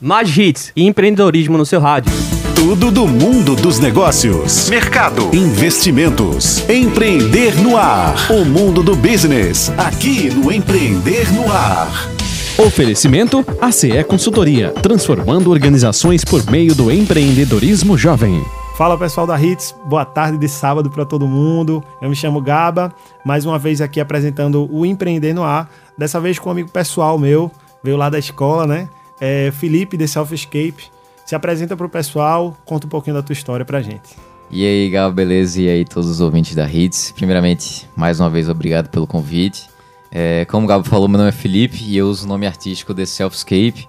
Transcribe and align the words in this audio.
Mais 0.00 0.36
hits 0.36 0.72
e 0.76 0.86
empreendedorismo 0.86 1.56
no 1.56 1.64
seu 1.64 1.80
rádio. 1.80 2.12
Tudo 2.54 2.90
do 2.90 3.06
mundo 3.06 3.56
dos 3.56 3.78
negócios, 3.78 4.68
mercado, 4.68 5.34
investimentos, 5.34 6.68
empreender 6.68 7.54
no 7.62 7.78
ar. 7.78 8.14
O 8.30 8.44
mundo 8.44 8.82
do 8.82 8.94
business, 8.94 9.70
aqui 9.78 10.28
no 10.28 10.52
Empreender 10.52 11.32
no 11.32 11.50
Ar. 11.50 12.10
Oferecimento 12.58 13.42
ACE 13.58 14.04
Consultoria, 14.04 14.70
transformando 14.82 15.50
organizações 15.50 16.24
por 16.24 16.44
meio 16.50 16.74
do 16.74 16.90
empreendedorismo 16.90 17.96
jovem. 17.96 18.44
Fala 18.76 18.98
pessoal 18.98 19.26
da 19.26 19.40
Hits, 19.40 19.74
boa 19.86 20.04
tarde 20.04 20.36
de 20.36 20.48
sábado 20.48 20.90
para 20.90 21.06
todo 21.06 21.26
mundo. 21.26 21.82
Eu 22.02 22.10
me 22.10 22.16
chamo 22.16 22.42
Gaba, 22.42 22.92
mais 23.24 23.46
uma 23.46 23.58
vez 23.58 23.80
aqui 23.80 23.98
apresentando 23.98 24.68
o 24.70 24.84
Empreender 24.84 25.32
no 25.32 25.42
Ar. 25.42 25.70
Dessa 25.96 26.20
vez 26.20 26.38
com 26.38 26.50
um 26.50 26.52
amigo 26.52 26.70
pessoal 26.70 27.18
meu, 27.18 27.50
veio 27.82 27.96
lá 27.96 28.10
da 28.10 28.18
escola, 28.18 28.66
né? 28.66 28.90
É 29.20 29.50
Felipe 29.52 29.96
de 29.96 30.06
Selfscape. 30.06 30.90
Se 31.24 31.34
apresenta 31.34 31.76
para 31.76 31.86
o 31.86 31.90
pessoal, 31.90 32.56
conta 32.64 32.86
um 32.86 32.90
pouquinho 32.90 33.16
da 33.16 33.22
tua 33.22 33.32
história 33.32 33.64
pra 33.64 33.82
gente. 33.82 34.16
E 34.50 34.64
aí, 34.64 34.88
Gaba, 34.90 35.12
beleza? 35.12 35.60
E 35.60 35.68
aí, 35.68 35.84
todos 35.84 36.08
os 36.08 36.20
ouvintes 36.20 36.54
da 36.54 36.70
Hits. 36.70 37.12
Primeiramente, 37.12 37.88
mais 37.96 38.20
uma 38.20 38.30
vez, 38.30 38.48
obrigado 38.48 38.88
pelo 38.88 39.06
convite. 39.06 39.68
É, 40.10 40.44
como 40.44 40.64
o 40.64 40.68
Gabo 40.68 40.84
falou, 40.84 41.08
meu 41.08 41.18
nome 41.18 41.30
é 41.30 41.32
Felipe 41.32 41.82
e 41.82 41.96
eu 41.96 42.08
uso 42.08 42.24
o 42.24 42.28
nome 42.28 42.46
artístico 42.46 42.94
de 42.94 43.04
Selfscape. 43.04 43.88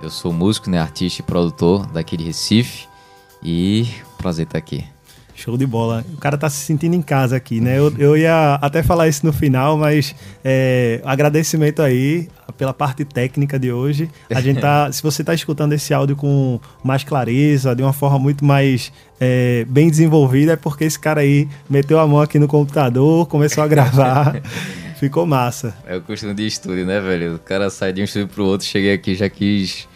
Eu 0.00 0.10
sou 0.10 0.32
músico, 0.32 0.70
né, 0.70 0.78
artista 0.78 1.20
e 1.20 1.24
produtor 1.24 1.86
daqui 1.86 2.16
de 2.16 2.24
Recife. 2.24 2.88
E 3.42 3.88
prazer 4.16 4.46
estar 4.46 4.58
aqui. 4.58 4.84
Show 5.38 5.56
de 5.56 5.66
bola. 5.66 6.04
O 6.14 6.16
cara 6.16 6.36
tá 6.36 6.50
se 6.50 6.56
sentindo 6.56 6.96
em 6.96 7.00
casa 7.00 7.36
aqui, 7.36 7.60
né? 7.60 7.78
Eu, 7.78 7.94
eu 7.96 8.16
ia 8.16 8.56
até 8.56 8.82
falar 8.82 9.06
isso 9.06 9.24
no 9.24 9.32
final, 9.32 9.78
mas 9.78 10.12
é, 10.44 11.00
agradecimento 11.04 11.80
aí 11.80 12.28
pela 12.56 12.74
parte 12.74 13.04
técnica 13.04 13.56
de 13.56 13.70
hoje. 13.70 14.10
A 14.28 14.40
gente 14.40 14.60
tá, 14.60 14.90
se 14.92 15.00
você 15.00 15.22
tá 15.22 15.32
escutando 15.32 15.74
esse 15.74 15.94
áudio 15.94 16.16
com 16.16 16.58
mais 16.82 17.04
clareza, 17.04 17.72
de 17.72 17.84
uma 17.84 17.92
forma 17.92 18.18
muito 18.18 18.44
mais 18.44 18.92
é, 19.20 19.64
bem 19.68 19.88
desenvolvida, 19.88 20.54
é 20.54 20.56
porque 20.56 20.82
esse 20.82 20.98
cara 20.98 21.20
aí 21.20 21.48
meteu 21.70 22.00
a 22.00 22.06
mão 22.06 22.20
aqui 22.20 22.40
no 22.40 22.48
computador, 22.48 23.24
começou 23.28 23.62
a 23.62 23.68
gravar. 23.68 24.42
Ficou 24.98 25.24
massa. 25.24 25.72
É 25.86 25.96
o 25.96 26.02
costume 26.02 26.34
de 26.34 26.48
estúdio, 26.48 26.84
né, 26.84 27.00
velho? 27.00 27.36
O 27.36 27.38
cara 27.38 27.70
sai 27.70 27.92
de 27.92 28.00
um 28.00 28.04
estúdio 28.04 28.26
pro 28.26 28.44
outro, 28.44 28.66
cheguei 28.66 28.92
aqui 28.92 29.14
já 29.14 29.28
quis 29.28 29.86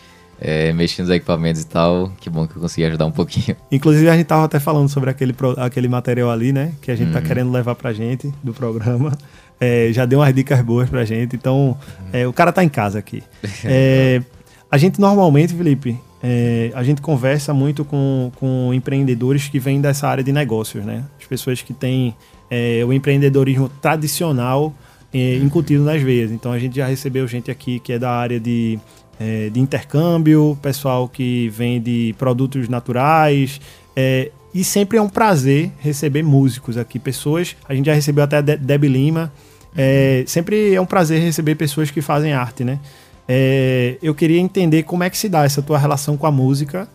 é, 0.44 0.72
mexer 0.72 1.02
nos 1.02 1.10
equipamentos 1.10 1.62
e 1.62 1.66
tal. 1.66 2.10
Que 2.20 2.28
bom 2.28 2.46
que 2.48 2.56
eu 2.56 2.60
consegui 2.60 2.84
ajudar 2.86 3.06
um 3.06 3.12
pouquinho. 3.12 3.56
Inclusive, 3.70 4.08
a 4.10 4.16
gente 4.16 4.26
tava 4.26 4.44
até 4.44 4.58
falando 4.58 4.88
sobre 4.88 5.08
aquele, 5.08 5.32
aquele 5.56 5.86
material 5.88 6.30
ali, 6.30 6.52
né? 6.52 6.72
Que 6.82 6.90
a 6.90 6.96
gente 6.96 7.12
tá 7.12 7.20
Uhum. 7.20 7.24
querendo 7.24 7.52
levar 7.52 7.76
pra 7.76 7.92
gente 7.92 8.32
do 8.42 8.52
programa. 8.52 9.16
É, 9.60 9.90
já 9.92 10.04
deu 10.04 10.18
umas 10.18 10.34
dicas 10.34 10.60
boas 10.60 10.90
pra 10.90 11.04
gente. 11.04 11.36
Então, 11.36 11.76
é, 12.12 12.26
o 12.26 12.32
cara 12.32 12.50
tá 12.50 12.64
em 12.64 12.68
casa 12.68 12.98
aqui. 12.98 13.22
É, 13.64 14.20
a 14.68 14.76
gente 14.78 15.00
normalmente, 15.00 15.54
Felipe, 15.54 15.96
é, 16.22 16.72
a 16.74 16.82
gente 16.82 17.00
conversa 17.02 17.52
muito 17.54 17.84
com, 17.84 18.32
com 18.36 18.72
empreendedores 18.74 19.48
que 19.48 19.58
vêm 19.60 19.80
dessa 19.80 20.08
área 20.08 20.24
de 20.24 20.32
negócios, 20.32 20.84
né? 20.84 21.04
As 21.20 21.26
pessoas 21.26 21.62
que 21.62 21.72
têm 21.74 22.16
é, 22.50 22.82
o 22.84 22.92
empreendedorismo 22.92 23.68
tradicional 23.68 24.74
é, 25.12 25.36
incutido 25.36 25.84
nas 25.84 26.00
veias. 26.02 26.30
Então 26.32 26.50
a 26.50 26.58
gente 26.58 26.74
já 26.76 26.86
recebeu 26.86 27.28
gente 27.28 27.50
aqui 27.50 27.78
que 27.80 27.92
é 27.92 27.98
da 27.98 28.10
área 28.10 28.40
de, 28.40 28.78
é, 29.20 29.50
de 29.50 29.60
intercâmbio, 29.60 30.58
pessoal 30.62 31.08
que 31.08 31.48
vende 31.50 32.14
produtos 32.18 32.68
naturais. 32.68 33.60
é, 33.96 34.30
e 34.54 34.62
sempre 34.62 34.98
é 34.98 35.02
um 35.02 35.08
prazer 35.08 35.70
receber 35.78 36.22
músicos 36.22 36.76
aqui, 36.76 36.98
pessoas. 36.98 37.56
A 37.66 37.74
gente 37.74 37.86
já 37.86 37.94
recebeu 37.94 38.22
até 38.22 38.36
a 38.36 38.40
De- 38.42 38.56
Debbie 38.58 38.88
Lima. 38.88 39.32
É, 39.74 40.24
sempre 40.26 40.74
é 40.74 40.80
um 40.80 40.84
prazer 40.84 41.22
receber 41.22 41.54
pessoas 41.54 41.90
que 41.90 42.02
fazem 42.02 42.34
arte, 42.34 42.62
né? 42.62 42.78
É, 43.26 43.96
eu 44.02 44.14
queria 44.14 44.38
entender 44.38 44.82
como 44.82 45.04
é 45.04 45.08
que 45.08 45.16
se 45.16 45.26
dá 45.26 45.44
essa 45.44 45.62
tua 45.62 45.78
relação 45.78 46.18
com 46.18 46.26
a 46.26 46.30
música. 46.30 46.86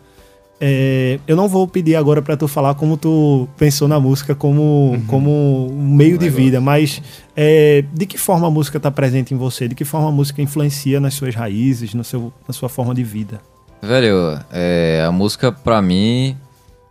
É, 0.60 1.20
eu 1.28 1.36
não 1.36 1.48
vou 1.48 1.68
pedir 1.68 1.96
agora 1.96 2.20
para 2.22 2.36
tu 2.36 2.48
falar 2.48 2.74
como 2.74 2.98
tu 2.98 3.48
pensou 3.58 3.88
na 3.88 4.00
música 4.00 4.34
como, 4.34 5.00
como 5.08 5.72
um 5.72 5.96
meio 5.96 6.18
de 6.18 6.30
vida, 6.30 6.60
mas 6.60 7.02
é, 7.36 7.84
de 7.94 8.06
que 8.08 8.18
forma 8.18 8.48
a 8.48 8.52
música 8.52 8.78
está 8.78 8.90
presente 8.90 9.34
em 9.34 9.38
você? 9.38 9.68
De 9.68 9.76
que 9.76 9.86
forma 9.86 10.10
a 10.10 10.12
música 10.12 10.42
influencia 10.42 11.00
nas 11.00 11.14
suas 11.14 11.36
raízes, 11.36 11.94
no 11.94 12.04
seu, 12.04 12.34
na 12.48 12.54
sua 12.54 12.70
forma 12.70 12.96
de 12.96 13.04
vida? 13.04 13.40
Velho, 13.82 14.40
é, 14.52 15.04
a 15.08 15.12
música 15.12 15.52
pra 15.52 15.80
mim, 15.82 16.36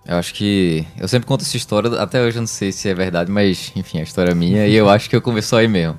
eu 0.06 0.16
acho 0.16 0.32
que. 0.32 0.86
Eu 0.96 1.08
sempre 1.08 1.26
conto 1.26 1.42
essa 1.42 1.56
história, 1.56 2.00
até 2.00 2.22
hoje 2.22 2.38
eu 2.38 2.42
não 2.42 2.46
sei 2.46 2.70
se 2.70 2.88
é 2.88 2.94
verdade, 2.94 3.30
mas 3.30 3.72
enfim, 3.74 3.98
a 3.98 4.02
história 4.02 4.30
é 4.30 4.34
minha 4.34 4.66
e 4.68 4.74
eu 4.74 4.88
acho 4.90 5.10
que 5.10 5.16
eu 5.16 5.20
começou 5.20 5.58
aí 5.58 5.66
mesmo. 5.66 5.98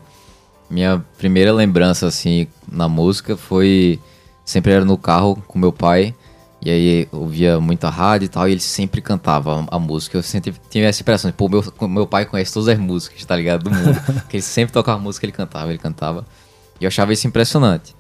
Minha 0.70 1.04
primeira 1.18 1.52
lembrança, 1.52 2.08
assim, 2.08 2.48
na 2.72 2.88
música 2.88 3.36
foi. 3.36 4.00
Sempre 4.46 4.72
era 4.72 4.86
no 4.86 4.98
carro 4.98 5.44
com 5.46 5.60
meu 5.60 5.74
pai, 5.74 6.16
e 6.62 6.72
aí 6.72 7.08
ouvia 7.12 7.60
muita 7.60 7.90
rádio 7.90 8.26
e 8.26 8.30
tal, 8.30 8.48
e 8.48 8.52
ele 8.52 8.60
sempre 8.60 9.02
cantava 9.02 9.66
a, 9.70 9.80
música. 9.80 10.18
Eu 10.18 10.24
sempre 10.24 10.54
tinha 10.70 10.88
essa 10.88 11.02
impressão 11.02 11.32
pô, 11.32 11.48
meu, 11.48 11.64
meu 11.88 12.08
pai 12.08 12.26
conhece 12.26 12.54
todas 12.54 12.70
as 12.70 12.80
músicas, 12.80 13.24
tá 13.24 13.36
ligado? 13.36 13.64
Do 13.64 13.72
mundo. 13.72 14.00
Porque 14.22 14.38
ele 14.38 14.44
sempre 14.44 14.74
tocava 14.74 15.00
música, 15.00 15.26
ele 15.26 15.34
cantava, 15.34 15.70
ele 15.70 15.78
cantava. 15.78 16.26
E 16.80 16.84
eu 16.84 16.88
achava 16.88 17.14
isso 17.14 17.28
impressionante. 17.28 17.96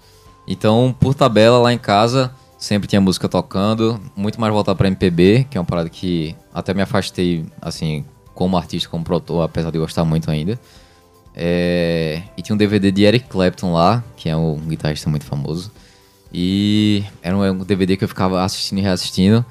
Então, 0.48 0.96
por 1.00 1.14
tabela, 1.14 1.60
lá 1.60 1.72
em 1.72 1.78
casa, 1.78 2.32
sempre 2.58 2.88
tinha 2.88 3.02
música 3.02 3.30
tocando, 3.30 4.00
muito 4.16 4.40
mais 4.42 4.52
voltado 4.52 4.78
pra 4.78 4.88
MPB, 4.88 5.48
que 5.50 5.58
é 5.58 5.62
uma 5.62 5.66
parada 5.66 5.90
que 5.90 6.36
até 6.54 6.74
me 6.74 6.82
afastei, 6.82 7.46
assim, 7.62 8.06
como 8.34 8.58
artista, 8.58 8.90
como 8.90 9.04
produtor, 9.04 9.44
apesar 9.44 9.72
de 9.72 9.78
gostar 9.78 10.04
muito 10.04 10.32
ainda. 10.32 10.60
É, 11.36 12.24
E 12.36 12.42
tinha 12.42 12.56
um 12.56 12.58
DVD 12.58 12.92
de 12.92 13.04
Eric 13.04 13.28
Clapton 13.28 13.72
lá, 13.72 14.04
que 14.16 14.28
é 14.28 14.36
um 14.36 14.56
guitarrista 14.56 15.10
muito 15.10 15.26
famoso. 15.26 15.72
E 16.40 17.04
era 17.24 17.36
um, 17.36 17.64
DVD 17.64 17.98
que 17.98 18.04
eu 18.04 18.08
ficava 18.08 18.44
assistindo 18.44 18.78
e 18.78 18.82
reassistindo. 18.84 19.44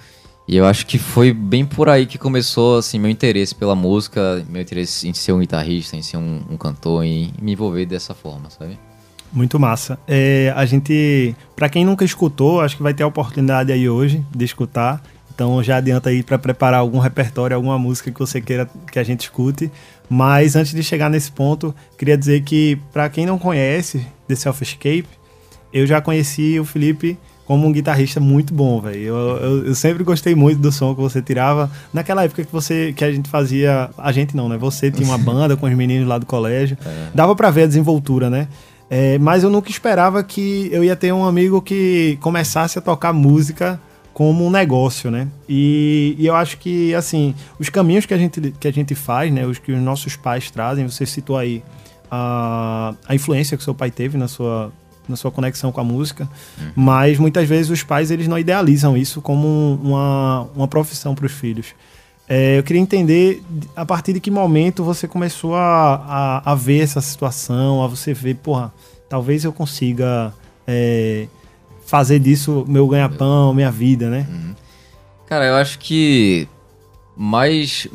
E 0.46 0.56
eu 0.56 0.64
acho 0.64 0.86
que 0.86 0.98
foi 0.98 1.32
bem 1.32 1.66
por 1.66 1.88
aí 1.88 2.06
que 2.06 2.16
começou, 2.16 2.78
assim, 2.78 2.96
meu 2.96 3.10
interesse 3.10 3.52
pela 3.52 3.74
música, 3.74 4.46
meu 4.48 4.62
interesse 4.62 5.08
em 5.08 5.12
ser 5.12 5.32
um 5.32 5.40
guitarrista, 5.40 5.96
em 5.96 6.02
ser 6.02 6.16
um, 6.16 6.44
um 6.48 6.56
cantor, 6.56 7.02
em 7.02 7.32
me 7.42 7.54
envolver 7.54 7.86
dessa 7.86 8.14
forma, 8.14 8.48
sabe? 8.50 8.78
Muito 9.32 9.58
massa. 9.58 9.98
É, 10.06 10.52
a 10.54 10.64
gente, 10.64 11.34
para 11.56 11.68
quem 11.68 11.84
nunca 11.84 12.04
escutou, 12.04 12.60
acho 12.60 12.76
que 12.76 12.84
vai 12.84 12.94
ter 12.94 13.02
a 13.02 13.08
oportunidade 13.08 13.72
aí 13.72 13.88
hoje 13.88 14.24
de 14.30 14.44
escutar. 14.44 15.02
Então 15.34 15.60
já 15.64 15.78
adianta 15.78 16.10
aí 16.10 16.22
para 16.22 16.38
preparar 16.38 16.78
algum 16.78 17.00
repertório, 17.00 17.56
alguma 17.56 17.80
música 17.80 18.12
que 18.12 18.18
você 18.20 18.40
queira 18.40 18.70
que 18.92 19.00
a 19.00 19.02
gente 19.02 19.22
escute. 19.22 19.72
Mas 20.08 20.54
antes 20.54 20.72
de 20.72 20.84
chegar 20.84 21.10
nesse 21.10 21.32
ponto, 21.32 21.74
queria 21.98 22.16
dizer 22.16 22.42
que 22.42 22.78
para 22.92 23.08
quem 23.08 23.26
não 23.26 23.40
conhece 23.40 24.06
The 24.28 24.36
Self-Escape, 24.36 25.25
eu 25.78 25.86
já 25.86 26.00
conheci 26.00 26.58
o 26.58 26.64
Felipe 26.64 27.18
como 27.44 27.66
um 27.66 27.72
guitarrista 27.72 28.18
muito 28.18 28.52
bom, 28.52 28.80
velho. 28.80 28.98
Eu, 28.98 29.16
eu, 29.16 29.66
eu 29.66 29.74
sempre 29.74 30.02
gostei 30.02 30.34
muito 30.34 30.58
do 30.58 30.72
som 30.72 30.94
que 30.94 31.00
você 31.00 31.22
tirava. 31.22 31.70
Naquela 31.92 32.24
época 32.24 32.44
que 32.44 32.52
você 32.52 32.92
que 32.92 33.04
a 33.04 33.12
gente 33.12 33.28
fazia, 33.28 33.88
a 33.96 34.10
gente 34.10 34.34
não, 34.34 34.48
né? 34.48 34.56
Você 34.56 34.90
tinha 34.90 35.06
uma 35.06 35.18
banda 35.18 35.56
com 35.56 35.66
os 35.66 35.72
meninos 35.72 36.08
lá 36.08 36.18
do 36.18 36.26
colégio. 36.26 36.76
Dava 37.14 37.36
para 37.36 37.50
ver 37.50 37.64
a 37.64 37.66
desenvoltura, 37.66 38.28
né? 38.28 38.48
É, 38.88 39.18
mas 39.18 39.42
eu 39.42 39.50
nunca 39.50 39.70
esperava 39.70 40.22
que 40.22 40.68
eu 40.72 40.82
ia 40.82 40.96
ter 40.96 41.12
um 41.12 41.24
amigo 41.24 41.60
que 41.60 42.18
começasse 42.20 42.78
a 42.78 42.82
tocar 42.82 43.12
música 43.12 43.80
como 44.12 44.46
um 44.46 44.50
negócio, 44.50 45.10
né? 45.10 45.28
E, 45.48 46.16
e 46.18 46.26
eu 46.26 46.34
acho 46.34 46.56
que, 46.58 46.94
assim, 46.94 47.34
os 47.58 47.68
caminhos 47.68 48.06
que 48.06 48.14
a 48.14 48.18
gente, 48.18 48.54
que 48.58 48.66
a 48.66 48.72
gente 48.72 48.94
faz, 48.94 49.30
né? 49.32 49.44
Os 49.44 49.58
que 49.58 49.72
os 49.72 49.78
nossos 49.78 50.16
pais 50.16 50.50
trazem, 50.50 50.88
você 50.88 51.04
citou 51.04 51.36
aí 51.36 51.62
a, 52.10 52.94
a 53.06 53.14
influência 53.14 53.56
que 53.56 53.62
seu 53.62 53.74
pai 53.74 53.90
teve 53.90 54.16
na 54.16 54.26
sua, 54.26 54.72
na 55.08 55.16
sua 55.16 55.30
conexão 55.30 55.70
com 55.72 55.80
a 55.80 55.84
música, 55.84 56.28
mas 56.74 57.18
muitas 57.18 57.48
vezes 57.48 57.70
os 57.70 57.82
pais, 57.82 58.10
eles 58.10 58.26
não 58.28 58.38
idealizam 58.38 58.96
isso 58.96 59.20
como 59.22 59.46
um- 59.46 59.74
uma, 59.90 60.48
uma 60.54 60.68
profissão 60.68 61.14
para 61.14 61.26
os 61.26 61.32
filhos. 61.32 61.66
É, 62.28 62.58
eu 62.58 62.62
queria 62.64 62.82
entender 62.82 63.42
a 63.76 63.86
partir 63.86 64.12
de 64.12 64.18
que 64.20 64.30
momento 64.32 64.82
você 64.82 65.06
começou 65.06 65.54
a, 65.54 65.94
a, 66.44 66.52
a 66.52 66.54
ver 66.56 66.80
essa 66.80 67.00
situação, 67.00 67.82
a 67.84 67.86
você 67.86 68.12
ver, 68.12 68.34
porra, 68.36 68.72
talvez 69.08 69.44
eu 69.44 69.52
consiga 69.52 70.34
é, 70.66 71.28
fazer 71.86 72.18
disso 72.18 72.64
meu 72.66 72.88
ganha-pão, 72.88 73.54
minha 73.54 73.70
vida, 73.70 74.10
né? 74.10 74.26
Cara, 75.26 75.44
eu 75.44 75.54
acho 75.54 75.78
que 75.78 76.48
mais 77.16 77.86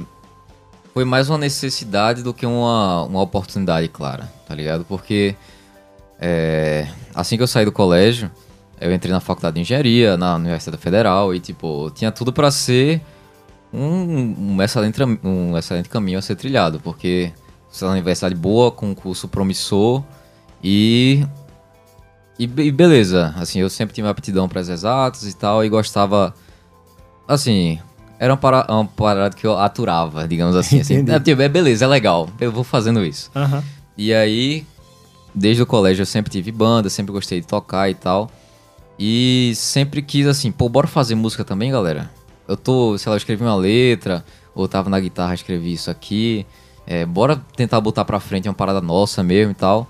foi 0.94 1.04
mais 1.06 1.30
uma 1.30 1.38
necessidade 1.38 2.22
do 2.24 2.34
que 2.34 2.46
uma, 2.46 3.04
uma 3.04 3.22
oportunidade 3.22 3.88
clara, 3.90 4.32
tá 4.48 4.54
ligado? 4.56 4.84
Porque 4.86 5.36
é, 6.20 6.88
assim 7.14 7.38
que 7.38 7.44
eu 7.44 7.48
saí 7.48 7.66
do 7.66 7.72
colégio, 7.72 8.30
eu 8.80 8.94
entrei 8.94 9.12
na 9.12 9.20
faculdade 9.20 9.56
de 9.56 9.62
engenharia, 9.62 10.18
na 10.18 10.36
Universidade 10.36 10.82
Federal, 10.82 11.34
e 11.34 11.40
tipo, 11.40 11.92
tinha 11.92 12.12
tudo 12.12 12.34
pra 12.34 12.50
ser 12.52 13.02
um, 13.74 14.56
um 14.56 14.62
excelente, 14.62 14.98
um 15.24 15.58
excelente 15.58 15.90
caminho 15.90 16.20
a 16.20 16.22
ser 16.22 16.36
trilhado, 16.36 16.80
porque 16.80 17.32
você 17.70 17.84
é 17.84 17.88
uma 17.88 17.94
universidade 17.94 18.36
boa, 18.36 18.72
com 18.72 18.88
um 18.88 18.96
curso 18.96 19.28
promissor 19.28 20.04
e 20.64 21.26
e, 22.40 22.46
e 22.46 22.72
beleza, 22.72 23.36
assim, 23.38 23.60
eu 23.60 23.70
sempre 23.70 23.94
tive 23.94 24.08
aptidão 24.08 24.50
para 24.50 24.60
as 24.60 24.68
exatas 24.68 25.24
e 25.24 25.36
tal, 25.36 25.64
e 25.64 25.70
gostava, 25.70 26.34
assim, 27.28 27.78
era 28.18 28.34
uma, 28.34 28.38
para, 28.38 28.66
uma 28.68 28.86
parada 28.86 29.36
que 29.36 29.46
eu 29.46 29.60
aturava, 29.60 30.28
digamos 30.28 30.56
assim. 30.56 30.80
assim 30.80 31.06
é, 31.08 31.20
tipo, 31.20 31.40
é 31.40 31.48
beleza, 31.48 31.86
é 31.86 31.88
legal, 31.88 32.28
eu 32.40 32.52
vou 32.52 32.64
fazendo 32.64 33.06
isso. 33.06 33.30
Aham. 33.36 33.64
E 33.96 34.12
aí, 34.12 34.66
desde 35.34 35.64
o 35.64 35.66
colégio 35.66 36.02
eu 36.02 36.06
sempre 36.06 36.32
tive 36.32 36.52
banda, 36.52 36.90
sempre 36.90 37.12
gostei 37.12 37.42
de 37.42 37.48
tocar 37.48 37.90
e 37.90 37.94
tal. 37.94 38.30
E 38.98 39.54
sempre 39.56 40.02
quis 40.02 40.28
assim, 40.28 40.52
pô, 40.52 40.70
bora 40.70 40.88
fazer 40.88 41.16
música 41.16 41.44
também, 41.44 41.72
galera? 41.72 42.12
Eu 42.48 42.56
tô, 42.56 42.98
sei 42.98 43.10
lá, 43.10 43.16
eu 43.16 43.18
escrevi 43.18 43.44
uma 43.44 43.56
letra, 43.56 44.24
ou 44.54 44.68
tava 44.68 44.90
na 44.90 45.00
guitarra, 45.00 45.34
escrevi 45.34 45.74
isso 45.74 45.90
aqui. 45.90 46.46
É, 46.86 47.06
bora 47.06 47.42
tentar 47.56 47.80
botar 47.82 48.06
pra 48.06 48.20
frente 48.20 48.48
uma 48.48 48.54
parada 48.54 48.82
nossa 48.82 49.24
mesmo 49.24 49.52
e 49.52 49.56
tal. 49.56 49.88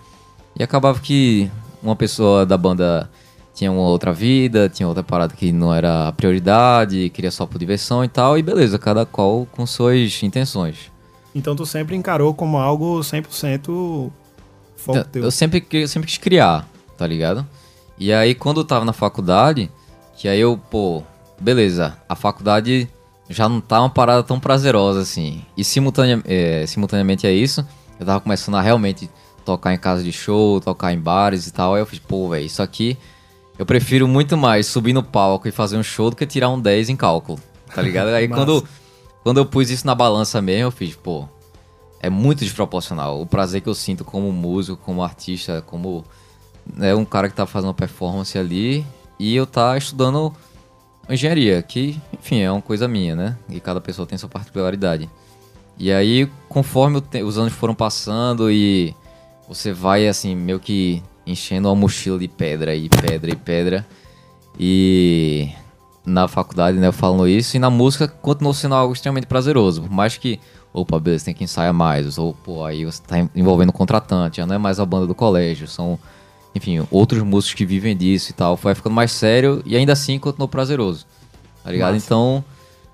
E 0.58 0.64
acabava 0.64 1.00
que 1.00 1.50
uma 1.82 1.96
pessoa 1.96 2.46
da 2.46 2.58
banda 2.58 3.10
tinha 3.54 3.72
uma 3.72 3.82
outra 3.82 4.14
vida, 4.14 4.70
tinha 4.70 4.88
outra 4.88 5.04
parada 5.04 5.34
que 5.36 5.52
não 5.52 5.74
era 5.74 6.08
a 6.08 6.12
prioridade, 6.12 7.10
queria 7.10 7.32
só 7.32 7.46
por 7.46 7.58
diversão 7.58 8.04
e 8.04 8.08
tal, 8.08 8.38
e 8.38 8.42
beleza, 8.42 8.80
cada 8.80 9.06
qual 9.06 9.48
com 9.52 9.66
suas 9.66 10.22
intenções. 10.24 10.92
Então 11.34 11.56
tu 11.56 11.66
sempre 11.66 11.96
encarou 11.96 12.34
como 12.34 12.58
algo 12.58 13.00
100% 13.00 14.12
foco 14.82 14.98
eu, 15.00 15.06
teu. 15.06 15.24
eu 15.24 15.32
sempre, 15.32 15.66
eu 15.72 15.88
sempre 15.88 16.08
quis 16.08 16.18
criar, 16.18 16.68
tá 16.98 17.06
ligado? 17.06 17.46
E 17.98 18.12
aí 18.12 18.34
quando 18.34 18.62
eu 18.62 18.66
tava 18.66 18.84
na 18.84 18.94
faculdade, 18.94 19.70
que 20.18 20.28
aí 20.28 20.40
eu, 20.40 20.58
pô, 20.58 21.04
beleza, 21.40 21.98
a 22.08 22.16
faculdade 22.16 22.90
já 23.30 23.48
não 23.48 23.62
tá 23.62 23.80
uma 23.80 23.90
parada 23.90 24.24
tão 24.24 24.40
prazerosa 24.40 25.02
assim. 25.02 25.44
E 25.56 25.64
simultânea, 25.64 26.22
é, 26.26 26.66
simultaneamente 26.68 27.26
a 27.26 27.32
isso, 27.32 27.66
eu 28.00 28.06
tava 28.06 28.20
começando 28.20 28.56
a 28.56 28.62
realmente 28.62 29.10
tocar 29.46 29.74
em 29.74 29.78
casa 29.78 30.04
de 30.04 30.12
show, 30.12 30.60
tocar 30.60 30.94
em 30.94 31.00
bares 31.00 31.48
e 31.48 31.54
tal. 31.54 31.76
Aí 31.76 31.82
eu 31.82 31.86
fiz, 31.86 32.00
pô, 32.00 32.30
velho, 32.30 32.46
isso 32.46 32.62
aqui 32.62 32.98
eu 33.58 33.66
prefiro 33.66 34.08
muito 34.08 34.36
mais 34.38 34.66
subir 34.68 34.94
no 34.94 35.04
palco 35.04 35.48
e 35.48 35.52
fazer 35.52 35.78
um 35.78 35.84
show 35.84 36.10
do 36.10 36.16
que 36.16 36.26
tirar 36.26 36.50
um 36.50 36.60
10 36.60 36.90
em 36.90 36.96
cálculo, 36.96 37.40
tá 37.74 37.82
ligado? 37.82 38.10
Aí 38.16 38.28
quando, 38.28 38.66
quando 39.24 39.38
eu 39.38 39.46
pus 39.46 39.70
isso 39.70 39.86
na 39.86 39.94
balança 39.94 40.42
mesmo, 40.42 40.64
eu 40.64 40.72
fiz, 40.72 40.96
pô, 40.96 41.28
é 42.02 42.10
muito 42.10 42.40
desproporcional. 42.40 43.22
O 43.22 43.28
prazer 43.28 43.62
que 43.62 43.70
eu 43.70 43.76
sinto 43.76 44.04
como 44.04 44.32
músico, 44.32 44.82
como 44.84 45.04
artista, 45.04 45.62
como 45.62 46.04
né, 46.76 46.96
um 46.96 47.06
cara 47.06 47.30
que 47.30 47.36
tá 47.36 47.46
fazendo 47.46 47.68
uma 47.68 47.76
performance 47.76 48.38
ali 48.38 48.84
e 49.20 49.36
eu 49.36 49.46
tá 49.46 49.78
estudando 49.78 50.34
engenharia, 51.08 51.62
que, 51.62 52.02
enfim, 52.12 52.40
é 52.40 52.52
uma 52.52 52.62
coisa 52.62 52.88
minha, 52.88 53.16
né? 53.16 53.38
E 53.48 53.60
cada 53.60 53.80
pessoa 53.80 54.08
tem 54.08 54.18
sua 54.18 54.28
particularidade. 54.28 55.08
E 55.78 55.92
aí, 55.92 56.28
conforme 56.50 57.04
os 57.24 57.38
anos 57.38 57.54
foram 57.54 57.76
passando 57.76 58.52
e 58.52 58.96
você 59.48 59.72
vai, 59.72 60.08
assim, 60.08 60.36
meio 60.36 60.60
que 60.60 61.04
enchendo 61.26 61.68
uma 61.68 61.76
mochila 61.76 62.18
de 62.18 62.28
pedra 62.28 62.76
e 62.76 62.90
pedra 62.90 63.32
e 63.32 63.36
pedra. 63.36 63.88
E 64.60 65.50
na 66.04 66.28
faculdade, 66.28 66.78
né, 66.80 66.92
falando 66.92 67.28
isso, 67.28 67.56
e 67.56 67.60
na 67.60 67.70
música 67.70 68.08
continuou 68.08 68.54
sendo 68.56 68.74
algo 68.74 68.94
extremamente 68.94 69.28
prazeroso. 69.28 69.84
Por 69.84 69.92
mais 69.92 70.18
que, 70.18 70.40
opa, 70.74 71.00
beleza, 71.00 71.26
tem 71.26 71.34
que 71.34 71.44
ensaiar 71.44 71.74
mais, 71.74 72.18
ou, 72.18 72.34
pô, 72.34 72.64
aí 72.64 72.86
você 72.86 73.02
tá 73.02 73.18
envolvendo 73.36 73.72
contratante, 73.74 74.38
já 74.38 74.46
não 74.46 74.56
é 74.56 74.58
mais 74.58 74.80
a 74.80 74.86
banda 74.86 75.06
do 75.08 75.14
colégio, 75.16 75.68
são, 75.68 76.00
enfim, 76.56 76.86
outros 76.90 77.22
músicos 77.24 77.54
que 77.56 77.66
vivem 77.66 77.96
disso 77.96 78.32
e 78.32 78.34
tal. 78.34 78.56
Foi 78.58 78.74
ficando 78.76 78.94
mais 78.96 79.12
sério 79.12 79.62
e 79.66 79.76
ainda 79.76 79.94
assim 79.94 80.18
continuou 80.20 80.48
prazeroso, 80.48 81.06
tá 81.64 81.72
ligado? 81.72 81.94
Massa. 81.94 82.06
Então, 82.06 82.44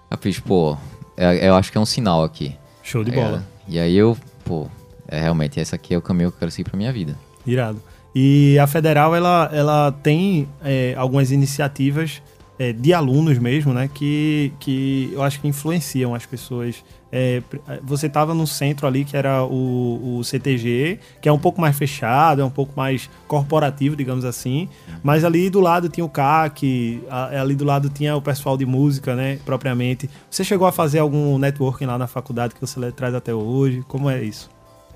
eu 0.10 0.18
fiz, 0.18 0.40
pô, 0.40 0.78
é- 1.16 1.48
eu 1.50 1.56
acho 1.56 1.72
que 1.72 1.78
é 1.78 1.82
um 1.82 1.86
sinal 1.86 2.24
aqui. 2.24 2.56
Show 2.84 3.04
de 3.04 3.12
tá 3.12 3.16
bola. 3.18 3.28
ligado? 3.30 3.46
E 3.68 3.80
aí 3.80 3.96
eu, 3.96 4.18
pô, 4.46 4.68
é, 5.08 5.20
realmente, 5.22 5.60
esse 5.60 5.76
aqui 5.76 5.94
é 5.94 5.98
o 5.98 6.02
caminho 6.02 6.30
que 6.32 6.36
eu 6.36 6.40
quero 6.40 6.52
seguir 6.52 6.70
pra 6.70 6.78
minha 6.78 6.92
vida. 6.94 7.16
Irado. 7.46 7.82
E 8.16 8.58
a 8.58 8.66
Federal, 8.66 9.16
ela, 9.16 9.50
ela 9.54 9.92
tem 9.92 10.48
é, 10.64 10.96
algumas 10.98 11.32
iniciativas 11.32 12.22
é, 12.60 12.74
de 12.74 12.94
alunos 12.94 13.38
mesmo, 13.38 13.74
né? 13.74 13.90
Que, 13.94 14.52
que 14.60 15.10
eu 15.14 15.22
acho 15.24 15.40
que 15.40 15.48
influenciam 15.48 16.14
as 16.16 16.26
pessoas. 16.26 16.84
É, 17.10 17.42
pr- 17.50 17.60
você 17.84 18.08
estava 18.08 18.34
no 18.34 18.46
centro 18.46 18.86
ali, 18.86 19.06
que 19.06 19.16
era 19.16 19.44
o, 19.46 20.18
o 20.18 20.24
CTG, 20.24 21.00
que 21.22 21.30
é 21.30 21.32
um 21.32 21.40
pouco 21.40 21.62
mais 21.62 21.78
fechado, 21.78 22.42
é 22.42 22.46
um 22.46 22.50
pouco 22.50 22.74
mais 22.76 23.10
corporativo, 23.28 23.96
digamos 23.96 24.26
assim. 24.26 24.68
Mas 25.02 25.24
ali 25.24 25.50
do 25.50 25.60
lado 25.62 25.88
tinha 25.88 26.04
o 26.04 26.10
CAC, 26.10 27.02
a- 27.10 27.40
ali 27.42 27.56
do 27.56 27.64
lado 27.64 27.90
tinha 27.90 28.16
o 28.16 28.22
pessoal 28.22 28.58
de 28.58 28.66
música, 28.66 29.16
né? 29.16 29.40
Propriamente. 29.46 30.10
Você 30.30 30.44
chegou 30.44 30.68
a 30.68 30.72
fazer 30.72 31.00
algum 31.00 31.38
networking 31.38 31.86
lá 31.86 31.98
na 31.98 32.08
faculdade 32.08 32.54
que 32.56 32.60
você 32.62 32.92
traz 32.92 33.16
até 33.16 33.34
hoje? 33.34 33.84
Como 33.88 34.10
é 34.10 34.22
isso? 34.24 34.50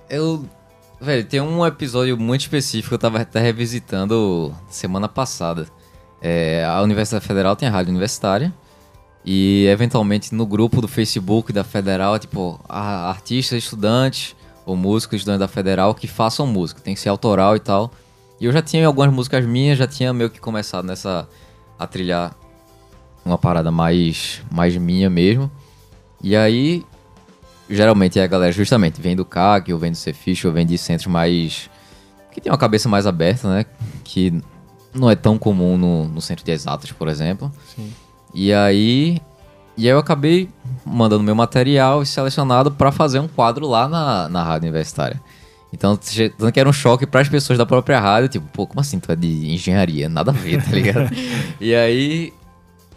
Eu. 0.10 0.44
Velho, 1.00 1.24
tem 1.26 1.42
um 1.42 1.66
episódio 1.66 2.16
muito 2.16 2.42
específico 2.42 2.90
que 2.90 2.94
eu 2.96 3.00
tava 3.00 3.20
até 3.22 3.40
revisitando 3.40 4.54
semana 4.70 5.08
passada. 5.08 5.66
É, 6.22 6.64
a 6.66 6.82
Universidade 6.82 7.26
Federal 7.26 7.56
tem 7.56 7.68
a 7.68 7.72
rádio 7.72 7.90
universitária. 7.90 8.54
E 9.24 9.68
eventualmente 9.68 10.34
no 10.34 10.46
grupo 10.46 10.82
do 10.82 10.88
Facebook 10.88 11.54
da 11.54 11.64
Federal, 11.64 12.18
tipo, 12.18 12.60
artistas, 12.68 13.64
estudantes 13.64 14.36
ou 14.66 14.76
músicos 14.76 15.18
estudantes 15.18 15.40
da 15.40 15.48
Federal 15.48 15.94
que 15.94 16.08
façam 16.08 16.48
música, 16.48 16.82
tem 16.82 16.96
que 16.96 17.00
ser 17.00 17.10
autoral 17.10 17.56
e 17.56 17.60
tal. 17.60 17.92
E 18.40 18.46
eu 18.46 18.52
já 18.52 18.62
tinha 18.62 18.88
algumas 18.88 19.14
músicas 19.14 19.46
minhas, 19.46 19.78
já 19.78 19.86
tinha 19.86 20.12
meio 20.12 20.30
que 20.30 20.40
começado 20.40 20.86
nessa 20.86 21.28
a 21.78 21.86
trilhar 21.86 22.36
uma 23.24 23.38
parada 23.38 23.70
mais 23.70 24.42
mais 24.52 24.76
minha 24.76 25.10
mesmo. 25.10 25.52
E 26.24 26.36
aí 26.36 26.84
geralmente 27.70 28.20
a 28.20 28.28
galera 28.28 28.52
justamente 28.52 29.02
vem 29.02 29.16
do 29.16 29.24
CAC, 29.24 29.72
ou 29.72 29.80
vem 29.80 29.92
do 29.92 29.98
Cefish, 29.98 30.46
ou 30.46 30.52
vem 30.52 30.66
de 30.66 30.78
centros 30.78 31.08
mais. 31.08 31.70
que 32.32 32.42
tem 32.42 32.52
uma 32.52 32.58
cabeça 32.58 32.90
mais 32.90 33.06
aberta, 33.06 33.48
né? 33.48 33.66
Que 34.04 34.42
não 34.94 35.10
é 35.10 35.16
tão 35.16 35.38
comum 35.38 35.78
no, 35.78 36.08
no 36.08 36.22
centro 36.22 36.46
de 36.46 36.52
exatas, 36.52 36.92
por 36.92 37.08
exemplo. 37.08 37.52
Sim. 37.76 37.92
E 38.34 38.54
aí. 38.54 39.22
E 39.78 39.88
aí 39.88 39.94
eu 39.94 40.00
acabei 40.00 40.50
mandando 40.86 41.24
meu 41.24 41.34
material 41.34 42.04
selecionado 42.06 42.72
pra 42.72 42.92
fazer 42.92 43.20
um 43.20 43.28
quadro 43.28 43.68
lá 43.68 43.88
na, 43.88 44.30
na 44.30 44.44
rádio 44.44 44.68
universitária. 44.68 45.20
Então, 45.74 45.98
tanto 46.38 46.52
que 46.52 46.60
era 46.60 46.68
um 46.68 46.74
choque 46.74 47.08
pras 47.08 47.30
pessoas 47.30 47.58
da 47.58 47.66
própria 47.66 47.98
rádio, 48.00 48.28
tipo, 48.28 48.46
pô, 48.52 48.68
como 48.68 48.82
assim 48.82 49.00
tu 49.00 49.10
é 49.12 49.16
de 49.16 49.50
engenharia? 49.50 50.10
Nada 50.10 50.32
a 50.32 50.34
ver, 50.34 50.62
tá 50.64 50.72
ligado? 50.72 51.10
e 51.60 51.74
aí. 51.74 52.34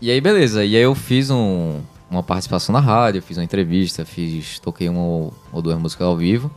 E 0.01 0.11
aí, 0.11 0.21
beleza. 0.21 0.65
E 0.65 0.75
aí 0.77 0.83
eu 0.83 0.95
fiz 0.95 1.31
um, 1.31 1.81
uma 2.11 2.23
participação 2.23 2.73
na 2.73 2.81
rádio, 2.81 3.23
fiz 3.23 3.37
uma 3.39 3.45
entrevista, 3.45 4.05
fiz. 4.05 4.59
toquei 4.59 4.89
uma 4.89 5.01
ou 5.01 5.63
duas 5.63 5.79
músicas 5.79 6.07
ao 6.07 6.17
vivo. 6.17 6.51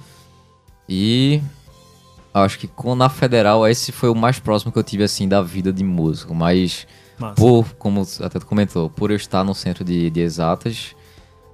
E 0.90 1.42
acho 2.42 2.60
que 2.60 2.68
com, 2.68 2.96
na 2.96 3.10
Federal 3.10 3.68
esse 3.68 3.92
foi 3.92 4.10
o 4.10 4.16
mais 4.16 4.40
próximo 4.40 4.72
que 4.72 4.80
eu 4.80 4.84
tive 4.84 5.04
assim 5.04 5.28
da 5.28 5.42
vida 5.42 5.72
de 5.72 5.84
músico. 5.84 6.34
Mas 6.34 6.88
Massa. 7.18 7.36
por, 7.36 7.74
como 7.76 8.06
até 8.22 8.40
tu 8.40 8.46
comentou, 8.46 8.90
por 8.90 9.12
eu 9.12 9.18
estar 9.18 9.44
no 9.44 9.56
centro 9.56 9.84
de, 9.84 10.10
de 10.10 10.20
exatas, 10.20 10.96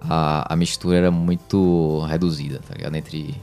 a, 0.02 0.54
a 0.54 0.56
mistura 0.56 0.98
era 0.98 1.12
muito 1.12 2.04
reduzida, 2.08 2.60
tá 2.68 2.76
ligado? 2.76 2.96
Entre 2.96 3.36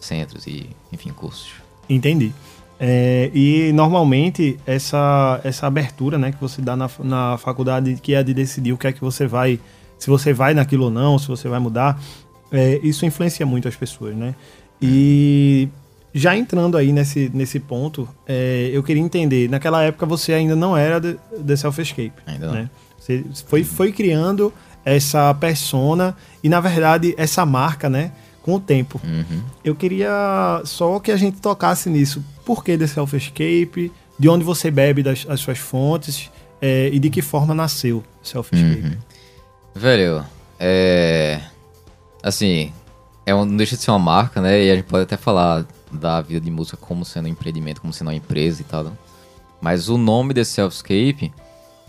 centros 0.00 0.46
e, 0.46 0.70
enfim, 0.92 1.10
cursos. 1.10 1.52
Entendi. 1.88 2.32
É, 2.80 3.30
e 3.34 3.72
normalmente 3.72 4.58
essa, 4.64 5.40
essa 5.42 5.66
abertura 5.66 6.16
né, 6.16 6.30
que 6.30 6.40
você 6.40 6.62
dá 6.62 6.76
na, 6.76 6.88
na 7.00 7.36
faculdade, 7.36 7.98
que 8.00 8.14
é 8.14 8.22
de 8.22 8.32
decidir 8.32 8.72
o 8.72 8.78
que 8.78 8.86
é 8.86 8.92
que 8.92 9.00
você 9.00 9.26
vai, 9.26 9.58
se 9.98 10.08
você 10.08 10.32
vai 10.32 10.54
naquilo 10.54 10.84
ou 10.84 10.90
não, 10.90 11.18
se 11.18 11.26
você 11.26 11.48
vai 11.48 11.58
mudar, 11.58 12.00
é, 12.52 12.78
isso 12.82 13.04
influencia 13.04 13.44
muito 13.44 13.66
as 13.66 13.74
pessoas, 13.74 14.14
né? 14.14 14.34
E 14.80 15.68
já 16.14 16.36
entrando 16.36 16.76
aí 16.76 16.92
nesse, 16.92 17.30
nesse 17.34 17.60
ponto, 17.60 18.08
é, 18.26 18.70
eu 18.72 18.82
queria 18.82 19.02
entender, 19.02 19.48
naquela 19.48 19.82
época 19.82 20.06
você 20.06 20.32
ainda 20.32 20.56
não 20.56 20.76
era 20.76 21.00
de, 21.00 21.18
de 21.38 21.56
Self-Escape, 21.56 22.12
Ainda 22.26 22.46
não. 22.46 22.54
né? 22.54 22.70
Você 22.98 23.24
foi, 23.46 23.64
foi 23.64 23.92
criando 23.92 24.52
essa 24.84 25.32
persona 25.34 26.16
e, 26.42 26.48
na 26.48 26.60
verdade, 26.60 27.14
essa 27.16 27.44
marca, 27.46 27.88
né? 27.88 28.12
Com 28.42 28.54
o 28.54 28.60
tempo. 28.60 29.00
Uhum. 29.04 29.42
Eu 29.64 29.74
queria 29.74 30.62
só 30.64 30.98
que 30.98 31.10
a 31.10 31.16
gente 31.16 31.40
tocasse 31.40 31.90
nisso. 31.90 32.24
Por 32.44 32.64
que 32.64 32.76
The 32.78 32.86
Self-Escape? 32.86 33.92
De 34.18 34.28
onde 34.28 34.44
você 34.44 34.70
bebe 34.70 35.02
das, 35.02 35.26
as 35.28 35.40
suas 35.40 35.58
fontes? 35.58 36.30
é, 36.60 36.90
e 36.92 36.98
de 36.98 37.10
que 37.10 37.22
forma 37.22 37.54
nasceu 37.54 38.04
Self-Escape? 38.22 38.86
Uhum. 38.86 38.96
Velho, 39.74 40.24
é. 40.58 41.40
Assim, 42.22 42.72
é 43.24 43.34
um, 43.34 43.44
não 43.44 43.56
deixa 43.56 43.76
de 43.76 43.82
ser 43.82 43.90
uma 43.90 43.98
marca, 43.98 44.40
né? 44.40 44.64
E 44.64 44.70
a 44.70 44.76
gente 44.76 44.86
pode 44.86 45.04
até 45.04 45.16
falar 45.16 45.64
da 45.92 46.20
vida 46.20 46.40
de 46.40 46.50
música 46.50 46.76
como 46.76 47.04
sendo 47.04 47.26
um 47.26 47.28
empreendimento, 47.28 47.80
como 47.80 47.92
sendo 47.92 48.08
uma 48.08 48.14
empresa 48.14 48.62
e 48.62 48.64
tal. 48.64 48.92
Mas 49.60 49.88
o 49.88 49.98
nome 49.98 50.32
desse 50.32 50.52
Selfscape, 50.52 51.32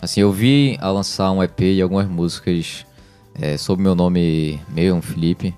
assim, 0.01 0.21
eu 0.21 0.31
vi 0.31 0.77
a 0.81 0.89
lançar 0.89 1.31
um 1.31 1.43
EP 1.43 1.61
e 1.61 1.81
algumas 1.81 2.07
músicas 2.07 2.85
é, 3.35 3.57
sob 3.57 3.81
meu 3.81 3.95
nome 3.95 4.59
mesmo, 4.69 5.01
Felipe, 5.01 5.53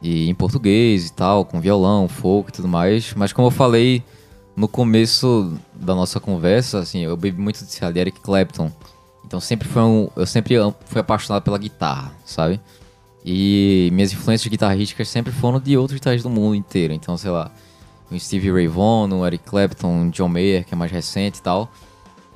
e 0.00 0.28
em 0.28 0.34
português 0.34 1.08
e 1.08 1.12
tal, 1.12 1.44
com 1.44 1.60
violão, 1.60 2.08
folk 2.08 2.50
e 2.50 2.52
tudo 2.52 2.68
mais. 2.68 3.14
Mas 3.14 3.32
como 3.32 3.48
eu 3.48 3.52
falei 3.52 4.02
no 4.56 4.66
começo 4.66 5.56
da 5.74 5.94
nossa 5.94 6.18
conversa, 6.18 6.80
assim, 6.80 7.00
eu 7.00 7.16
bebi 7.16 7.40
muito 7.40 7.64
de 7.64 7.98
Eric 7.98 8.20
Clapton. 8.20 8.70
Então 9.24 9.40
sempre 9.40 9.68
foi 9.68 9.82
um, 9.82 10.08
eu 10.16 10.26
sempre 10.26 10.56
fui 10.84 11.00
apaixonado 11.00 11.42
pela 11.42 11.56
guitarra, 11.58 12.12
sabe? 12.24 12.60
E 13.24 13.88
minhas 13.92 14.12
influências 14.12 14.50
guitarrísticas 14.50 15.08
sempre 15.08 15.32
foram 15.32 15.60
de 15.60 15.76
outros 15.76 15.98
guitarristas 15.98 16.30
do 16.30 16.34
mundo 16.34 16.56
inteiro. 16.56 16.92
Então, 16.92 17.16
sei 17.16 17.30
lá, 17.30 17.52
o 18.16 18.20
Stevie 18.20 18.52
Ray 18.52 18.68
Vaughan, 18.68 19.14
o 19.14 19.26
Eric 19.26 19.44
Clapton, 19.44 20.06
o 20.06 20.10
John 20.10 20.28
Mayer, 20.28 20.64
que 20.64 20.74
é 20.74 20.76
mais 20.76 20.90
recente 20.90 21.38
e 21.38 21.42
tal. 21.42 21.70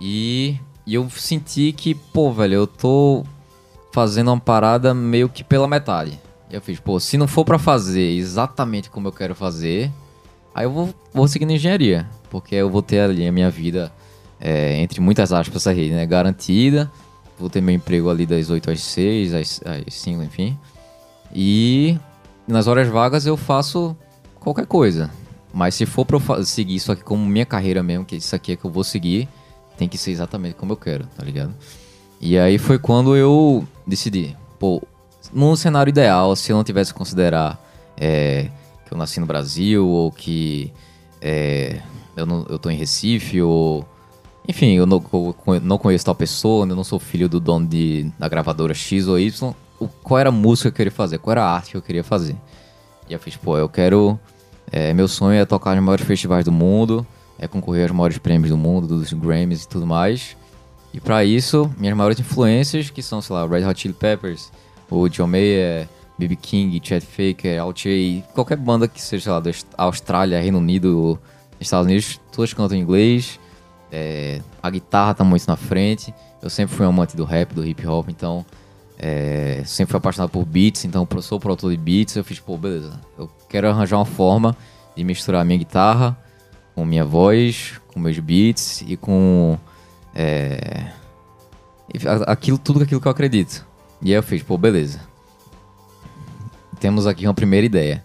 E, 0.01 0.59
e 0.87 0.95
eu 0.95 1.09
senti 1.11 1.73
que, 1.73 1.95
pô, 1.95 2.33
velho, 2.33 2.55
eu 2.55 2.67
tô 2.67 3.25
fazendo 3.93 4.29
uma 4.29 4.41
parada 4.41 4.93
meio 4.93 5.29
que 5.29 5.43
pela 5.43 5.67
metade. 5.67 6.21
E 6.51 6.55
eu 6.55 6.61
fiz, 6.61 6.79
pô, 6.79 7.01
se 7.01 7.17
não 7.17 7.27
for 7.27 7.45
pra 7.45 7.59
fazer 7.59 8.13
exatamente 8.17 8.91
como 8.91 9.09
eu 9.09 9.13
quero 9.13 9.35
fazer, 9.35 9.91
aí 10.55 10.65
eu 10.65 10.71
vou, 10.71 10.95
vou 11.13 11.27
seguir 11.27 11.47
na 11.47 11.55
engenharia. 11.55 12.09
Porque 12.31 12.55
eu 12.55 12.69
vou 12.69 12.83
ter 12.83 13.01
ali 13.01 13.27
a 13.27 13.33
minha 13.33 13.51
vida 13.51 13.93
é, 14.41 14.77
entre 14.77 15.01
muitas 15.01 15.33
aspas, 15.33 15.57
essa 15.57 15.73
rede, 15.73 15.95
né? 15.95 16.07
Garantida. 16.07 16.91
Vou 17.39 17.51
ter 17.51 17.61
meu 17.61 17.75
emprego 17.75 18.09
ali 18.09 18.25
das 18.25 18.49
8 18.49 18.71
às 18.71 18.81
6, 18.81 19.35
às, 19.35 19.61
às 19.65 19.95
5, 19.95 20.23
enfim. 20.23 20.59
E 21.35 21.99
nas 22.47 22.67
horas 22.67 22.89
vagas 22.89 23.27
eu 23.27 23.37
faço 23.37 23.97
qualquer 24.39 24.67
coisa. 24.67 25.11
Mas 25.57 25.75
se 25.75 25.87
for 25.87 26.05
pra 26.05 26.19
eu 26.19 26.45
seguir 26.45 26.75
isso 26.75 26.93
aqui 26.93 27.03
como 27.03 27.25
minha 27.25 27.47
carreira 27.47 27.83
mesmo, 27.83 28.05
que 28.05 28.17
isso 28.17 28.37
aqui 28.37 28.53
é 28.53 28.57
que 28.57 28.67
eu 28.67 28.71
vou 28.71 28.85
seguir, 28.85 29.27
tem 29.79 29.89
que 29.89 29.97
ser 29.97 30.11
exatamente 30.11 30.55
como 30.55 30.73
eu 30.73 30.77
quero, 30.77 31.07
tá 31.17 31.25
ligado? 31.25 31.55
E 32.21 32.39
aí 32.39 32.59
foi 32.59 32.79
quando 32.79 33.17
eu 33.17 33.67
decidi, 33.87 34.37
pô, 34.59 34.83
num 35.33 35.57
cenário 35.57 35.89
ideal, 35.89 36.37
se 36.37 36.53
eu 36.53 36.57
não 36.59 36.63
tivesse 36.63 36.93
que 36.93 36.99
considerar 36.99 37.59
é, 37.97 38.51
que 38.85 38.93
eu 38.93 38.99
nasci 38.99 39.19
no 39.19 39.25
Brasil, 39.25 39.89
ou 39.89 40.13
que 40.13 40.71
é, 41.23 41.81
eu, 42.15 42.27
não, 42.27 42.45
eu 42.51 42.59
tô 42.59 42.69
em 42.69 42.77
Recife, 42.77 43.41
ou. 43.41 43.83
Enfim, 44.47 44.75
eu 44.75 44.85
não, 44.85 45.03
eu 45.11 45.61
não 45.63 45.79
conheço 45.79 46.05
tal 46.05 46.15
pessoa, 46.15 46.67
eu 46.67 46.77
não 46.77 46.85
sou 46.85 46.99
filho 46.99 47.31
do 47.31 47.41
dono 47.41 47.67
de, 47.67 48.13
da 48.19 48.29
gravadora 48.29 48.75
X 48.75 49.09
ou 49.09 49.19
Y. 49.19 49.55
O, 49.81 49.89
qual 49.89 50.21
era 50.21 50.29
a 50.29 50.33
música 50.33 50.71
que 50.71 50.75
eu 50.75 50.77
queria 50.77 50.93
fazer? 50.93 51.17
Qual 51.17 51.33
era 51.33 51.45
a 51.45 51.51
arte 51.51 51.71
que 51.71 51.77
eu 51.79 51.83
queria 51.83 52.05
fazer? 52.05 52.37
E 53.09 53.15
eu 53.15 53.19
fiz, 53.19 53.37
pô, 53.37 53.57
eu 53.57 53.71
quero. 53.71 54.21
É, 54.71 54.93
meu 54.93 55.09
sonho 55.09 55.39
é 55.41 55.45
tocar 55.45 55.75
nos 55.75 55.85
maiores 55.85 56.05
festivais 56.05 56.45
do 56.45 56.53
mundo, 56.53 57.07
é 57.39 57.47
concorrer 57.47 57.85
aos 57.85 57.93
maiores 57.93 58.19
prêmios 58.19 58.51
do 58.51 58.57
mundo, 58.57 58.87
dos 58.87 59.13
Grammys 59.13 59.65
e 59.65 59.69
tudo 59.69 59.87
mais. 59.87 60.37
E 60.93 61.01
para 61.01 61.25
isso, 61.25 61.71
minhas 61.77 61.97
maiores 61.97 62.19
influências, 62.19 62.91
que 62.91 63.03
são, 63.03 63.21
sei 63.21 63.35
lá, 63.37 63.47
Red 63.47 63.67
Hot 63.67 63.81
Chili 63.81 63.95
Peppers, 63.95 64.51
o 64.91 65.09
John 65.09 65.27
Mayer, 65.27 65.89
B.B. 66.19 66.37
King, 66.37 66.81
Chet 66.83 67.05
Faker, 67.05 67.61
A, 67.61 68.33
qualquer 68.33 68.57
banda 68.57 68.89
que 68.89 69.01
seja, 69.01 69.25
sei 69.25 69.33
lá, 69.33 69.41
da 69.41 69.51
Austrália, 69.77 70.41
Reino 70.41 70.59
Unido, 70.59 71.19
Estados 71.61 71.87
Unidos, 71.87 72.21
todas 72.33 72.55
cantam 72.55 72.77
em 72.77 72.81
inglês. 72.81 73.39
É, 73.93 74.41
a 74.63 74.71
guitarra 74.71 75.15
tá 75.15 75.25
muito 75.25 75.47
na 75.47 75.57
frente. 75.57 76.15
Eu 76.43 76.51
sempre 76.51 76.75
fui 76.75 76.87
um 76.87 76.89
amante 76.89 77.17
do 77.17 77.25
rap, 77.25 77.55
do 77.55 77.67
hip 77.67 77.87
hop, 77.87 78.09
então 78.09 78.45
é, 78.99 79.63
sempre 79.65 79.93
fui 79.93 79.99
apaixonado 79.99 80.31
por 80.31 80.45
beats, 80.45 80.85
então 80.85 81.07
sou 81.21 81.39
produtor 81.39 81.71
de 81.71 81.77
beats. 81.77 82.17
Eu 82.17 82.25
fiz, 82.25 82.41
pô, 82.41 82.57
beleza, 82.57 83.01
eu 83.19 83.31
quero 83.49 83.69
arranjar 83.69 83.97
uma 83.97 84.05
forma 84.05 84.57
de 84.97 85.05
misturar 85.05 85.45
minha 85.45 85.59
guitarra 85.59 86.17
com 86.75 86.85
minha 86.85 87.05
voz, 87.05 87.81
com 87.89 87.99
meus 87.99 88.19
beats 88.19 88.83
e 88.87 88.99
com 88.99 89.59
é, 90.15 90.91
aquilo, 92.27 92.59
tudo 92.59 92.83
aquilo 92.83 93.01
que 93.01 93.09
eu 93.09 93.13
acredito. 93.13 93.67
E 94.03 94.09
aí 94.09 94.15
eu 94.15 94.23
fiz, 94.23 94.43
pô, 94.43 94.59
beleza. 94.59 95.01
Temos 96.79 97.07
aqui 97.07 97.27
uma 97.27 97.33
primeira 97.33 97.65
ideia. 97.65 98.05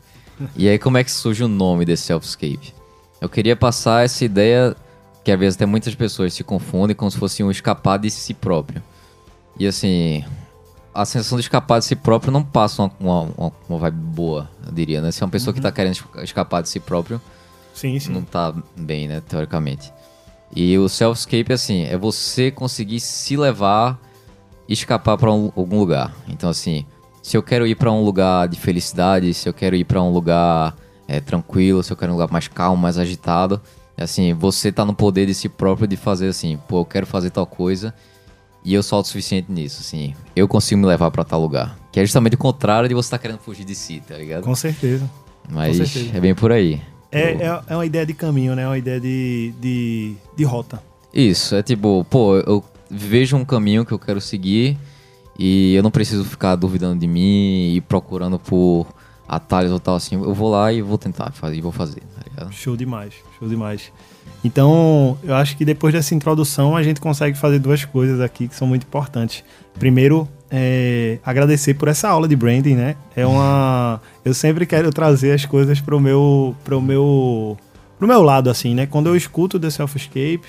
E 0.55 0.69
aí 0.69 0.79
como 0.79 0.97
é 0.97 1.03
que 1.03 1.11
surge 1.11 1.43
o 1.43 1.47
nome 1.47 1.83
desse 1.83 2.03
Selfscape? 2.03 2.73
Eu 3.19 3.29
queria 3.29 3.55
passar 3.55 4.05
essa 4.05 4.23
ideia 4.23 4.75
que 5.23 5.31
às 5.31 5.37
vezes 5.37 5.55
até 5.55 5.65
muitas 5.65 5.93
pessoas 5.93 6.33
se 6.33 6.43
confundem 6.43 6.95
como 6.95 7.11
se 7.11 7.17
fosse 7.17 7.43
um 7.43 7.51
escapar 7.51 7.99
de 7.99 8.09
si 8.09 8.33
próprio. 8.33 8.81
E 9.59 9.67
assim, 9.67 10.23
a 10.93 11.05
sensação 11.05 11.37
de 11.37 11.43
escapar 11.43 11.79
de 11.79 11.85
si 11.85 11.95
próprio 11.95 12.31
não 12.31 12.43
passa 12.43 12.83
uma, 12.99 13.21
uma, 13.21 13.51
uma 13.69 13.79
vibe 13.79 13.97
boa, 13.97 14.49
eu 14.65 14.73
diria, 14.73 15.01
né? 15.01 15.11
Se 15.11 15.23
é 15.23 15.25
uma 15.25 15.31
pessoa 15.31 15.51
uhum. 15.51 15.55
que 15.55 15.61
tá 15.61 15.71
querendo 15.71 15.97
escapar 16.21 16.61
de 16.61 16.69
si 16.69 16.79
próprio, 16.79 17.21
sim, 17.73 17.97
sim. 17.99 18.11
não 18.11 18.21
tá 18.23 18.53
bem, 18.75 19.07
né, 19.07 19.21
teoricamente. 19.27 19.91
E 20.53 20.77
o 20.77 20.89
self-escape, 20.89 21.53
assim, 21.53 21.85
é 21.85 21.97
você 21.97 22.51
conseguir 22.51 22.99
se 22.99 23.37
levar 23.37 23.99
e 24.67 24.73
escapar 24.73 25.17
para 25.17 25.31
um, 25.31 25.51
algum 25.55 25.79
lugar. 25.79 26.13
Então, 26.27 26.49
assim, 26.49 26.85
se 27.23 27.37
eu 27.37 27.43
quero 27.43 27.65
ir 27.65 27.75
para 27.75 27.91
um 27.91 28.03
lugar 28.03 28.49
de 28.49 28.59
felicidade, 28.59 29.33
se 29.33 29.47
eu 29.47 29.53
quero 29.53 29.75
ir 29.75 29.85
para 29.85 30.01
um 30.01 30.11
lugar 30.11 30.75
é, 31.07 31.21
tranquilo, 31.21 31.81
se 31.81 31.93
eu 31.93 31.97
quero 31.97 32.11
um 32.11 32.15
lugar 32.15 32.29
mais 32.29 32.49
calmo, 32.49 32.81
mais 32.81 32.97
agitado. 32.97 33.61
Assim, 33.97 34.33
você 34.33 34.71
tá 34.71 34.83
no 34.83 34.93
poder 34.93 35.25
de 35.25 35.33
si 35.33 35.47
próprio 35.47 35.87
de 35.87 35.95
fazer 35.95 36.27
assim, 36.27 36.59
pô, 36.67 36.81
eu 36.81 36.85
quero 36.85 37.05
fazer 37.05 37.29
tal 37.29 37.45
coisa 37.45 37.93
e 38.63 38.73
eu 38.73 38.83
sou 38.83 38.97
autossuficiente 38.97 39.51
nisso, 39.51 39.81
assim. 39.81 40.13
Eu 40.35 40.47
consigo 40.47 40.79
me 40.79 40.87
levar 40.87 41.09
para 41.11 41.23
tal 41.23 41.41
lugar. 41.41 41.77
Que 41.91 41.99
é 41.99 42.05
justamente 42.05 42.35
o 42.35 42.37
contrário 42.37 42.87
de 42.87 42.95
você 42.95 43.07
estar 43.07 43.17
tá 43.17 43.21
querendo 43.21 43.39
fugir 43.39 43.65
de 43.65 43.75
si, 43.75 44.01
tá 44.07 44.15
ligado? 44.15 44.43
Com 44.43 44.55
certeza. 44.55 45.09
Mas 45.49 45.77
Com 45.77 45.85
certeza. 45.85 46.17
é 46.17 46.19
bem 46.19 46.35
por 46.35 46.51
aí. 46.51 46.81
É, 47.11 47.31
é, 47.31 47.61
é, 47.67 47.75
uma 47.75 47.85
ideia 47.85 48.05
de 48.05 48.13
caminho, 48.13 48.55
né? 48.55 48.63
É 48.63 48.67
uma 48.67 48.77
ideia 48.77 48.99
de, 48.99 49.53
de, 49.59 50.15
de 50.35 50.43
rota. 50.43 50.81
Isso, 51.13 51.55
é 51.55 51.63
tipo, 51.63 52.05
pô, 52.09 52.37
eu 52.37 52.63
vejo 52.89 53.35
um 53.35 53.43
caminho 53.43 53.85
que 53.85 53.91
eu 53.91 53.99
quero 53.99 54.21
seguir 54.21 54.77
e 55.37 55.73
eu 55.75 55.83
não 55.83 55.91
preciso 55.91 56.23
ficar 56.23 56.55
duvidando 56.55 56.99
de 56.99 57.07
mim 57.07 57.73
e 57.75 57.81
procurando 57.81 58.39
por 58.39 58.87
atalhos 59.27 59.71
ou 59.71 59.79
tal 59.79 59.95
assim, 59.95 60.15
eu 60.15 60.33
vou 60.33 60.49
lá 60.49 60.71
e 60.71 60.81
vou 60.81 60.97
tentar 60.97 61.31
fazer, 61.31 61.57
e 61.57 61.61
vou 61.61 61.71
fazer, 61.71 62.01
tá 62.01 62.21
ligado? 62.29 62.53
Show 62.53 62.77
demais, 62.77 63.13
show 63.39 63.47
demais. 63.47 63.91
Então, 64.43 65.17
eu 65.23 65.35
acho 65.35 65.55
que 65.55 65.63
depois 65.63 65.93
dessa 65.93 66.15
introdução 66.15 66.75
a 66.75 66.81
gente 66.81 66.99
consegue 66.99 67.37
fazer 67.37 67.59
duas 67.59 67.85
coisas 67.85 68.19
aqui 68.19 68.47
que 68.47 68.55
são 68.55 68.67
muito 68.67 68.83
importantes. 68.83 69.43
Primeiro, 69.77 70.27
é, 70.49 71.19
agradecer 71.23 71.75
por 71.75 71.87
essa 71.87 72.09
aula 72.09 72.27
de 72.27 72.35
branding, 72.35 72.75
né? 72.75 72.95
É 73.15 73.25
uma, 73.25 74.01
eu 74.25 74.33
sempre 74.33 74.65
quero 74.65 74.91
trazer 74.91 75.31
as 75.31 75.45
coisas 75.45 75.79
pro 75.79 75.99
meu, 75.99 76.55
pro 76.63 76.81
meu, 76.81 77.57
pro 77.97 78.07
meu 78.07 78.21
lado 78.21 78.49
assim, 78.49 78.73
né? 78.73 78.85
Quando 78.85 79.07
eu 79.07 79.15
escuto 79.15 79.59
The 79.59 79.69
Self-Escape, 79.69 80.43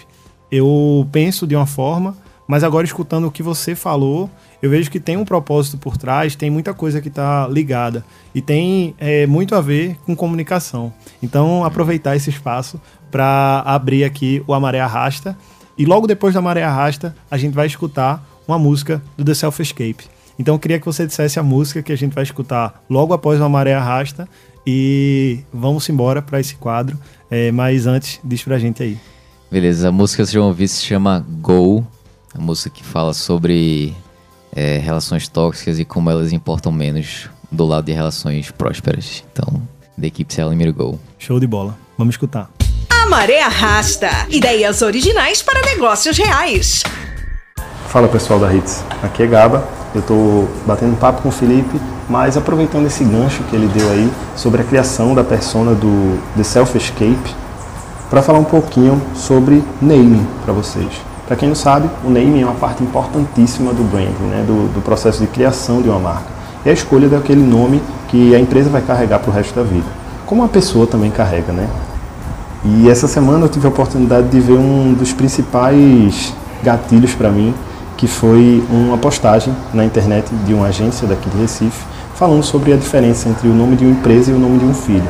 eu 0.51 1.07
penso 1.13 1.47
de 1.47 1.55
uma 1.55 1.67
forma, 1.67 2.17
mas 2.52 2.62
agora 2.62 2.85
escutando 2.85 3.26
o 3.26 3.30
que 3.30 3.42
você 3.42 3.75
falou, 3.75 4.28
eu 4.61 4.68
vejo 4.68 4.90
que 4.90 5.00
tem 5.00 5.16
um 5.16 5.25
propósito 5.25 5.78
por 5.78 5.97
trás, 5.97 6.37
tem 6.37 6.50
muita 6.50 6.75
coisa 6.75 7.00
que 7.00 7.09
está 7.09 7.49
ligada 7.49 8.04
e 8.35 8.42
tem 8.42 8.94
é, 8.99 9.26
muito 9.26 9.54
a 9.54 9.62
ver 9.62 9.97
com 10.04 10.14
comunicação. 10.14 10.92
Então, 11.23 11.64
aproveitar 11.64 12.14
esse 12.14 12.28
espaço 12.28 12.78
para 13.11 13.62
abrir 13.64 14.04
aqui 14.04 14.44
o 14.47 14.52
A 14.52 14.61
Maré 14.61 14.80
Arrasta 14.80 15.35
e 15.78 15.87
logo 15.87 16.06
depois 16.06 16.35
da 16.35 16.42
Maré 16.42 16.62
Arrasta, 16.62 17.16
a 17.30 17.38
gente 17.38 17.54
vai 17.54 17.66
escutar 17.66 18.23
uma 18.47 18.59
música 18.59 19.02
do 19.16 19.25
The 19.25 19.32
Self 19.32 19.62
Escape. 19.62 20.04
Então, 20.38 20.56
eu 20.56 20.59
queria 20.59 20.78
que 20.78 20.85
você 20.85 21.06
dissesse 21.06 21.40
a 21.40 21.42
música 21.42 21.82
que 21.82 21.90
a 21.90 21.97
gente 21.97 22.12
vai 22.12 22.25
escutar 22.25 22.85
logo 22.87 23.14
após 23.14 23.40
o 23.40 23.44
A 23.44 23.49
Maré 23.49 23.73
Arrasta 23.73 24.28
e 24.66 25.38
vamos 25.50 25.88
embora 25.88 26.21
para 26.21 26.38
esse 26.38 26.56
quadro. 26.56 26.99
É, 27.30 27.50
mas 27.50 27.87
antes, 27.87 28.21
diz 28.23 28.42
pra 28.42 28.59
gente 28.59 28.82
aí. 28.82 28.99
Beleza, 29.50 29.88
a 29.88 29.92
música 29.92 30.23
que 30.23 30.26
vocês 30.26 30.38
vão 30.38 30.49
ouvir 30.49 30.68
se 30.68 30.85
chama 30.85 31.25
Go, 31.40 31.87
a 32.35 32.41
música 32.41 32.71
que 32.71 32.83
fala 32.83 33.12
sobre 33.12 33.95
é, 34.55 34.79
relações 34.79 35.29
tóxicas 35.29 35.79
e 35.79 35.85
como 35.85 36.11
elas 36.11 36.33
importam 36.33 36.73
menos 36.73 37.29
do 37.51 37.65
lado 37.67 37.85
de 37.85 37.93
relações 37.93 38.51
prósperas. 38.51 39.23
Então, 39.33 39.62
da 39.97 40.07
equipe 40.07 40.33
Selling 40.33 40.57
Me 40.57 40.71
Go. 40.73 40.99
Show 41.19 41.39
de 41.39 41.47
bola. 41.47 41.77
Vamos 41.99 42.15
escutar. 42.15 42.51
A 42.89 43.07
Maré 43.07 43.43
Arrasta. 43.43 44.09
Ideias 44.31 44.81
originais 44.81 45.43
para 45.43 45.61
negócios 45.62 46.17
reais. 46.17 46.83
Fala 47.89 48.09
pessoal 48.09 48.41
da 48.41 48.53
Hits, 48.53 48.83
aqui 49.03 49.23
é 49.23 49.27
Gaba. 49.27 49.69
Eu 49.95 50.01
estou 50.01 50.49
batendo 50.67 50.93
um 50.93 50.97
papo 50.97 51.21
com 51.21 51.29
o 51.29 51.33
Felipe, 51.33 51.79
mas 52.09 52.39
aproveitando 52.39 52.87
esse 52.87 53.05
gancho 53.05 53.45
que 53.45 53.55
ele 53.55 53.69
deu 53.69 53.91
aí 53.91 54.11
sobre 54.35 54.62
a 54.62 54.65
criação 54.65 55.15
da 55.15 55.23
persona 55.23 55.75
do 55.75 56.19
The 56.35 56.43
Self 56.43 56.79
Escape, 56.79 57.35
para 58.09 58.23
falar 58.23 58.39
um 58.39 58.45
pouquinho 58.45 59.03
sobre 59.15 59.62
naming 59.83 60.27
para 60.43 60.55
vocês. 60.55 61.12
Para 61.26 61.37
quem 61.37 61.49
não 61.49 61.55
sabe, 61.55 61.88
o 62.05 62.11
naming 62.11 62.43
é 62.43 62.45
uma 62.45 62.55
parte 62.55 62.83
importantíssima 62.83 63.73
do 63.73 63.85
branding, 63.85 64.25
né, 64.25 64.45
do, 64.47 64.73
do 64.75 64.83
processo 64.83 65.21
de 65.21 65.26
criação 65.29 65.81
de 65.81 65.88
uma 65.88 65.99
marca. 65.99 66.26
É 66.64 66.71
a 66.71 66.73
escolha 66.73 67.09
daquele 67.09 67.43
nome 67.43 67.81
que 68.09 68.35
a 68.35 68.41
empresa 68.41 68.69
vai 68.69 68.83
carregar 68.83 69.21
para 69.21 69.31
o 69.31 69.33
resto 69.33 69.55
da 69.55 69.62
vida. 69.62 69.87
Como 70.26 70.45
a 70.45 70.49
pessoa 70.49 70.87
também 70.87 71.11
carrega, 71.11 71.52
né? 71.52 71.69
E 72.64 72.88
essa 72.88 73.09
semana 73.09 73.45
eu 73.45 73.49
tive 73.49 73.67
a 73.67 73.71
oportunidade 73.71 74.29
de 74.29 74.41
ver 74.41 74.52
um 74.52 74.95
dos 74.95 75.12
principais 75.12 76.33
gatilhos 76.62 77.14
para 77.14 77.29
mim, 77.29 77.52
que 77.97 78.07
foi 78.07 78.62
uma 78.71 78.97
postagem 78.97 79.55
na 79.75 79.85
internet 79.85 80.33
de 80.45 80.55
uma 80.55 80.67
agência 80.67 81.07
daqui 81.07 81.29
de 81.29 81.38
Recife, 81.38 81.85
falando 82.14 82.43
sobre 82.43 82.73
a 82.73 82.76
diferença 82.76 83.29
entre 83.29 83.49
o 83.49 83.55
nome 83.55 83.75
de 83.75 83.85
uma 83.85 83.93
empresa 83.93 84.31
e 84.31 84.35
o 84.35 84.38
nome 84.38 84.59
de 84.59 84.64
um 84.64 84.75
filho. 84.75 85.09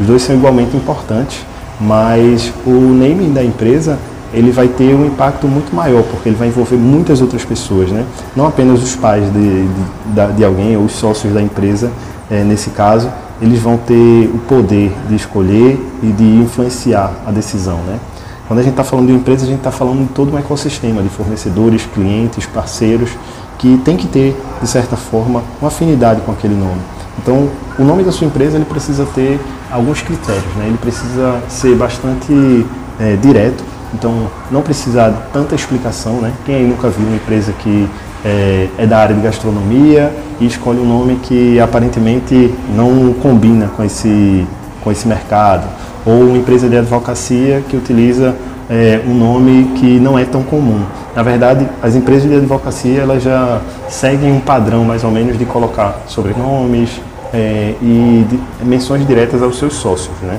Os 0.00 0.06
dois 0.06 0.22
são 0.22 0.34
igualmente 0.34 0.76
importantes, 0.76 1.44
mas 1.80 2.52
o 2.66 2.70
naming 2.70 3.32
da 3.32 3.44
empresa 3.44 3.98
ele 4.32 4.50
vai 4.50 4.68
ter 4.68 4.94
um 4.94 5.06
impacto 5.06 5.46
muito 5.46 5.74
maior, 5.74 6.02
porque 6.04 6.28
ele 6.28 6.36
vai 6.36 6.48
envolver 6.48 6.76
muitas 6.76 7.20
outras 7.20 7.44
pessoas, 7.44 7.90
né? 7.90 8.04
não 8.36 8.46
apenas 8.46 8.82
os 8.82 8.94
pais 8.94 9.24
de, 9.32 9.66
de, 9.66 10.32
de 10.36 10.44
alguém 10.44 10.76
ou 10.76 10.84
os 10.84 10.92
sócios 10.92 11.32
da 11.32 11.40
empresa, 11.40 11.90
é, 12.30 12.42
nesse 12.44 12.70
caso, 12.70 13.10
eles 13.40 13.60
vão 13.60 13.76
ter 13.76 14.30
o 14.32 14.38
poder 14.46 14.92
de 15.08 15.14
escolher 15.14 15.80
e 16.02 16.06
de 16.06 16.24
influenciar 16.24 17.12
a 17.26 17.30
decisão. 17.30 17.78
Né? 17.86 17.98
Quando 18.46 18.60
a 18.60 18.62
gente 18.62 18.72
está 18.72 18.84
falando 18.84 19.06
de 19.06 19.12
empresa, 19.12 19.44
a 19.44 19.46
gente 19.48 19.58
está 19.58 19.70
falando 19.70 20.06
de 20.06 20.12
todo 20.12 20.34
um 20.34 20.38
ecossistema 20.38 21.02
de 21.02 21.08
fornecedores, 21.08 21.86
clientes, 21.94 22.46
parceiros, 22.46 23.10
que 23.58 23.76
tem 23.78 23.96
que 23.96 24.06
ter, 24.06 24.36
de 24.60 24.68
certa 24.68 24.96
forma, 24.96 25.42
uma 25.60 25.68
afinidade 25.68 26.20
com 26.22 26.32
aquele 26.32 26.54
nome. 26.54 26.80
Então, 27.20 27.48
o 27.78 27.84
nome 27.84 28.02
da 28.04 28.12
sua 28.12 28.26
empresa 28.26 28.56
ele 28.56 28.64
precisa 28.64 29.04
ter 29.14 29.40
alguns 29.70 30.00
critérios, 30.02 30.54
né? 30.56 30.66
ele 30.68 30.78
precisa 30.78 31.40
ser 31.48 31.74
bastante 31.76 32.64
é, 32.98 33.16
direto, 33.16 33.62
então 33.94 34.28
não 34.50 34.62
precisa 34.62 35.14
tanta 35.32 35.54
explicação, 35.54 36.20
né? 36.20 36.32
Quem 36.44 36.54
aí 36.54 36.66
nunca 36.66 36.88
viu 36.88 37.06
uma 37.06 37.16
empresa 37.16 37.52
que 37.52 37.88
é, 38.24 38.68
é, 38.78 38.86
da 38.86 38.98
área 38.98 39.14
de 39.14 39.20
gastronomia 39.20 40.12
e 40.40 40.46
escolhe 40.46 40.80
um 40.80 40.86
nome 40.86 41.16
que 41.22 41.58
aparentemente 41.60 42.52
não 42.74 43.12
combina 43.14 43.68
com 43.76 43.84
esse, 43.84 44.46
com 44.82 44.90
esse 44.90 45.06
mercado, 45.06 45.66
ou 46.04 46.22
uma 46.22 46.36
empresa 46.36 46.68
de 46.68 46.76
advocacia 46.76 47.62
que 47.68 47.76
utiliza 47.76 48.34
é, 48.68 49.00
um 49.06 49.14
nome 49.14 49.72
que 49.76 49.98
não 49.98 50.18
é 50.18 50.24
tão 50.24 50.42
comum. 50.42 50.84
Na 51.14 51.22
verdade, 51.22 51.66
as 51.82 51.94
empresas 51.94 52.28
de 52.28 52.36
advocacia 52.36 53.00
elas 53.00 53.22
já 53.22 53.60
seguem 53.88 54.32
um 54.32 54.40
padrão 54.40 54.84
mais 54.84 55.04
ou 55.04 55.10
menos 55.10 55.38
de 55.38 55.44
colocar 55.44 56.02
sobrenomes 56.06 57.00
é, 57.32 57.74
e 57.80 58.26
de, 58.28 58.64
menções 58.64 59.06
diretas 59.06 59.42
aos 59.42 59.58
seus 59.58 59.74
sócios, 59.74 60.14
né? 60.22 60.38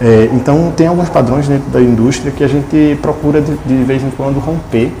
É, 0.00 0.30
então 0.32 0.72
tem 0.76 0.86
alguns 0.86 1.08
padrões 1.08 1.48
dentro 1.48 1.70
da 1.70 1.80
indústria 1.80 2.30
que 2.30 2.44
a 2.44 2.48
gente 2.48 2.96
procura 3.02 3.40
de, 3.40 3.56
de 3.56 3.84
vez 3.84 4.02
em 4.02 4.10
quando 4.10 4.38
romper 4.38 4.92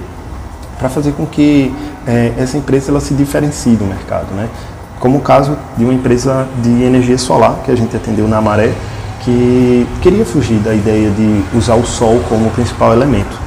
para 0.76 0.88
fazer 0.88 1.12
com 1.12 1.24
que 1.24 1.72
é, 2.06 2.32
essa 2.38 2.56
empresa 2.56 2.90
ela 2.90 3.00
se 3.00 3.14
diferencie 3.14 3.76
do 3.76 3.84
mercado, 3.84 4.34
né? 4.34 4.48
Como 4.98 5.18
o 5.18 5.20
caso 5.20 5.56
de 5.76 5.84
uma 5.84 5.92
empresa 5.92 6.48
de 6.62 6.82
energia 6.82 7.18
solar 7.18 7.60
que 7.64 7.70
a 7.70 7.76
gente 7.76 7.96
atendeu 7.96 8.26
na 8.26 8.40
Maré, 8.40 8.72
que 9.20 9.86
queria 10.02 10.24
fugir 10.24 10.58
da 10.58 10.74
ideia 10.74 11.10
de 11.10 11.44
usar 11.56 11.74
o 11.74 11.84
sol 11.84 12.20
como 12.28 12.50
principal 12.50 12.92
elemento. 12.92 13.38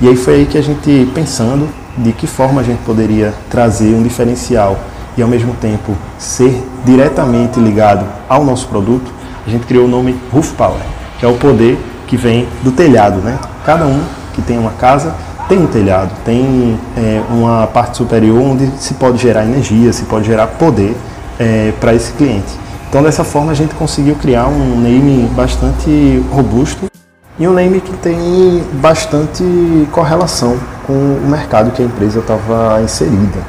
E 0.00 0.08
aí 0.08 0.16
foi 0.16 0.34
aí 0.34 0.46
que 0.46 0.58
a 0.58 0.62
gente 0.62 1.10
pensando 1.14 1.68
de 1.96 2.12
que 2.12 2.26
forma 2.26 2.60
a 2.60 2.64
gente 2.64 2.78
poderia 2.84 3.32
trazer 3.50 3.94
um 3.94 4.02
diferencial 4.02 4.78
e 5.16 5.22
ao 5.22 5.28
mesmo 5.28 5.54
tempo 5.54 5.96
ser 6.18 6.62
diretamente 6.84 7.58
ligado 7.58 8.06
ao 8.28 8.44
nosso 8.44 8.68
produto, 8.68 9.10
a 9.46 9.50
gente 9.50 9.66
criou 9.66 9.86
o 9.86 9.88
nome 9.88 10.16
Roof 10.32 10.52
Power, 10.52 10.80
que 11.18 11.24
é 11.24 11.28
o 11.28 11.34
poder 11.34 11.78
que 12.06 12.16
vem 12.16 12.48
do 12.62 12.72
telhado, 12.72 13.20
né? 13.20 13.38
Cada 13.64 13.86
um 13.86 14.02
que 14.34 14.42
tem 14.42 14.58
uma 14.58 14.72
casa 14.72 15.14
tem 15.48 15.58
um 15.58 15.66
telhado, 15.66 16.10
tem 16.24 16.78
é, 16.94 17.22
uma 17.30 17.66
parte 17.66 17.96
superior 17.96 18.38
onde 18.38 18.70
se 18.78 18.94
pode 18.94 19.16
gerar 19.16 19.44
energia, 19.44 19.92
se 19.94 20.04
pode 20.04 20.26
gerar 20.26 20.46
poder 20.46 20.94
é, 21.38 21.72
para 21.80 21.94
esse 21.94 22.12
cliente. 22.12 22.52
Então 22.88 23.02
dessa 23.02 23.24
forma 23.24 23.50
a 23.50 23.54
gente 23.54 23.74
conseguiu 23.74 24.14
criar 24.14 24.46
um 24.46 24.78
name 24.78 25.26
bastante 25.34 26.22
robusto 26.30 26.86
e 27.38 27.48
um 27.48 27.52
name 27.52 27.80
que 27.80 27.96
tem 27.96 28.62
bastante 28.74 29.42
correlação 29.90 30.56
com 30.86 30.92
o 30.92 31.26
mercado 31.28 31.70
que 31.70 31.82
a 31.82 31.84
empresa 31.84 32.18
estava 32.20 32.82
inserida. 32.82 33.40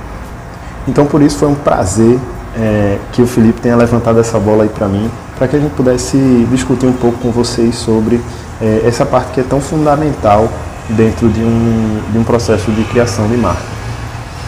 Então 0.88 1.06
por 1.06 1.22
isso 1.22 1.38
foi 1.38 1.50
um 1.50 1.56
prazer 1.56 2.18
é, 2.58 2.98
que 3.12 3.22
o 3.22 3.28
Felipe 3.28 3.60
tenha 3.60 3.76
levantado 3.76 4.20
essa 4.20 4.40
bola 4.40 4.64
aí 4.64 4.70
para 4.70 4.88
mim, 4.88 5.10
para 5.40 5.48
que 5.48 5.56
a 5.56 5.60
gente 5.60 5.72
pudesse 5.72 6.18
discutir 6.52 6.86
um 6.86 6.94
pouco 6.94 7.18
com 7.20 7.32
vocês 7.32 7.74
sobre 7.74 8.20
é, 8.62 8.84
essa 8.86 9.06
parte 9.06 9.32
que 9.32 9.40
é 9.40 9.44
tão 9.44 9.62
fundamental 9.62 10.50
dentro 10.90 11.30
de 11.30 11.40
um, 11.40 12.02
de 12.12 12.18
um 12.18 12.24
processo 12.26 12.70
de 12.72 12.84
criação 12.84 13.26
de 13.30 13.38
marca. 13.38 13.64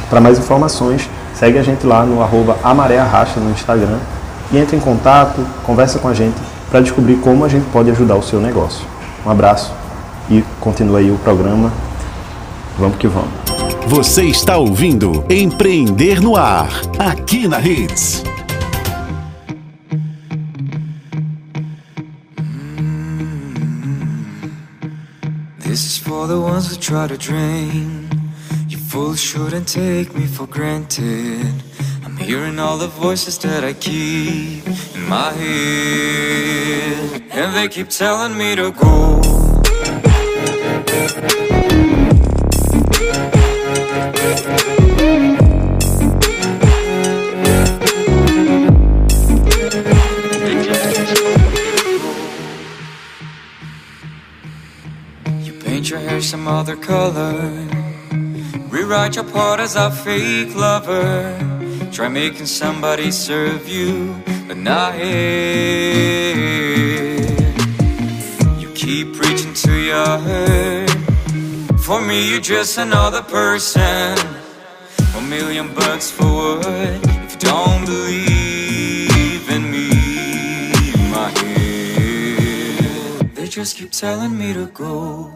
Para 0.10 0.20
mais 0.20 0.38
informações, 0.38 1.10
segue 1.34 1.58
a 1.58 1.64
gente 1.64 1.88
lá 1.88 2.06
no 2.06 2.22
arroba 2.22 2.58
Arrasta 2.62 3.40
no 3.40 3.52
Instagram 3.52 3.98
e 4.52 4.58
entre 4.58 4.76
em 4.76 4.82
contato, 4.82 5.42
conversa 5.64 5.98
com 5.98 6.10
a 6.10 6.14
gente 6.14 6.36
para 6.70 6.82
descobrir 6.82 7.16
como 7.16 7.46
a 7.46 7.48
gente 7.48 7.66
pode 7.72 7.90
ajudar 7.90 8.16
o 8.16 8.24
seu 8.24 8.42
negócio. 8.42 8.86
Um 9.26 9.32
abraço 9.32 9.72
e 10.30 10.44
continue 10.60 11.04
aí 11.04 11.12
o 11.12 11.16
programa. 11.20 11.72
Vamos 12.78 12.98
que 12.98 13.08
vamos. 13.08 13.30
Você 13.88 14.24
está 14.24 14.58
ouvindo 14.58 15.24
Empreender 15.30 16.22
no 16.22 16.36
Ar, 16.36 16.70
aqui 17.00 17.48
na 17.48 17.62
Hits. 17.62 18.31
For 26.22 26.28
the 26.28 26.40
ones 26.40 26.70
who 26.70 26.80
try 26.80 27.08
to 27.08 27.18
drain. 27.18 28.08
You 28.68 28.78
fools 28.78 29.20
shouldn't 29.20 29.68
take 29.68 30.14
me 30.14 30.28
for 30.28 30.46
granted. 30.46 31.52
I'm 32.06 32.16
hearing 32.16 32.60
all 32.60 32.78
the 32.78 32.90
voices 32.90 33.40
that 33.40 33.64
I 33.64 33.74
keep 33.74 34.68
in 34.68 35.10
my 35.10 35.32
head. 35.32 37.24
And 37.32 37.56
they 37.56 37.68
keep 37.70 37.90
telling 37.90 38.38
me 38.38 38.56
to 38.56 38.70
go. 38.70 39.22
You 44.66 44.71
some 56.32 56.48
other 56.48 56.78
color. 56.78 57.52
Rewrite 58.70 59.16
your 59.18 59.26
part 59.26 59.60
as 59.60 59.76
a 59.76 59.92
fake 59.92 60.56
lover. 60.56 61.38
Try 61.92 62.08
making 62.08 62.46
somebody 62.46 63.12
serve 63.12 63.68
you, 63.68 64.16
but 64.48 64.56
not 64.56 64.96
here. 64.96 65.10
You 68.62 68.72
keep 68.74 69.14
preaching 69.14 69.54
to 69.66 69.74
your 69.74 70.18
hurt. 70.26 70.90
For 71.82 72.00
me, 72.00 72.32
you're 72.32 72.40
just 72.40 72.78
another 72.78 73.24
person. 73.24 74.18
A 75.18 75.22
million 75.22 75.76
bucks 75.76 76.10
for 76.12 76.60
what? 76.60 76.66
If 77.26 77.34
you 77.34 77.40
don't 77.40 77.86
believe 77.86 79.50
in 79.50 79.64
me, 79.70 79.90
my 81.12 81.30
head, 81.42 83.36
they 83.36 83.48
just 83.48 83.76
keep 83.76 83.92
telling 83.92 84.38
me 84.38 84.54
to 84.54 84.68
go. 84.68 85.34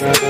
Thank 0.00 0.29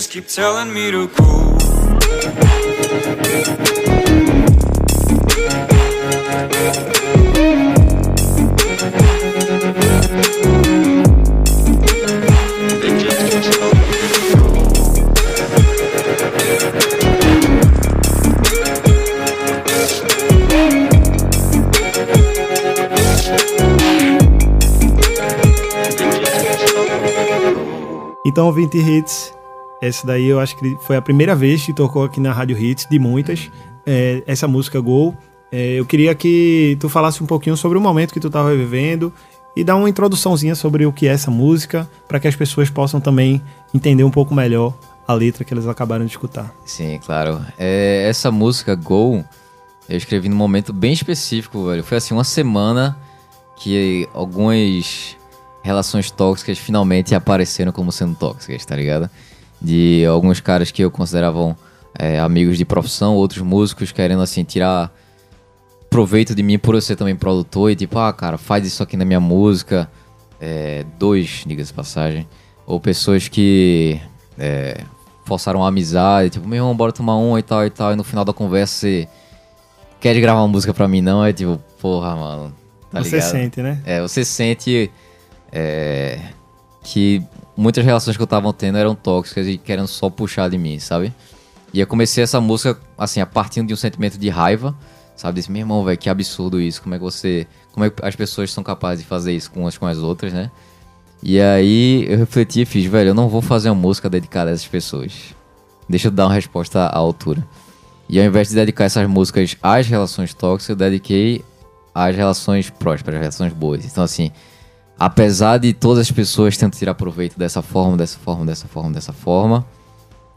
just 0.00 0.12
keep 0.12 0.26
telling 0.26 0.72
me 0.72 0.90
to. 0.90 1.10
Então, 28.24 28.46
ouvinte 28.46 28.78
Hits, 28.78 29.34
essa 29.80 30.06
daí 30.06 30.26
eu 30.26 30.38
acho 30.38 30.56
que 30.56 30.76
foi 30.82 30.96
a 30.96 31.02
primeira 31.02 31.34
vez 31.34 31.64
que 31.64 31.72
tocou 31.72 32.04
aqui 32.04 32.20
na 32.20 32.32
Rádio 32.32 32.58
Hits, 32.58 32.86
de 32.90 32.98
muitas, 32.98 33.50
é, 33.86 34.22
essa 34.26 34.46
música 34.46 34.80
Gol. 34.80 35.16
É, 35.50 35.72
eu 35.78 35.86
queria 35.86 36.14
que 36.14 36.76
tu 36.80 36.88
falasse 36.88 37.22
um 37.22 37.26
pouquinho 37.26 37.56
sobre 37.56 37.76
o 37.76 37.80
momento 37.80 38.12
que 38.12 38.20
tu 38.20 38.28
estava 38.28 38.54
vivendo 38.54 39.12
e 39.56 39.64
dar 39.64 39.76
uma 39.76 39.88
introduçãozinha 39.88 40.54
sobre 40.54 40.86
o 40.86 40.92
que 40.92 41.08
é 41.08 41.12
essa 41.12 41.30
música, 41.30 41.88
para 42.06 42.20
que 42.20 42.28
as 42.28 42.36
pessoas 42.36 42.70
possam 42.70 43.00
também 43.00 43.42
entender 43.74 44.04
um 44.04 44.10
pouco 44.10 44.34
melhor 44.34 44.74
a 45.08 45.14
letra 45.14 45.44
que 45.44 45.52
elas 45.52 45.66
acabaram 45.66 46.04
de 46.04 46.12
escutar. 46.12 46.54
Sim, 46.64 47.00
claro. 47.04 47.44
É, 47.58 48.06
essa 48.08 48.30
música 48.30 48.76
Go, 48.76 49.24
eu 49.88 49.96
escrevi 49.96 50.28
num 50.28 50.36
momento 50.36 50.72
bem 50.72 50.92
específico, 50.92 51.66
velho. 51.66 51.82
Foi 51.82 51.98
assim, 51.98 52.14
uma 52.14 52.22
semana 52.22 52.96
que 53.56 54.08
algumas 54.14 55.16
relações 55.62 56.10
tóxicas 56.10 56.58
finalmente 56.58 57.14
apareceram 57.14 57.72
como 57.72 57.90
sendo 57.90 58.14
tóxicas, 58.14 58.64
tá 58.64 58.76
ligado? 58.76 59.10
De 59.60 60.04
alguns 60.06 60.40
caras 60.40 60.70
que 60.70 60.82
eu 60.82 60.90
consideravam 60.90 61.56
é, 61.98 62.18
amigos 62.18 62.56
de 62.56 62.64
profissão, 62.64 63.14
outros 63.14 63.42
músicos 63.42 63.92
querendo 63.92 64.22
assim 64.22 64.42
tirar 64.42 64.92
proveito 65.90 66.34
de 66.34 66.42
mim 66.42 66.58
por 66.58 66.74
eu 66.74 66.80
ser 66.80 66.96
também 66.96 67.16
produtor 67.16 67.70
e 67.70 67.76
tipo, 67.76 67.98
ah, 67.98 68.12
cara, 68.12 68.38
faz 68.38 68.64
isso 68.66 68.82
aqui 68.82 68.96
na 68.96 69.04
minha 69.04 69.20
música. 69.20 69.90
É, 70.40 70.84
dois, 70.98 71.42
diga-se 71.46 71.72
passagem. 71.72 72.26
Ou 72.66 72.80
pessoas 72.80 73.28
que 73.28 74.00
é, 74.38 74.80
forçaram 75.24 75.64
a 75.64 75.68
amizade, 75.68 76.30
tipo, 76.30 76.48
meu 76.48 76.58
irmão, 76.58 76.74
bora 76.74 76.92
tomar 76.92 77.16
um 77.16 77.36
e 77.36 77.42
tal 77.42 77.66
e 77.66 77.70
tal. 77.70 77.92
E 77.92 77.96
no 77.96 78.04
final 78.04 78.24
da 78.24 78.32
conversa 78.32 78.74
você 78.80 79.08
quer 80.00 80.18
gravar 80.20 80.40
uma 80.40 80.48
música 80.48 80.72
pra 80.72 80.88
mim, 80.88 81.02
não? 81.02 81.24
É 81.24 81.32
tipo, 81.32 81.60
porra, 81.80 82.16
mano. 82.16 82.54
Tá 82.90 83.02
Você 83.02 83.16
ligado? 83.16 83.30
sente, 83.30 83.62
né? 83.62 83.80
É, 83.84 84.00
você 84.00 84.24
sente 84.24 84.90
é, 85.52 86.18
que 86.82 87.22
muitas 87.56 87.84
relações 87.84 88.16
que 88.16 88.22
eu 88.22 88.26
tava 88.26 88.52
tendo 88.52 88.78
eram 88.78 88.94
tóxicas 88.94 89.46
e 89.46 89.58
querendo 89.58 89.86
só 89.86 90.08
puxar 90.08 90.48
de 90.48 90.58
mim, 90.58 90.78
sabe? 90.78 91.12
E 91.72 91.80
eu 91.80 91.86
comecei 91.86 92.24
essa 92.24 92.40
música, 92.40 92.78
assim, 92.98 93.20
a 93.20 93.26
partir 93.26 93.62
de 93.62 93.72
um 93.72 93.76
sentimento 93.76 94.18
de 94.18 94.28
raiva, 94.28 94.74
sabe? 95.16 95.36
Desse, 95.36 95.50
meu 95.50 95.60
irmão, 95.60 95.84
velho, 95.84 95.98
que 95.98 96.08
absurdo 96.08 96.60
isso. 96.60 96.82
Como 96.82 96.94
é 96.94 96.98
que 96.98 97.04
você. 97.04 97.46
Como 97.72 97.84
é 97.84 97.90
que 97.90 98.04
as 98.04 98.16
pessoas 98.16 98.52
são 98.52 98.64
capazes 98.64 99.04
de 99.04 99.08
fazer 99.08 99.32
isso 99.32 99.50
umas 99.54 99.78
com 99.78 99.86
as 99.86 99.98
outras, 99.98 100.32
né? 100.32 100.50
E 101.22 101.40
aí 101.40 102.06
eu 102.08 102.18
refleti 102.18 102.62
e 102.62 102.64
fiz, 102.64 102.86
velho, 102.86 103.10
eu 103.10 103.14
não 103.14 103.28
vou 103.28 103.42
fazer 103.42 103.68
uma 103.68 103.80
música 103.80 104.08
dedicada 104.08 104.50
a 104.50 104.54
essas 104.54 104.66
pessoas. 104.66 105.34
Deixa 105.88 106.08
eu 106.08 106.12
dar 106.12 106.26
uma 106.26 106.34
resposta 106.34 106.80
à 106.80 106.96
altura. 106.96 107.46
E 108.08 108.18
ao 108.18 108.24
invés 108.24 108.48
de 108.48 108.54
dedicar 108.54 108.84
essas 108.84 109.06
músicas 109.06 109.56
às 109.62 109.86
relações 109.86 110.32
tóxicas, 110.32 110.70
eu 110.70 110.76
dediquei 110.76 111.44
às 111.94 112.16
relações 112.16 112.70
prósperas, 112.70 113.16
às 113.16 113.20
relações 113.20 113.52
boas. 113.52 113.84
Então, 113.84 114.02
assim, 114.02 114.32
apesar 115.00 115.56
de 115.56 115.72
todas 115.72 116.02
as 116.02 116.10
pessoas 116.10 116.58
tentam 116.58 116.78
tirar 116.78 116.94
proveito 116.94 117.38
dessa 117.38 117.62
forma, 117.62 117.96
dessa 117.96 118.18
forma, 118.18 118.44
dessa 118.44 118.68
forma, 118.68 118.90
dessa 118.92 119.12
forma, 119.14 119.66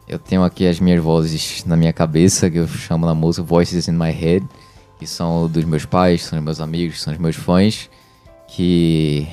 eu 0.08 0.18
tenho 0.18 0.42
aqui 0.42 0.66
as 0.66 0.80
minhas 0.80 1.02
vozes 1.04 1.62
na 1.66 1.76
minha 1.76 1.92
cabeça, 1.92 2.48
que 2.50 2.56
eu 2.56 2.66
chamo 2.66 3.04
na 3.04 3.14
música 3.14 3.42
Voices 3.46 3.88
in 3.88 3.92
My 3.92 4.10
Head, 4.10 4.46
que 4.98 5.06
são 5.06 5.46
dos 5.50 5.64
meus 5.66 5.84
pais, 5.84 6.22
são 6.24 6.38
dos 6.38 6.44
meus 6.44 6.60
amigos, 6.62 7.02
são 7.02 7.12
dos 7.12 7.20
meus 7.20 7.36
fãs, 7.36 7.90
que 8.48 9.28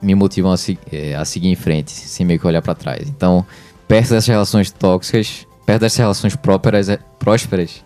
me 0.00 0.14
motivam 0.14 0.50
a, 0.52 0.56
se- 0.56 0.78
eh, 0.90 1.14
a 1.14 1.24
seguir 1.26 1.48
em 1.48 1.54
frente, 1.54 1.90
sem 1.90 2.24
meio 2.24 2.40
que 2.40 2.46
olhar 2.46 2.62
pra 2.62 2.74
trás. 2.74 3.06
Então, 3.06 3.44
perto 3.86 4.10
dessas 4.10 4.26
relações 4.26 4.70
tóxicas, 4.70 5.46
perto 5.66 5.80
dessas 5.82 5.98
relações 5.98 6.36
prósperas, 6.36 6.88
eh, 6.88 6.98
prósperas 7.18 7.84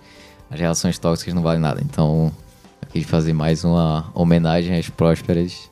as 0.48 0.60
relações 0.60 0.96
tóxicas 0.98 1.34
não 1.34 1.42
valem 1.42 1.60
nada. 1.60 1.80
Então, 1.84 2.32
eu 2.82 2.88
quis 2.92 3.04
fazer 3.04 3.32
mais 3.32 3.64
uma 3.64 4.10
homenagem 4.14 4.76
às 4.78 4.88
prósperas 4.88 5.68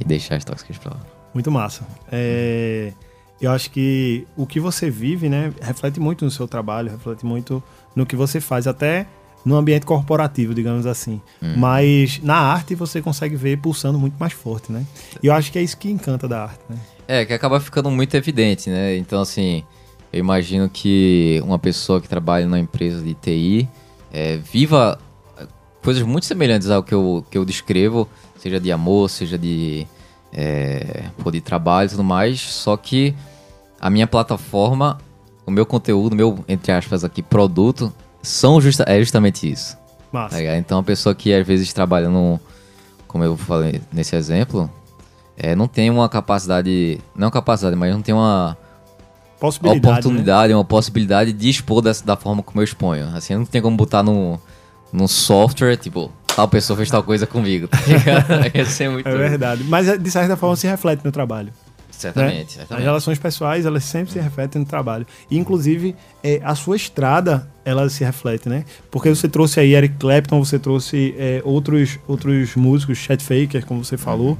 e 0.00 0.04
deixar 0.04 0.36
as 0.36 0.44
tóxicas 0.44 0.78
pra 0.78 0.92
lá. 0.92 1.00
Muito 1.34 1.50
massa. 1.50 1.86
É, 2.10 2.92
eu 3.40 3.50
acho 3.52 3.70
que 3.70 4.26
o 4.36 4.46
que 4.46 4.58
você 4.58 4.90
vive, 4.90 5.28
né, 5.28 5.52
reflete 5.60 6.00
muito 6.00 6.24
no 6.24 6.30
seu 6.30 6.48
trabalho, 6.48 6.90
reflete 6.90 7.24
muito 7.24 7.62
no 7.94 8.04
que 8.04 8.16
você 8.16 8.40
faz, 8.40 8.66
até 8.66 9.06
no 9.44 9.56
ambiente 9.56 9.86
corporativo, 9.86 10.54
digamos 10.54 10.86
assim. 10.86 11.20
Mas 11.56 12.20
na 12.22 12.36
arte 12.36 12.74
você 12.74 13.00
consegue 13.00 13.36
ver 13.36 13.58
pulsando 13.58 13.98
muito 13.98 14.14
mais 14.18 14.32
forte, 14.32 14.70
né? 14.70 14.84
E 15.22 15.28
eu 15.28 15.32
acho 15.32 15.50
que 15.50 15.58
é 15.58 15.62
isso 15.62 15.76
que 15.78 15.90
encanta 15.90 16.28
da 16.28 16.42
arte, 16.42 16.60
né? 16.68 16.76
É, 17.08 17.24
que 17.24 17.32
acaba 17.32 17.58
ficando 17.58 17.90
muito 17.90 18.14
evidente, 18.14 18.68
né? 18.68 18.96
Então, 18.96 19.22
assim, 19.22 19.64
eu 20.12 20.20
imagino 20.20 20.68
que 20.68 21.40
uma 21.42 21.58
pessoa 21.58 22.00
que 22.00 22.08
trabalha 22.08 22.44
numa 22.44 22.58
empresa 22.58 23.02
de 23.02 23.14
TI 23.14 23.68
é, 24.12 24.36
viva 24.36 24.98
coisas 25.82 26.02
muito 26.02 26.26
semelhantes 26.26 26.68
ao 26.68 26.82
que 26.82 26.94
eu, 26.94 27.24
que 27.30 27.38
eu 27.38 27.44
descrevo, 27.44 28.08
seja 28.40 28.58
de 28.58 28.72
amor, 28.72 29.10
seja 29.10 29.36
de, 29.36 29.86
é, 30.32 31.04
pô, 31.22 31.30
de 31.30 31.40
trabalho 31.40 31.86
e 31.86 31.90
tudo 31.90 32.02
mais, 32.04 32.40
só 32.40 32.76
que 32.76 33.14
a 33.78 33.90
minha 33.90 34.06
plataforma, 34.06 34.98
o 35.46 35.50
meu 35.50 35.66
conteúdo, 35.66 36.14
o 36.14 36.16
meu, 36.16 36.44
entre 36.48 36.72
aspas 36.72 37.04
aqui, 37.04 37.22
produto, 37.22 37.92
são 38.22 38.60
justa, 38.60 38.84
é 38.86 38.98
justamente 38.98 39.50
isso. 39.50 39.76
Massa. 40.10 40.36
Tá? 40.36 40.56
Então, 40.56 40.78
uma 40.78 40.84
pessoa 40.84 41.14
que 41.14 41.32
às 41.32 41.46
vezes 41.46 41.72
trabalha 41.72 42.08
no. 42.08 42.40
Como 43.06 43.24
eu 43.24 43.36
falei 43.36 43.80
nesse 43.92 44.14
exemplo, 44.16 44.70
é, 45.36 45.54
não 45.54 45.68
tem 45.68 45.90
uma 45.90 46.08
capacidade. 46.08 47.00
Não 47.14 47.30
capacidade, 47.30 47.76
mas 47.76 47.92
não 47.92 48.02
tem 48.02 48.14
uma 48.14 48.56
Possibilidade. 49.38 49.82
né? 49.86 49.90
oportunidade, 49.90 50.54
uma 50.54 50.64
possibilidade 50.64 51.32
de 51.32 51.48
expor 51.48 51.80
dessa, 51.80 52.04
da 52.04 52.16
forma 52.16 52.42
como 52.42 52.60
eu 52.60 52.64
exponho. 52.64 53.08
Assim, 53.16 53.34
não 53.34 53.46
tem 53.46 53.62
como 53.62 53.76
botar 53.76 54.02
num, 54.02 54.38
num 54.92 55.08
software, 55.08 55.76
tipo, 55.76 56.10
tal 56.40 56.48
pessoa 56.48 56.76
fez 56.76 56.88
tal 56.88 57.02
coisa 57.02 57.26
comigo, 57.26 57.68
tá 57.68 57.78
ligado? 57.86 58.56
Ia 58.56 58.64
ser 58.64 58.88
muito. 58.88 59.06
É 59.06 59.14
verdade. 59.14 59.62
Mas 59.64 59.98
de 59.98 60.10
certa 60.10 60.36
forma 60.36 60.56
se 60.56 60.66
reflete 60.66 61.04
no 61.04 61.12
trabalho. 61.12 61.52
Certamente, 61.90 62.32
né? 62.32 62.42
As 62.44 62.52
certamente. 62.52 62.84
relações 62.84 63.18
pessoais, 63.18 63.66
elas 63.66 63.84
sempre 63.84 64.10
se 64.10 64.18
refletem 64.18 64.60
no 64.60 64.66
trabalho. 64.66 65.06
E, 65.30 65.36
inclusive, 65.36 65.94
é, 66.24 66.40
a 66.42 66.54
sua 66.54 66.76
estrada, 66.76 67.46
ela 67.62 67.86
se 67.90 68.02
reflete, 68.02 68.48
né? 68.48 68.64
Porque 68.90 69.10
você 69.10 69.28
trouxe 69.28 69.60
aí 69.60 69.74
Eric 69.74 69.96
Clapton, 69.98 70.42
você 70.42 70.58
trouxe 70.58 71.14
é, 71.18 71.42
outros, 71.44 71.98
outros 72.08 72.56
músicos, 72.56 72.96
Chet 72.96 73.22
Faker, 73.22 73.66
como 73.66 73.84
você 73.84 73.98
falou. 73.98 74.38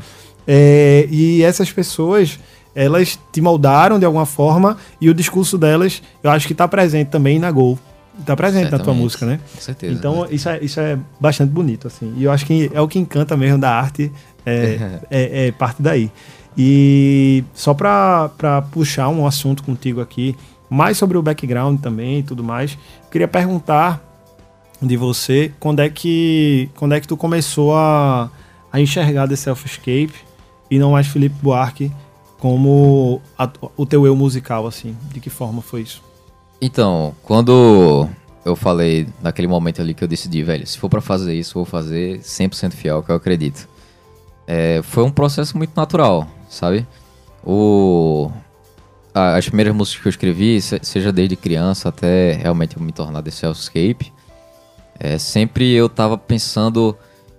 É, 0.48 1.06
e 1.10 1.42
essas 1.42 1.70
pessoas, 1.70 2.38
elas 2.74 3.18
te 3.30 3.42
moldaram 3.42 3.98
de 3.98 4.06
alguma 4.06 4.24
forma 4.24 4.78
e 4.98 5.10
o 5.10 5.14
discurso 5.14 5.58
delas, 5.58 6.02
eu 6.22 6.30
acho 6.30 6.46
que 6.46 6.54
está 6.54 6.66
presente 6.66 7.08
também 7.08 7.38
na 7.38 7.50
Gol. 7.50 7.78
Está 8.20 8.36
presente 8.36 8.64
na 8.64 8.70
tua 8.70 8.78
Certamente. 8.78 9.02
música, 9.02 9.26
né? 9.26 9.40
Com 9.54 9.60
certeza. 9.60 9.92
Então, 9.92 10.26
isso 10.30 10.48
é, 10.48 10.58
isso 10.62 10.78
é 10.80 10.98
bastante 11.18 11.50
bonito, 11.50 11.86
assim. 11.86 12.12
E 12.16 12.24
eu 12.24 12.30
acho 12.32 12.44
que 12.46 12.70
é 12.72 12.80
o 12.80 12.86
que 12.86 12.98
encanta 12.98 13.36
mesmo 13.36 13.58
da 13.58 13.70
arte, 13.70 14.12
é, 14.46 15.00
é, 15.10 15.46
é 15.48 15.52
parte 15.52 15.82
daí. 15.82 16.10
E 16.56 17.44
só 17.54 17.72
pra, 17.74 18.30
pra 18.36 18.62
puxar 18.62 19.08
um 19.08 19.26
assunto 19.26 19.62
contigo 19.62 20.00
aqui, 20.00 20.36
mais 20.68 20.98
sobre 20.98 21.16
o 21.16 21.22
background 21.22 21.80
também 21.80 22.18
e 22.18 22.22
tudo 22.22 22.44
mais, 22.44 22.76
queria 23.10 23.26
perguntar 23.28 24.02
de 24.82 24.96
você 24.96 25.52
quando 25.60 25.80
é 25.80 25.88
que, 25.88 26.68
quando 26.76 26.94
é 26.94 27.00
que 27.00 27.08
tu 27.08 27.16
começou 27.16 27.74
a, 27.74 28.30
a 28.72 28.80
enxergar 28.80 29.28
The 29.28 29.36
Self-Escape 29.36 30.12
e 30.70 30.78
não 30.78 30.92
mais 30.92 31.06
Felipe 31.06 31.36
Buarque 31.42 31.90
como 32.38 33.20
a- 33.38 33.48
o 33.76 33.84
teu 33.84 34.06
eu 34.06 34.16
musical, 34.16 34.66
assim. 34.66 34.96
De 35.12 35.20
que 35.20 35.28
forma 35.30 35.60
foi 35.62 35.82
isso? 35.82 36.02
Então, 36.60 37.14
quando 37.22 38.08
eu 38.44 38.54
falei 38.54 39.06
naquele 39.22 39.48
momento 39.48 39.80
ali 39.80 39.94
que 39.94 40.04
eu 40.04 40.08
decidi, 40.08 40.42
velho, 40.42 40.66
se 40.66 40.78
for 40.78 40.88
pra 40.88 41.00
fazer 41.00 41.34
isso, 41.34 41.54
vou 41.54 41.64
fazer 41.64 42.20
100% 42.20 42.72
fiel 42.72 43.02
que 43.02 43.10
eu 43.10 43.16
acredito. 43.16 43.68
É, 44.46 44.80
foi 44.82 45.04
um 45.04 45.10
processo 45.10 45.56
muito 45.56 45.72
natural, 45.76 46.26
sabe? 46.48 46.86
O, 47.44 48.30
as 49.14 49.46
primeiras 49.46 49.74
músicas 49.74 50.00
que 50.02 50.08
eu 50.08 50.10
escrevi, 50.10 50.60
se- 50.60 50.80
seja 50.82 51.12
desde 51.12 51.36
criança 51.36 51.88
até 51.88 52.32
realmente 52.32 52.80
me 52.80 52.92
tornar 52.92 53.22
The 53.22 53.30
Self-Escape, 53.30 54.12
é, 54.98 55.16
sempre 55.16 55.72
eu 55.72 55.88
tava 55.88 56.18
pensando 56.18 56.96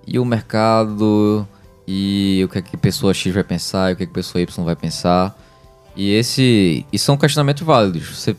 e 0.07 0.17
o 0.17 0.25
mercado, 0.25 1.47
e 1.87 2.41
o 2.43 2.49
que 2.49 2.57
é 2.57 2.61
que 2.61 2.75
pessoa 2.75 3.13
X 3.13 3.31
vai 3.33 3.43
pensar, 3.43 3.91
e 3.91 3.93
o 3.93 3.97
que 3.97 4.03
é 4.03 4.05
que 4.07 4.13
pessoa 4.13 4.41
Y 4.41 4.63
vai 4.63 4.75
pensar. 4.75 5.37
E 5.95 6.11
esse. 6.13 6.85
E 6.91 6.97
são 6.97 7.17
questionamentos 7.17 7.61
válidos. 7.63 8.17
Você 8.17 8.35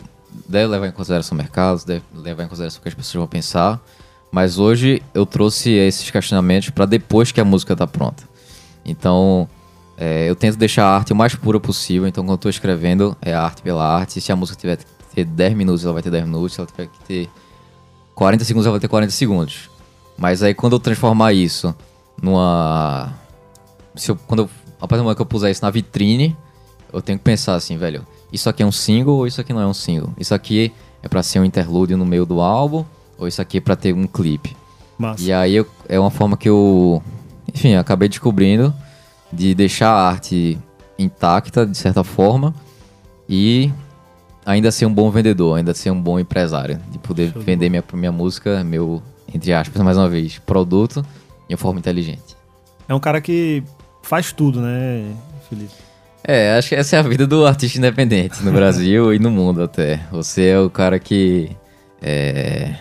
deve 0.48 0.66
levar 0.66 0.88
em 0.88 0.92
consideração 0.92 1.34
o 1.34 1.38
mercado, 1.38 1.84
deve 1.84 2.02
levar 2.14 2.44
em 2.44 2.48
consideração 2.48 2.80
o 2.80 2.82
que 2.82 2.88
as 2.88 2.94
pessoas 2.94 3.20
vão 3.20 3.28
pensar. 3.28 3.80
Mas 4.30 4.58
hoje 4.58 5.02
eu 5.12 5.26
trouxe 5.26 5.70
esses 5.70 6.10
questionamentos 6.10 6.70
para 6.70 6.86
depois 6.86 7.30
que 7.30 7.40
a 7.40 7.44
música 7.44 7.76
tá 7.76 7.86
pronta. 7.86 8.24
Então, 8.84 9.48
é, 9.96 10.28
eu 10.28 10.34
tento 10.34 10.56
deixar 10.56 10.86
a 10.86 10.96
arte 10.96 11.12
o 11.12 11.16
mais 11.16 11.34
pura 11.34 11.60
possível. 11.60 12.08
Então, 12.08 12.24
quando 12.24 12.32
eu 12.32 12.38
tô 12.38 12.48
escrevendo, 12.48 13.16
é 13.20 13.34
arte 13.34 13.62
pela 13.62 13.86
arte. 13.86 14.20
Se 14.20 14.32
a 14.32 14.36
música 14.36 14.58
tiver 14.58 14.78
que 14.78 14.84
ter 15.14 15.24
10 15.24 15.54
minutos, 15.54 15.84
ela 15.84 15.92
vai 15.92 16.02
ter 16.02 16.10
10 16.10 16.24
minutos. 16.24 16.54
Se 16.54 16.60
ela 16.60 16.66
tiver 16.66 16.86
que 16.86 16.98
ter 17.04 17.30
40 18.14 18.44
segundos, 18.44 18.66
ela 18.66 18.72
vai 18.72 18.80
ter 18.80 18.88
40 18.88 19.12
segundos. 19.12 19.70
Mas 20.16 20.42
aí, 20.42 20.54
quando 20.54 20.74
eu 20.74 20.80
transformar 20.80 21.32
isso 21.32 21.74
numa. 22.20 23.12
Se 23.94 24.10
eu, 24.10 24.16
quando 24.16 24.44
eu, 24.44 24.50
a 24.80 24.88
partir 24.88 25.00
do 25.00 25.04
momento 25.04 25.16
que 25.16 25.22
eu 25.22 25.26
puser 25.26 25.50
isso 25.50 25.62
na 25.62 25.70
vitrine, 25.70 26.36
eu 26.92 27.02
tenho 27.02 27.18
que 27.18 27.24
pensar 27.24 27.54
assim, 27.54 27.76
velho, 27.76 28.06
isso 28.32 28.48
aqui 28.48 28.62
é 28.62 28.66
um 28.66 28.72
single 28.72 29.16
ou 29.16 29.26
isso 29.26 29.40
aqui 29.40 29.52
não 29.52 29.60
é 29.60 29.66
um 29.66 29.74
single? 29.74 30.10
Isso 30.18 30.34
aqui 30.34 30.72
é 31.02 31.08
pra 31.08 31.22
ser 31.22 31.38
um 31.40 31.44
interlúdio 31.44 31.96
no 31.96 32.04
meio 32.06 32.24
do 32.26 32.40
álbum 32.40 32.84
ou 33.18 33.28
isso 33.28 33.40
aqui 33.42 33.58
é 33.58 33.60
pra 33.60 33.76
ter 33.76 33.92
um 33.94 34.06
clipe? 34.06 34.56
Massa. 34.98 35.22
E 35.22 35.32
aí 35.32 35.54
eu- 35.54 35.66
é 35.88 35.98
uma 35.98 36.10
forma 36.10 36.36
que 36.36 36.48
eu, 36.48 37.02
enfim, 37.52 37.74
acabei 37.74 38.08
descobrindo 38.08 38.72
de 39.32 39.54
deixar 39.54 39.90
a 39.90 40.08
arte 40.10 40.58
intacta 40.98 41.66
de 41.66 41.76
certa 41.76 42.04
forma 42.04 42.54
e 43.28 43.72
ainda 44.44 44.70
ser 44.70 44.86
um 44.86 44.92
bom 44.92 45.10
vendedor, 45.10 45.56
ainda 45.56 45.72
ser 45.74 45.90
um 45.90 46.00
bom 46.00 46.18
empresário, 46.18 46.78
de 46.90 46.98
poder 46.98 47.30
Show 47.32 47.40
de 47.40 47.46
vender 47.46 47.68
minha, 47.70 47.82
minha 47.94 48.12
música, 48.12 48.62
meu, 48.64 49.02
entre 49.32 49.52
aspas, 49.52 49.80
mais 49.82 49.96
uma 49.96 50.08
vez, 50.08 50.38
produto 50.38 51.04
de 51.48 51.56
forma 51.56 51.78
inteligente. 51.78 52.36
É 52.88 52.94
um 52.94 53.00
cara 53.00 53.20
que 53.20 53.62
faz 54.02 54.32
tudo, 54.32 54.60
né, 54.60 55.12
Felipe? 55.48 55.72
É, 56.24 56.56
acho 56.56 56.68
que 56.68 56.74
essa 56.76 56.96
é 56.96 56.98
a 56.98 57.02
vida 57.02 57.26
do 57.26 57.44
artista 57.46 57.78
independente 57.78 58.42
no 58.44 58.52
Brasil 58.52 59.12
e 59.12 59.18
no 59.18 59.30
mundo 59.30 59.62
até. 59.62 60.00
Você 60.12 60.46
é 60.46 60.58
o 60.60 60.70
cara 60.70 60.98
que 60.98 61.50
é, 62.00 62.74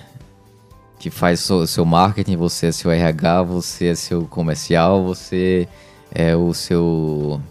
que 0.99 1.09
faz 1.09 1.49
o 1.49 1.65
seu 1.65 1.83
marketing, 1.83 2.35
você 2.37 2.67
é 2.67 2.71
seu 2.71 2.91
RH, 2.91 3.41
você 3.43 3.87
é 3.87 3.95
seu 3.95 4.23
comercial, 4.25 5.03
você 5.03 5.67
é 6.13 6.35
o 6.35 6.53
seu 6.53 7.41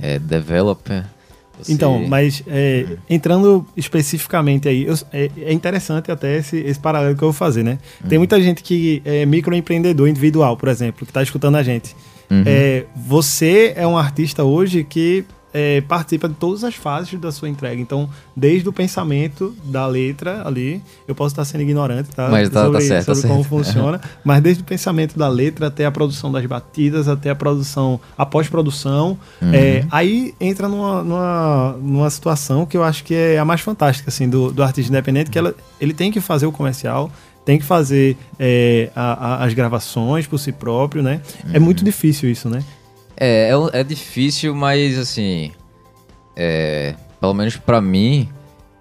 é, 0.00 0.18
developer. 0.20 1.04
você- 1.58 1.72
Então, 1.72 2.06
mas 2.06 2.42
é, 2.46 2.86
entrando 3.08 3.66
especificamente 3.76 4.68
aí, 4.68 4.84
eu- 4.86 4.94
é, 5.12 5.30
é 5.46 5.52
interessante 5.52 6.10
até 6.12 6.36
esse, 6.38 6.56
esse 6.58 6.78
paralelo 6.80 7.14
que 7.16 7.22
eu 7.22 7.28
vou 7.28 7.32
fazer, 7.32 7.62
né? 7.64 7.78
Tem 8.08 8.18
muita 8.18 8.40
gente 8.40 8.62
que 8.62 9.02
é 9.04 9.26
microempreendedor 9.26 10.08
individual, 10.08 10.56
por 10.56 10.68
exemplo, 10.68 11.04
que 11.04 11.10
está 11.10 11.22
escutando 11.22 11.56
a 11.56 11.62
gente. 11.62 11.94
Uhum. 12.30 12.44
É, 12.46 12.84
você 12.96 13.72
é 13.76 13.84
um 13.86 13.98
artista 13.98 14.44
hoje 14.44 14.84
que 14.84 15.24
é, 15.52 15.80
participa 15.80 16.28
de 16.28 16.34
todas 16.34 16.62
as 16.64 16.74
fases 16.74 17.18
da 17.20 17.32
sua 17.32 17.48
entrega. 17.48 17.80
Então, 17.80 18.08
desde 18.36 18.68
o 18.68 18.72
pensamento 18.72 19.54
da 19.64 19.86
letra 19.86 20.46
ali, 20.46 20.80
eu 21.08 21.14
posso 21.14 21.32
estar 21.32 21.44
sendo 21.44 21.62
ignorante, 21.62 22.10
tá? 22.10 22.28
Mas 22.28 22.48
tá- 22.48 22.60
tá 22.60 22.66
sobre, 22.66 22.80
certo, 22.82 23.06
tá 23.06 23.14
sobre 23.14 23.28
como 23.28 23.42
certo. 23.42 23.48
funciona. 23.64 24.00
mas 24.24 24.40
desde 24.42 24.62
o 24.62 24.64
pensamento 24.66 25.18
da 25.18 25.28
letra 25.28 25.66
até 25.66 25.84
a 25.84 25.90
produção 25.90 26.30
das 26.30 26.44
batidas, 26.46 27.08
até 27.08 27.30
a 27.30 27.34
produção, 27.34 28.00
a 28.16 28.24
pós-produção. 28.24 29.18
Uhum. 29.42 29.50
é, 29.52 29.84
aí 29.90 30.34
entra 30.40 30.68
numa, 30.68 31.02
numa, 31.02 31.76
numa 31.82 32.10
situação 32.10 32.64
que 32.66 32.76
eu 32.76 32.82
acho 32.84 33.02
que 33.04 33.14
é 33.14 33.38
a 33.38 33.44
mais 33.44 33.60
fantástica, 33.60 34.08
assim, 34.10 34.28
do, 34.28 34.52
do 34.52 34.62
artista 34.62 34.90
independente, 34.92 35.30
que 35.30 35.38
ela, 35.38 35.54
ele 35.80 35.92
tem 35.94 36.10
que 36.12 36.20
fazer 36.20 36.46
o 36.46 36.52
comercial, 36.52 37.10
tem 37.44 37.58
que 37.58 37.64
fazer 37.64 38.16
é, 38.38 38.90
a- 38.94 39.12
a- 39.42 39.44
as 39.44 39.54
gravações 39.54 40.26
por 40.26 40.38
si 40.38 40.52
próprio, 40.52 41.02
né? 41.02 41.20
É 41.52 41.58
Uhum. 41.58 41.64
muito 41.64 41.84
difícil 41.84 42.30
isso, 42.30 42.48
né? 42.48 42.62
É, 43.20 43.50
é, 43.74 43.80
é 43.80 43.84
difícil, 43.84 44.54
mas 44.54 44.98
assim. 44.98 45.52
É, 46.34 46.94
pelo 47.20 47.34
menos 47.34 47.56
pra 47.56 47.80
mim, 47.80 48.28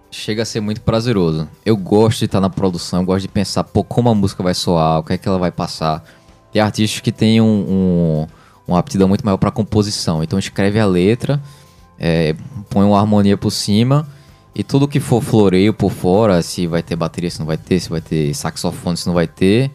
chega 0.09 0.43
a 0.43 0.45
ser 0.45 0.61
muito 0.61 0.81
prazeroso. 0.81 1.47
Eu 1.65 1.75
gosto 1.75 2.19
de 2.19 2.25
estar 2.25 2.39
na 2.39 2.49
produção, 2.49 3.03
gosto 3.03 3.23
de 3.23 3.27
pensar, 3.27 3.63
pô, 3.65 3.83
como 3.83 4.09
a 4.09 4.15
música 4.15 4.41
vai 4.41 4.53
soar, 4.53 4.99
o 4.99 5.03
que 5.03 5.13
é 5.13 5.17
que 5.17 5.27
ela 5.27 5.37
vai 5.37 5.51
passar. 5.51 6.03
Tem 6.51 6.61
artistas 6.61 7.01
que 7.01 7.11
têm 7.11 7.41
um, 7.41 7.45
um- 7.45 8.27
uma 8.67 8.79
aptidão 8.79 9.07
muito 9.09 9.25
maior 9.25 9.37
pra 9.37 9.51
composição. 9.51 10.23
Então 10.23 10.39
escreve 10.39 10.79
a 10.79 10.85
letra, 10.85 11.41
é, 11.99 12.33
põe 12.69 12.85
uma 12.85 12.99
harmonia 12.99 13.35
por 13.37 13.51
cima. 13.51 14.07
E 14.55 14.63
tudo 14.63 14.87
que 14.87 14.99
for 14.99 15.21
floreio 15.21 15.73
por 15.73 15.91
fora, 15.91 16.41
se 16.41 16.65
vai 16.65 16.81
ter 16.81 16.95
bateria, 16.95 17.29
se 17.29 17.39
não 17.39 17.45
vai 17.45 17.57
ter, 17.57 17.79
se 17.79 17.89
vai 17.89 18.01
ter 18.01 18.33
saxofone, 18.33 18.97
se 18.97 19.05
não 19.07 19.13
vai 19.13 19.27
ter, 19.27 19.69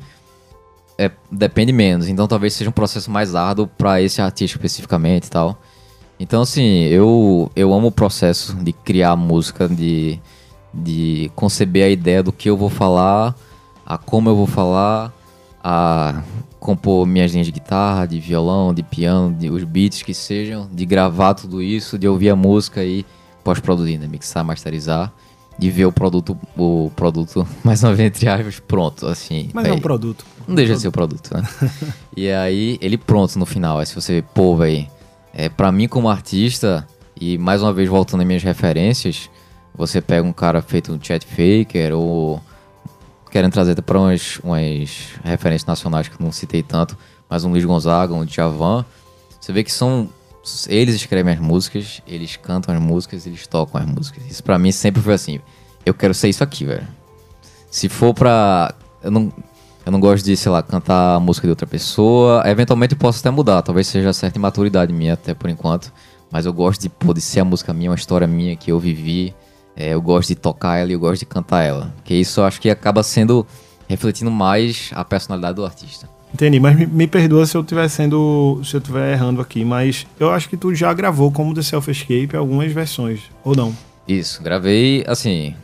é, 0.98 1.10
depende 1.30 1.72
menos. 1.72 2.08
Então 2.08 2.26
talvez 2.26 2.54
seja 2.54 2.70
um 2.70 2.72
processo 2.72 3.10
mais 3.10 3.34
árduo 3.34 3.66
pra 3.66 4.00
esse 4.00 4.20
artista 4.20 4.56
especificamente 4.56 5.26
e 5.26 5.30
tal. 5.30 5.58
Então, 6.18 6.42
assim, 6.42 6.84
eu, 6.84 7.50
eu 7.56 7.72
amo 7.74 7.88
o 7.88 7.92
processo 7.92 8.54
de 8.54 8.72
criar 8.72 9.16
música, 9.16 9.68
de, 9.68 10.20
de 10.72 11.30
conceber 11.34 11.84
a 11.84 11.88
ideia 11.88 12.22
do 12.22 12.32
que 12.32 12.48
eu 12.48 12.56
vou 12.56 12.70
falar, 12.70 13.34
a 13.84 13.98
como 13.98 14.28
eu 14.28 14.36
vou 14.36 14.46
falar, 14.46 15.12
a 15.62 16.22
compor 16.60 17.04
minhas 17.04 17.32
linhas 17.32 17.46
de 17.46 17.52
guitarra, 17.52 18.06
de 18.06 18.20
violão, 18.20 18.72
de 18.72 18.82
piano, 18.82 19.34
de, 19.34 19.50
os 19.50 19.64
beats 19.64 20.02
que 20.02 20.14
sejam, 20.14 20.68
de 20.72 20.86
gravar 20.86 21.34
tudo 21.34 21.60
isso, 21.60 21.98
de 21.98 22.06
ouvir 22.06 22.30
a 22.30 22.36
música 22.36 22.84
e 22.84 23.04
pós-produzir, 23.42 23.98
né? 23.98 24.06
Mixar, 24.06 24.44
masterizar, 24.44 25.12
de 25.58 25.70
ver 25.70 25.86
o 25.86 25.92
produto, 25.92 26.36
o 26.56 26.90
produto, 26.96 27.46
mais 27.62 27.82
uma 27.82 27.94
vez, 27.94 28.08
entre 28.08 28.28
aspas, 28.28 28.60
pronto, 28.60 29.06
assim. 29.06 29.50
Mas 29.52 29.66
é 29.66 29.72
um 29.72 29.80
produto. 29.80 30.24
Não 30.46 30.54
deixa 30.54 30.74
de 30.74 30.80
ser 30.80 30.88
o 30.88 30.92
produto, 30.92 31.34
né? 31.34 31.42
e 32.16 32.30
aí, 32.30 32.78
ele 32.80 32.98
pronto 32.98 33.38
no 33.38 33.46
final. 33.46 33.78
Aí 33.78 33.86
se 33.86 33.94
você, 33.94 34.22
pô, 34.34 34.56
véi, 34.56 34.88
é, 35.32 35.48
pra 35.48 35.72
mim 35.72 35.88
como 35.88 36.08
artista, 36.08 36.86
e 37.18 37.38
mais 37.38 37.62
uma 37.62 37.72
vez 37.72 37.88
voltando 37.88 38.20
às 38.20 38.26
minhas 38.26 38.42
referências, 38.42 39.30
você 39.74 40.00
pega 40.00 40.26
um 40.26 40.32
cara 40.32 40.60
feito 40.62 40.92
um 40.92 40.98
Chat 41.02 41.26
Faker 41.26 41.94
ou 41.94 42.40
querendo 43.30 43.52
trazer 43.52 43.72
até 43.72 43.82
pra 43.82 43.98
umas, 43.98 44.38
umas 44.44 45.08
referências 45.24 45.66
nacionais 45.66 46.06
que 46.06 46.14
eu 46.14 46.24
não 46.24 46.30
citei 46.30 46.62
tanto, 46.62 46.96
mas 47.28 47.44
um 47.44 47.50
Luiz 47.50 47.64
Gonzaga, 47.64 48.14
um 48.14 48.24
Djavan, 48.24 48.84
você 49.40 49.52
vê 49.52 49.64
que 49.64 49.72
são 49.72 50.08
eles 50.68 50.94
escrevem 50.94 51.34
as 51.34 51.40
músicas, 51.40 52.02
eles 52.06 52.36
cantam 52.36 52.74
as 52.74 52.80
músicas, 52.80 53.26
eles 53.26 53.46
tocam 53.46 53.80
as 53.80 53.86
músicas. 53.86 54.24
Isso 54.30 54.42
pra 54.42 54.58
mim 54.58 54.70
sempre 54.72 55.00
foi 55.00 55.14
assim. 55.14 55.40
Eu 55.84 55.94
quero 55.94 56.14
ser 56.14 56.28
isso 56.28 56.44
aqui, 56.44 56.64
velho. 56.64 56.86
Se 57.70 57.88
for 57.88 58.14
pra. 58.14 58.74
Eu 59.02 59.10
não, 59.10 59.32
eu 59.84 59.92
não 59.92 60.00
gosto 60.00 60.24
de, 60.24 60.36
sei 60.36 60.50
lá, 60.50 60.62
cantar 60.62 61.16
a 61.16 61.20
música 61.20 61.46
de 61.46 61.50
outra 61.50 61.66
pessoa. 61.66 62.42
Eventualmente 62.46 62.92
eu 62.94 62.98
posso 62.98 63.20
até 63.20 63.30
mudar. 63.30 63.62
Talvez 63.62 63.86
seja 63.86 64.12
certa 64.12 64.38
imaturidade 64.38 64.92
minha, 64.92 65.14
até 65.14 65.34
por 65.34 65.50
enquanto. 65.50 65.92
Mas 66.30 66.46
eu 66.46 66.52
gosto 66.52 66.80
de 66.80 66.88
poder 66.88 67.20
ser 67.20 67.40
a 67.40 67.44
música 67.44 67.72
minha, 67.72 67.90
uma 67.90 67.96
história 67.96 68.26
minha 68.26 68.56
que 68.56 68.70
eu 68.72 68.78
vivi. 68.78 69.34
É, 69.76 69.90
eu 69.94 70.00
gosto 70.00 70.28
de 70.28 70.36
tocar 70.36 70.76
ela 70.76 70.90
e 70.90 70.92
eu 70.92 71.00
gosto 71.00 71.20
de 71.20 71.26
cantar 71.26 71.62
ela. 71.62 71.92
Porque 71.96 72.14
isso 72.14 72.40
eu 72.40 72.44
acho 72.44 72.60
que 72.60 72.70
acaba 72.70 73.02
sendo. 73.02 73.46
refletindo 73.88 74.30
mais 74.30 74.90
a 74.94 75.04
personalidade 75.04 75.56
do 75.56 75.64
artista. 75.64 76.08
Entendi, 76.34 76.58
mas 76.58 76.76
me, 76.76 76.84
me 76.84 77.06
perdoa 77.06 77.46
se 77.46 77.56
eu 77.56 77.60
estiver 77.60 77.88
sendo. 77.88 78.60
se 78.64 78.74
eu 78.74 78.78
estiver 78.80 79.12
errando 79.12 79.40
aqui, 79.40 79.64
mas 79.64 80.04
eu 80.18 80.30
acho 80.30 80.48
que 80.48 80.56
tu 80.56 80.74
já 80.74 80.92
gravou 80.92 81.30
como 81.30 81.54
The 81.54 81.62
Self 81.62 81.88
Escape 81.90 82.36
algumas 82.36 82.72
versões, 82.72 83.20
ou 83.44 83.54
não? 83.54 83.72
Isso, 84.06 84.42
gravei 84.42 85.04
assim. 85.06 85.54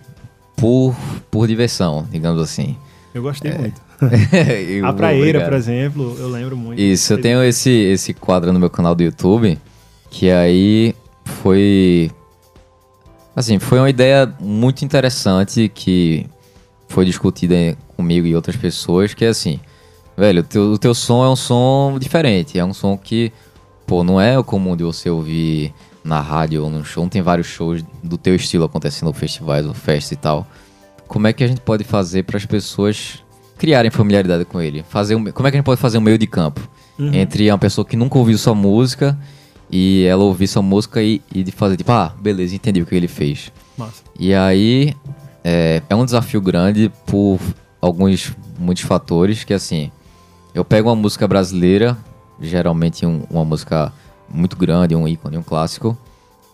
Por, 0.56 0.94
por 1.30 1.48
diversão, 1.48 2.06
digamos 2.10 2.40
assim. 2.40 2.76
Eu 3.12 3.22
gostei 3.22 3.52
muito. 3.52 3.80
Eu- 4.68 4.86
A 4.86 4.92
Praeira, 4.92 5.24
obrigado. 5.40 5.48
por 5.48 5.56
exemplo, 5.56 6.16
eu 6.18 6.28
lembro 6.28 6.56
muito. 6.56 6.80
Isso, 6.80 7.12
eu 7.14 7.20
tenho 7.20 7.42
esse, 7.42 7.68
esse 7.70 8.14
quadro 8.14 8.52
no 8.52 8.60
meu 8.60 8.70
canal 8.70 8.94
do 8.94 9.02
YouTube, 9.02 9.58
que 10.10 10.30
aí 10.30 10.94
foi. 11.24 12.10
Assim, 13.34 13.58
foi 13.58 13.78
uma 13.78 13.90
ideia 13.90 14.32
muito 14.40 14.84
interessante 14.84 15.70
que 15.74 16.26
foi 16.88 17.04
discutida 17.04 17.76
comigo 17.96 18.26
e 18.26 18.34
outras 18.36 18.56
pessoas, 18.56 19.12
que 19.14 19.24
é 19.24 19.28
assim, 19.28 19.58
velho, 20.16 20.40
o 20.40 20.44
teu, 20.44 20.62
o 20.72 20.78
teu 20.78 20.94
som 20.94 21.24
é 21.24 21.28
um 21.28 21.36
som 21.36 21.96
diferente, 21.98 22.58
é 22.58 22.64
um 22.64 22.74
som 22.74 22.96
que, 22.96 23.32
pô, 23.86 24.04
não 24.04 24.20
é 24.20 24.38
o 24.38 24.44
comum 24.44 24.76
de 24.76 24.84
você 24.84 25.08
ouvir 25.10 25.72
na 26.02 26.20
rádio 26.20 26.64
ou 26.64 26.70
num 26.70 26.84
show, 26.84 27.02
não 27.02 27.10
tem 27.10 27.22
vários 27.22 27.46
shows 27.46 27.84
do 28.02 28.16
teu 28.16 28.34
estilo 28.34 28.64
acontecendo 28.64 29.08
ou 29.08 29.14
festivais 29.14 29.66
ou 29.66 29.74
festas 29.74 30.12
e 30.12 30.16
tal. 30.16 30.46
Como 31.06 31.26
é 31.26 31.32
que 31.32 31.44
a 31.44 31.46
gente 31.46 31.60
pode 31.60 31.84
fazer 31.84 32.24
para 32.24 32.36
as 32.36 32.46
pessoas 32.46 33.22
criarem 33.58 33.90
familiaridade 33.90 34.44
com 34.44 34.60
ele? 34.60 34.84
Fazer 34.88 35.14
um, 35.14 35.24
como 35.32 35.46
é 35.46 35.50
que 35.50 35.56
a 35.56 35.58
gente 35.58 35.66
pode 35.66 35.80
fazer 35.80 35.98
um 35.98 36.02
meio 36.02 36.16
de 36.18 36.26
campo 36.26 36.60
entre 37.12 37.50
uma 37.50 37.58
pessoa 37.58 37.84
que 37.84 37.96
nunca 37.96 38.18
ouviu 38.18 38.36
sua 38.36 38.54
música 38.54 39.18
e 39.70 40.04
ela 40.04 40.22
ouvir 40.24 40.46
sua 40.46 40.62
música 40.62 41.02
e, 41.02 41.22
e 41.32 41.42
de 41.42 41.50
fazer 41.50 41.76
tipo, 41.76 41.90
ah, 41.92 42.14
beleza, 42.20 42.54
entendi 42.54 42.82
o 42.82 42.86
que 42.86 42.94
ele 42.94 43.08
fez. 43.08 43.50
Massa. 43.76 44.02
E 44.18 44.34
aí 44.34 44.94
é, 45.42 45.82
é 45.88 45.94
um 45.94 46.04
desafio 46.04 46.40
grande 46.40 46.90
por 47.06 47.38
alguns 47.80 48.32
muitos 48.58 48.82
fatores 48.84 49.44
que 49.44 49.54
assim, 49.54 49.90
eu 50.54 50.64
pego 50.64 50.88
uma 50.88 50.96
música 50.96 51.26
brasileira, 51.28 51.96
geralmente 52.40 53.04
um- 53.06 53.22
uma 53.30 53.44
música 53.44 53.92
muito 54.28 54.56
grande, 54.56 54.94
um 54.94 55.06
ícone, 55.06 55.36
um 55.38 55.42
clássico, 55.42 55.96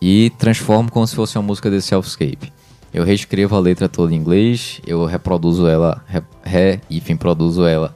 e 0.01 0.31
transformo 0.37 0.91
como 0.91 1.05
se 1.07 1.15
fosse 1.15 1.37
uma 1.37 1.43
música 1.43 1.69
de 1.69 1.81
Selfscape. 1.81 2.51
Eu 2.93 3.03
reescrevo 3.03 3.55
a 3.55 3.59
letra 3.59 3.87
toda 3.89 4.13
em 4.13 4.17
inglês, 4.17 4.79
eu 4.85 5.05
reproduzo 5.05 5.67
ela, 5.67 6.01
re, 6.07 6.21
re 6.43 6.79
enfim, 6.89 7.15
produzo 7.15 7.65
ela 7.65 7.95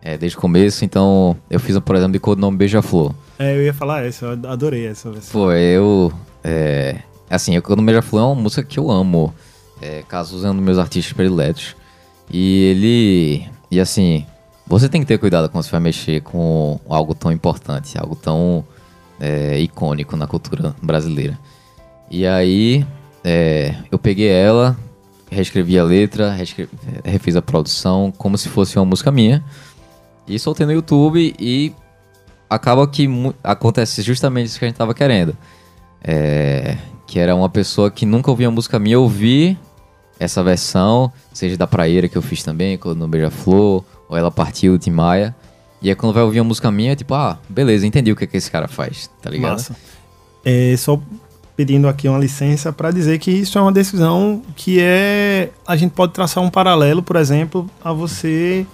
é, 0.00 0.16
desde 0.16 0.36
o 0.36 0.40
começo. 0.40 0.84
Então, 0.84 1.36
eu 1.50 1.60
fiz, 1.60 1.78
por 1.78 1.94
exemplo, 1.94 2.12
de 2.12 2.18
codinome 2.18 2.56
Beija-Flor. 2.56 3.14
É, 3.38 3.54
eu 3.56 3.62
ia 3.62 3.74
falar 3.74 4.04
essa, 4.04 4.26
eu 4.26 4.50
adorei 4.50 4.86
essa 4.86 5.10
versão. 5.10 5.32
Pô, 5.32 5.52
eu. 5.52 6.12
É, 6.42 6.98
assim, 7.30 7.56
o 7.56 7.62
Codinome 7.62 7.86
Beija-Flor 7.86 8.22
é 8.22 8.24
uma 8.26 8.34
música 8.42 8.62
que 8.64 8.78
eu 8.78 8.90
amo. 8.90 9.32
É, 9.80 10.02
é 10.10 10.50
um 10.50 10.54
dos 10.56 10.64
meus 10.64 10.78
artistas 10.78 11.12
prediletos. 11.12 11.76
E 12.30 12.64
ele. 12.64 13.48
E 13.70 13.78
assim, 13.80 14.26
você 14.66 14.88
tem 14.88 15.00
que 15.00 15.06
ter 15.06 15.18
cuidado 15.18 15.48
quando 15.48 15.64
você 15.64 15.70
vai 15.70 15.80
mexer 15.80 16.22
com 16.22 16.80
algo 16.88 17.14
tão 17.14 17.30
importante, 17.32 17.98
algo 17.98 18.16
tão 18.16 18.64
é, 19.20 19.58
icônico 19.58 20.16
na 20.16 20.26
cultura 20.26 20.74
brasileira. 20.82 21.38
E 22.10 22.26
aí, 22.26 22.86
é, 23.24 23.74
eu 23.90 23.98
peguei 23.98 24.28
ela, 24.28 24.76
reescrevi 25.30 25.78
a 25.78 25.84
letra, 25.84 26.32
reescre- 26.32 26.68
refiz 27.04 27.36
a 27.36 27.42
produção 27.42 28.12
como 28.16 28.36
se 28.36 28.48
fosse 28.48 28.78
uma 28.78 28.84
música 28.84 29.10
minha. 29.10 29.42
E 30.26 30.38
soltei 30.38 30.66
no 30.66 30.72
YouTube 30.72 31.34
e 31.38 31.72
acaba 32.48 32.86
que 32.86 33.08
acontece 33.42 34.02
justamente 34.02 34.46
isso 34.46 34.58
que 34.58 34.64
a 34.64 34.68
gente 34.68 34.76
tava 34.76 34.94
querendo. 34.94 35.36
É, 36.04 36.76
que 37.06 37.18
era 37.18 37.34
uma 37.34 37.48
pessoa 37.48 37.90
que 37.90 38.06
nunca 38.06 38.30
ouvia 38.30 38.50
música 38.50 38.78
minha 38.78 38.98
ouvir 38.98 39.58
essa 40.18 40.42
versão, 40.42 41.12
seja 41.32 41.56
da 41.56 41.66
Praeira 41.66 42.08
que 42.08 42.16
eu 42.16 42.22
fiz 42.22 42.42
também, 42.42 42.78
no 42.96 43.08
Beija-Flor, 43.08 43.84
ou 44.12 44.18
ela 44.18 44.30
partiu 44.30 44.76
de 44.76 44.90
Maia. 44.90 45.34
E 45.80 45.88
aí 45.88 45.96
quando 45.96 46.12
vai 46.12 46.22
ouvir 46.22 46.38
a 46.38 46.44
música 46.44 46.70
minha, 46.70 46.92
é 46.92 46.96
tipo, 46.96 47.14
ah, 47.14 47.38
beleza, 47.48 47.86
entendi 47.86 48.12
o 48.12 48.16
que, 48.16 48.26
que 48.26 48.36
esse 48.36 48.50
cara 48.50 48.68
faz, 48.68 49.10
tá 49.20 49.30
ligado? 49.30 49.52
Massa. 49.52 49.74
É, 50.44 50.76
só 50.76 51.00
pedindo 51.56 51.88
aqui 51.88 52.08
uma 52.08 52.18
licença 52.18 52.72
para 52.72 52.90
dizer 52.90 53.18
que 53.18 53.30
isso 53.30 53.58
é 53.58 53.60
uma 53.60 53.72
decisão 53.72 54.42
que 54.54 54.78
é. 54.80 55.50
A 55.66 55.76
gente 55.76 55.92
pode 55.92 56.12
traçar 56.12 56.44
um 56.44 56.50
paralelo, 56.50 57.02
por 57.02 57.16
exemplo, 57.16 57.68
a 57.82 57.92
você 57.92 58.66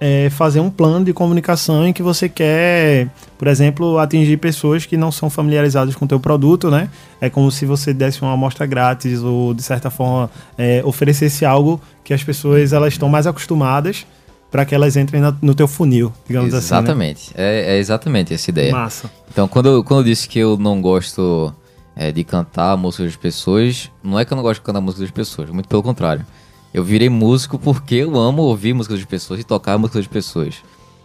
é, 0.00 0.30
fazer 0.30 0.60
um 0.60 0.70
plano 0.70 1.04
de 1.04 1.12
comunicação 1.12 1.86
em 1.86 1.92
que 1.92 2.02
você 2.02 2.28
quer, 2.28 3.08
por 3.38 3.48
exemplo, 3.48 3.98
atingir 3.98 4.38
pessoas 4.38 4.86
que 4.86 4.96
não 4.96 5.12
são 5.12 5.28
familiarizadas 5.28 5.94
com 5.94 6.04
o 6.04 6.08
teu 6.08 6.18
produto, 6.18 6.70
né? 6.70 6.88
É 7.20 7.28
como 7.28 7.50
se 7.50 7.66
você 7.66 7.92
desse 7.92 8.22
uma 8.22 8.32
amostra 8.32 8.66
grátis 8.66 9.22
ou, 9.22 9.52
de 9.52 9.62
certa 9.62 9.90
forma, 9.90 10.30
é, 10.56 10.80
oferecesse 10.84 11.44
algo 11.44 11.80
que 12.02 12.14
as 12.14 12.24
pessoas 12.24 12.72
elas 12.72 12.94
estão 12.94 13.08
mais 13.08 13.26
acostumadas 13.26 14.06
para 14.50 14.64
que 14.64 14.74
elas 14.74 14.96
entrem 14.96 15.20
na- 15.20 15.36
no 15.42 15.54
teu 15.54 15.66
funil, 15.68 16.12
digamos 16.26 16.54
assim. 16.54 16.66
Exatamente. 16.66 17.30
É, 17.34 17.74
é 17.74 17.78
exatamente 17.78 18.32
essa 18.32 18.50
Né? 18.52 18.60
ideia. 18.60 18.72
Massa. 18.72 19.10
Então, 19.30 19.46
quando 19.48 19.66
eu, 19.68 19.84
quando 19.84 20.00
eu 20.00 20.04
disse 20.04 20.28
que 20.28 20.38
eu 20.38 20.56
não 20.56 20.80
gosto 20.80 21.52
é, 21.94 22.12
de 22.12 22.22
cantar 22.24 22.72
a 22.72 22.76
música 22.76 23.04
das 23.04 23.16
pessoas, 23.16 23.90
não 24.02 24.18
é 24.18 24.24
que 24.24 24.32
eu 24.32 24.36
não 24.36 24.42
gosto 24.42 24.60
de 24.60 24.66
cantar 24.66 24.78
a 24.78 24.82
música 24.82 25.02
das 25.02 25.10
pessoas, 25.10 25.50
muito 25.50 25.68
pelo 25.68 25.82
contrário. 25.82 26.24
Eu 26.72 26.84
virei 26.84 27.08
músico 27.08 27.58
porque 27.58 27.94
eu 27.96 28.16
amo 28.18 28.42
ouvir 28.42 28.74
música 28.74 28.94
das 28.94 29.04
pessoas 29.04 29.40
e 29.40 29.44
tocar 29.44 29.74
a 29.74 29.78
música 29.78 29.98
das 29.98 30.06
pessoas. 30.08 30.56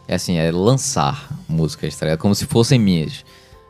É 0.08 0.16
assim, 0.16 0.38
é 0.38 0.52
lançar 0.52 1.30
músicas, 1.48 1.96
tá? 1.96 2.18
Como 2.18 2.36
se 2.36 2.46
fossem 2.46 2.78
minhas. 2.78 3.24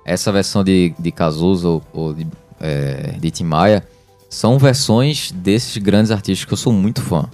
Essa 0.04 0.32
versão 0.32 0.64
de, 0.64 0.96
de 0.98 1.12
Cazuza 1.12 1.68
ou, 1.68 1.84
ou 1.94 2.14
de, 2.14 2.26
é, 2.60 3.16
de 3.20 3.30
Tim 3.30 3.44
Maia 3.44 3.88
são 4.28 4.58
versões 4.58 5.32
desses 5.32 5.78
grandes 5.78 6.10
artistas 6.12 6.44
que 6.46 6.54
eu 6.54 6.58
sou 6.58 6.74
muito 6.74 7.02
fã. 7.02 7.30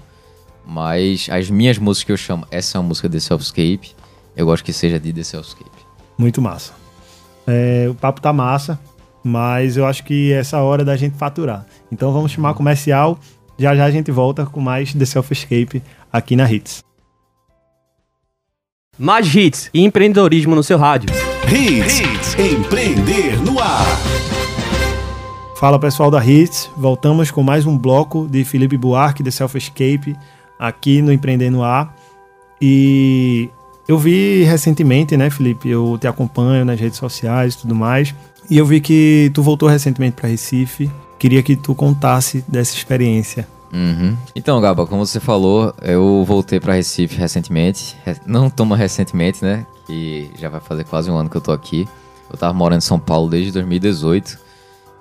Mas 0.67 1.29
as 1.31 1.49
minhas 1.49 1.77
músicas 1.77 2.05
que 2.05 2.11
eu 2.11 2.17
chamo, 2.17 2.45
essa 2.51 2.77
é 2.77 2.81
uma 2.81 2.89
música 2.89 3.07
de 3.07 3.21
Selfscape, 3.21 3.95
eu 4.35 4.45
gosto 4.45 4.65
que 4.65 4.73
seja 4.73 4.99
de 4.99 5.13
The 5.13 5.23
Selfscape. 5.23 5.71
Muito 6.17 6.41
massa. 6.41 6.73
É, 7.47 7.87
o 7.89 7.95
papo 7.95 8.19
tá 8.19 8.33
massa, 8.33 8.77
mas 9.23 9.77
eu 9.77 9.85
acho 9.85 10.03
que 10.03 10.33
essa 10.33 10.59
hora 10.61 10.81
é 10.81 10.85
da 10.85 10.97
gente 10.97 11.17
faturar. 11.17 11.65
Então 11.89 12.11
vamos 12.11 12.33
chamar 12.33 12.53
comercial. 12.53 13.17
Já 13.57 13.73
já 13.75 13.85
a 13.85 13.91
gente 13.91 14.11
volta 14.11 14.45
com 14.45 14.59
mais 14.59 14.93
The 14.93 15.05
Self 15.05 15.31
Escape 15.31 15.81
aqui 16.11 16.35
na 16.35 16.51
Hits. 16.51 16.83
Mais 18.99 19.33
hits 19.33 19.69
e 19.73 19.83
empreendedorismo 19.83 20.53
no 20.53 20.63
seu 20.63 20.77
rádio. 20.77 21.09
Hits, 21.47 22.35
empreender 22.37 23.39
no 23.41 23.57
ar. 23.59 23.85
Fala 25.55 25.79
pessoal 25.79 26.11
da 26.11 26.23
Hits, 26.23 26.69
voltamos 26.75 27.31
com 27.31 27.41
mais 27.41 27.65
um 27.65 27.77
bloco 27.77 28.27
de 28.27 28.43
Felipe 28.43 28.77
Buarque, 28.77 29.23
The 29.23 29.31
Self 29.31 29.57
Escape, 29.57 30.15
aqui 30.59 31.01
no 31.01 31.11
Empreender 31.11 31.49
no 31.49 31.63
Ar. 31.63 31.95
E 32.61 33.49
eu 33.87 33.97
vi 33.97 34.43
recentemente, 34.43 35.15
né, 35.15 35.29
Felipe? 35.29 35.69
Eu 35.69 35.97
te 35.99 36.07
acompanho 36.07 36.65
nas 36.65 36.79
redes 36.79 36.97
sociais 36.97 37.53
e 37.53 37.57
tudo 37.59 37.75
mais. 37.75 38.13
E 38.49 38.57
eu 38.57 38.65
vi 38.65 38.79
que 38.81 39.29
tu 39.33 39.41
voltou 39.43 39.67
recentemente 39.69 40.15
para 40.15 40.29
Recife. 40.29 40.89
Queria 41.19 41.41
que 41.43 41.55
tu 41.55 41.73
contasse 41.75 42.43
dessa 42.47 42.75
experiência. 42.75 43.47
Uhum. 43.73 44.15
Então, 44.35 44.61
Gaba, 44.61 44.85
como 44.87 45.05
você 45.05 45.19
falou, 45.19 45.73
eu 45.81 46.23
voltei 46.25 46.59
pra 46.59 46.73
Recife 46.73 47.17
recentemente. 47.17 47.95
Re- 48.05 48.15
Não 48.25 48.49
tão 48.49 48.67
recentemente, 48.69 49.43
né? 49.43 49.65
Que 49.85 50.29
já 50.39 50.47
vai 50.49 50.61
fazer 50.61 50.83
quase 50.85 51.11
um 51.11 51.17
ano 51.17 51.29
que 51.29 51.35
eu 51.35 51.41
tô 51.41 51.51
aqui. 51.51 51.87
Eu 52.31 52.37
tava 52.37 52.53
morando 52.53 52.79
em 52.79 52.81
São 52.81 52.99
Paulo 52.99 53.29
desde 53.29 53.51
2018. 53.51 54.37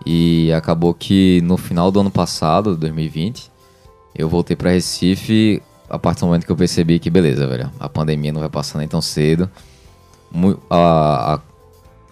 E 0.05 0.53
acabou 0.53 0.93
que 0.95 1.41
no 1.43 1.57
final 1.57 1.91
do 1.91 2.01
ano 2.01 2.11
passado, 2.11 2.77
2020, 2.77 3.51
eu 4.19 4.29
voltei 4.29 4.57
pra 4.57 4.71
Recife 4.71 5.63
a 5.89 5.99
partir 5.99 6.21
do 6.21 6.27
momento 6.27 6.45
que 6.45 6.53
eu 6.53 6.57
percebi 6.57 6.99
que, 6.99 7.11
beleza, 7.11 7.47
velho, 7.47 7.71
a 7.79 7.89
pandemia 7.89 8.33
não 8.33 8.41
vai 8.41 8.51
passar 8.51 8.79
nem 8.79 8.89
tão 8.89 9.01
cedo. 9.01 9.51
A, 10.69 11.35
a, 11.35 11.41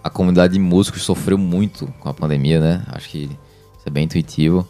a 0.03 0.09
comunidade 0.09 0.53
de 0.53 0.59
músicos 0.59 1.03
sofreu 1.03 1.37
muito 1.37 1.87
com 1.99 2.09
a 2.09 2.13
pandemia, 2.13 2.59
né? 2.59 2.83
Acho 2.87 3.09
que 3.09 3.23
isso 3.23 3.85
é 3.85 3.89
bem 3.89 4.05
intuitivo. 4.05 4.67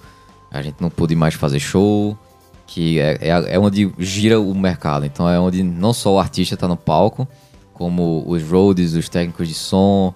A 0.50 0.62
gente 0.62 0.78
não 0.80 0.90
pôde 0.90 1.16
mais 1.16 1.34
fazer 1.34 1.60
show, 1.60 2.18
que 2.66 3.00
é, 3.00 3.18
é, 3.22 3.56
é 3.56 3.60
onde 3.60 3.92
gira 4.00 4.40
o 4.40 4.54
mercado. 4.56 5.06
Então 5.06 5.30
é 5.30 5.40
onde 5.40 5.62
não 5.62 5.94
só 5.94 6.14
o 6.14 6.20
artista 6.20 6.58
tá 6.58 6.68
no 6.68 6.78
palco, 6.78 7.28
como 7.74 8.24
os 8.28 8.42
roadies, 8.44 8.94
os 8.94 9.10
técnicos 9.10 9.48
de 9.48 9.54
som, 9.54 10.14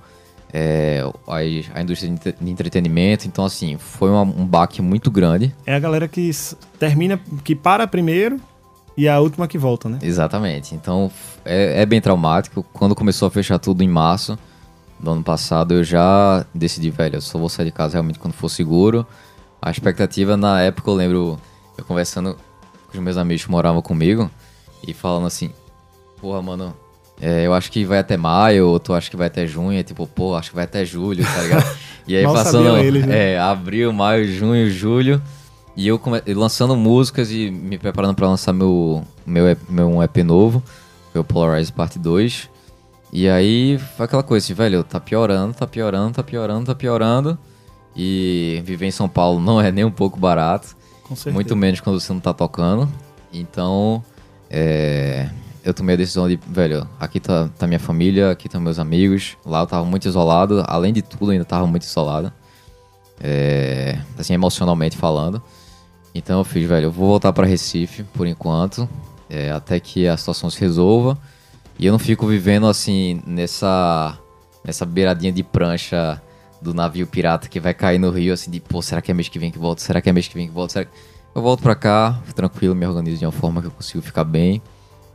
é, 0.53 1.03
a, 1.27 1.35
a 1.77 1.81
indústria 1.81 2.09
de 2.09 2.13
entre- 2.15 2.35
de 2.39 2.51
entretenimento. 2.51 3.27
Então, 3.27 3.45
assim, 3.45 3.77
foi 3.77 4.09
uma- 4.09 4.21
um 4.23 4.45
baque 4.45 4.81
muito 4.81 5.09
grande. 5.11 5.53
É 5.65 5.75
a 5.75 5.79
galera 5.79 6.07
que 6.07 6.29
termina, 6.79 7.19
que 7.43 7.55
para 7.55 7.85
primeiro 7.87 8.39
e 8.97 9.07
a 9.07 9.19
última 9.19 9.47
que 9.47 9.57
volta, 9.57 9.87
né? 9.89 9.99
Exatamente. 10.01 10.75
Então 10.75 11.11
é, 11.45 11.81
é 11.81 11.85
bem 11.85 12.01
traumático. 12.01 12.63
Quando 12.73 12.95
começou 12.95 13.27
a 13.27 13.31
fechar 13.31 13.59
tudo 13.59 13.83
em 13.83 13.87
março 13.87 14.37
do 14.99 15.11
ano 15.11 15.23
passado, 15.23 15.73
eu 15.75 15.83
já 15.83 16.45
decidi, 16.53 16.89
velho, 16.89 17.15
eu 17.17 17.21
só 17.21 17.37
vou 17.39 17.47
sair 17.47 17.65
de 17.67 17.71
casa 17.71 17.93
realmente 17.93 18.19
quando 18.19 18.33
for 18.33 18.49
seguro. 18.49 19.05
A 19.61 19.69
expectativa 19.71 20.35
na 20.35 20.61
época, 20.61 20.89
eu 20.89 20.95
lembro 20.95 21.39
eu 21.77 21.85
conversando 21.85 22.35
com 22.91 22.97
os 22.97 22.99
meus 23.03 23.15
amigos 23.17 23.45
que 23.45 23.51
moravam 23.51 23.81
comigo 23.81 24.29
e 24.85 24.93
falando 24.93 25.27
assim: 25.27 25.51
Porra, 26.19 26.41
mano, 26.41 26.73
é, 27.21 27.45
eu 27.45 27.53
acho 27.53 27.71
que 27.71 27.83
vai 27.85 27.99
até 27.99 28.15
maio, 28.17 28.67
ou 28.67 28.79
tu 28.79 28.93
acha 28.93 29.09
que 29.09 29.17
vai 29.17 29.27
até 29.27 29.45
junho, 29.45 29.77
é 29.79 29.83
tipo, 29.83 30.05
pô, 30.07 30.35
acho 30.35 30.49
que 30.49 30.55
vai 30.55 30.65
até 30.65 30.83
julho, 30.85 31.23
tá 31.23 31.41
ligado? 31.41 31.65
E 32.07 32.15
aí 32.17 32.23
passando 32.23 32.75
eles, 32.77 33.05
né? 33.05 33.33
é, 33.33 33.39
abril, 33.39 33.93
maio, 33.93 34.25
junho, 34.27 34.67
julho. 34.71 35.21
E 35.77 35.87
eu 35.87 35.99
come- 35.99 36.23
lançando 36.29 36.75
músicas 36.75 37.31
e 37.31 37.51
me 37.51 37.77
preparando 37.77 38.15
pra 38.15 38.27
lançar 38.27 38.51
meu, 38.51 39.03
meu, 39.23 39.55
meu 39.69 39.87
um 39.87 40.01
EP 40.01 40.17
novo, 40.23 40.63
foi 41.11 41.21
o 41.21 41.23
Polarize 41.23 41.71
Parte 41.71 41.99
2. 41.99 42.49
E 43.13 43.29
aí 43.29 43.77
foi 43.95 44.05
aquela 44.05 44.23
coisa 44.23 44.43
assim, 44.43 44.55
velho, 44.55 44.83
tá 44.83 44.99
piorando, 44.99 45.53
tá 45.53 45.67
piorando, 45.67 46.13
tá 46.15 46.23
piorando, 46.23 46.65
tá 46.65 46.73
piorando. 46.73 47.37
E 47.95 48.59
viver 48.65 48.87
em 48.87 48.91
São 48.91 49.07
Paulo 49.07 49.39
não 49.39 49.61
é 49.61 49.71
nem 49.71 49.85
um 49.85 49.91
pouco 49.91 50.19
barato. 50.19 50.75
Com 51.03 51.15
certeza. 51.15 51.33
Muito 51.35 51.55
menos 51.55 51.79
quando 51.79 51.99
você 51.99 52.11
não 52.11 52.19
tá 52.19 52.33
tocando. 52.33 52.89
Então, 53.31 54.03
é, 54.49 55.29
eu 55.69 55.73
tomei 55.73 55.95
a 55.95 55.97
decisão 55.97 56.27
de, 56.27 56.39
velho, 56.47 56.87
aqui 56.99 57.19
tá, 57.19 57.49
tá 57.57 57.67
minha 57.67 57.79
família, 57.79 58.31
aqui 58.31 58.47
estão 58.47 58.59
meus 58.59 58.79
amigos. 58.79 59.37
Lá 59.45 59.61
eu 59.61 59.67
tava 59.67 59.85
muito 59.85 60.07
isolado, 60.07 60.63
além 60.67 60.91
de 60.93 61.01
tudo, 61.01 61.31
ainda 61.31 61.45
tava 61.45 61.65
muito 61.67 61.83
isolado. 61.83 62.31
É, 63.19 63.99
assim, 64.17 64.33
emocionalmente 64.33 64.97
falando. 64.97 65.41
Então 66.13 66.39
eu 66.39 66.43
fiz, 66.43 66.67
velho, 66.67 66.85
eu 66.85 66.91
vou 66.91 67.07
voltar 67.07 67.31
pra 67.33 67.45
Recife 67.45 68.03
por 68.03 68.25
enquanto, 68.25 68.89
é, 69.29 69.51
até 69.51 69.79
que 69.79 70.07
a 70.07 70.17
situação 70.17 70.49
se 70.49 70.59
resolva. 70.59 71.17
E 71.77 71.85
eu 71.85 71.91
não 71.91 71.99
fico 71.99 72.27
vivendo 72.27 72.67
assim 72.67 73.21
nessa 73.25 74.17
nessa 74.65 74.85
beiradinha 74.85 75.31
de 75.31 75.41
prancha 75.41 76.21
do 76.61 76.73
navio 76.73 77.07
pirata 77.07 77.47
que 77.47 77.59
vai 77.59 77.73
cair 77.73 77.97
no 77.97 78.09
rio, 78.09 78.33
assim, 78.33 78.51
de 78.51 78.59
pô, 78.59 78.81
será 78.81 79.01
que 79.01 79.09
é 79.09 79.13
mês 79.13 79.29
que 79.29 79.39
vem 79.39 79.49
que 79.51 79.57
volta? 79.57 79.81
Será 79.81 80.01
que 80.01 80.09
é 80.09 80.13
mês 80.13 80.27
que 80.27 80.35
vem 80.35 80.47
que 80.47 80.53
volta? 80.53 80.83
Que... 80.83 80.91
Eu 81.33 81.41
volto 81.41 81.61
pra 81.61 81.75
cá, 81.75 82.19
tranquilo, 82.35 82.75
me 82.75 82.85
organizo 82.85 83.19
de 83.19 83.25
uma 83.25 83.31
forma 83.31 83.61
que 83.61 83.67
eu 83.67 83.71
consigo 83.71 84.01
ficar 84.01 84.23
bem 84.23 84.61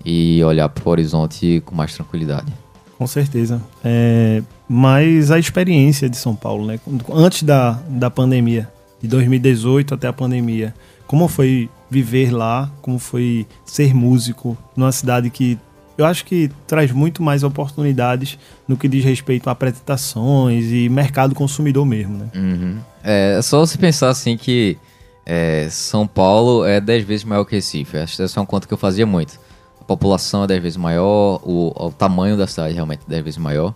e 0.05 0.43
olhar 0.45 0.69
pro 0.69 0.91
horizonte 0.91 1.63
com 1.65 1.75
mais 1.75 1.95
tranquilidade. 1.95 2.53
Com 2.99 3.07
certeza. 3.07 3.61
É, 3.83 4.43
mas 4.69 5.31
a 5.31 5.39
experiência 5.39 6.09
de 6.09 6.17
São 6.17 6.35
Paulo, 6.35 6.67
né? 6.67 6.79
Antes 7.13 7.43
da, 7.43 7.73
da 7.89 8.11
pandemia, 8.11 8.69
de 9.01 9.09
2018 9.09 9.95
até 9.95 10.07
a 10.07 10.13
pandemia, 10.13 10.75
como 11.07 11.29
foi 11.29 11.69
viver 11.91 12.31
lá? 12.31 12.71
Como 12.81 12.99
foi 12.99 13.47
ser 13.65 13.95
músico 13.95 14.57
numa 14.77 14.93
cidade 14.93 15.31
que 15.31 15.59
eu 15.97 16.05
acho 16.05 16.25
que 16.25 16.51
traz 16.67 16.91
muito 16.91 17.23
mais 17.23 17.45
oportunidades 17.45 18.37
no 18.67 18.77
que 18.77 18.89
diz 18.89 19.05
respeito 19.05 19.49
a 19.49 19.53
apresentações 19.53 20.67
e 20.73 20.89
mercado 20.89 21.35
consumidor 21.35 21.87
mesmo, 21.87 22.19
né? 22.19 22.31
Uhum. 22.35 22.79
É 23.03 23.41
só 23.43 23.61
você 23.61 23.79
pensar 23.79 24.09
assim 24.09 24.37
que 24.37 24.77
é, 25.25 25.69
São 25.71 26.07
Paulo 26.07 26.65
é 26.65 26.81
10 26.81 27.05
vezes 27.05 27.25
maior 27.25 27.45
que 27.45 27.55
Recife. 27.55 27.97
Acho 27.97 28.17
que 28.17 28.23
essa 28.23 28.39
é 28.39 28.41
uma 28.41 28.47
conta 28.47 28.67
que 28.67 28.75
eu 28.75 28.79
fazia 28.79 29.07
muito. 29.07 29.39
A 29.85 29.87
população 29.87 30.45
é 30.45 30.47
10 30.47 30.63
vezes 30.63 30.77
maior, 30.79 31.43
o, 31.45 31.71
o 31.77 31.93
tamanho 31.93 32.39
da 32.39 32.47
cidade 32.47 32.73
realmente 32.73 33.03
é 33.07 33.11
10 33.11 33.25
vezes 33.25 33.39
maior. 33.39 33.75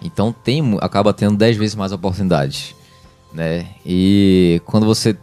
Então 0.00 0.32
tem, 0.32 0.78
acaba 0.80 1.12
tendo 1.12 1.36
10 1.36 1.56
vezes 1.56 1.74
mais 1.74 1.90
oportunidades. 1.90 2.76
Né? 3.32 3.66
E 3.84 4.62
quando 4.64 4.86
você. 4.86 5.16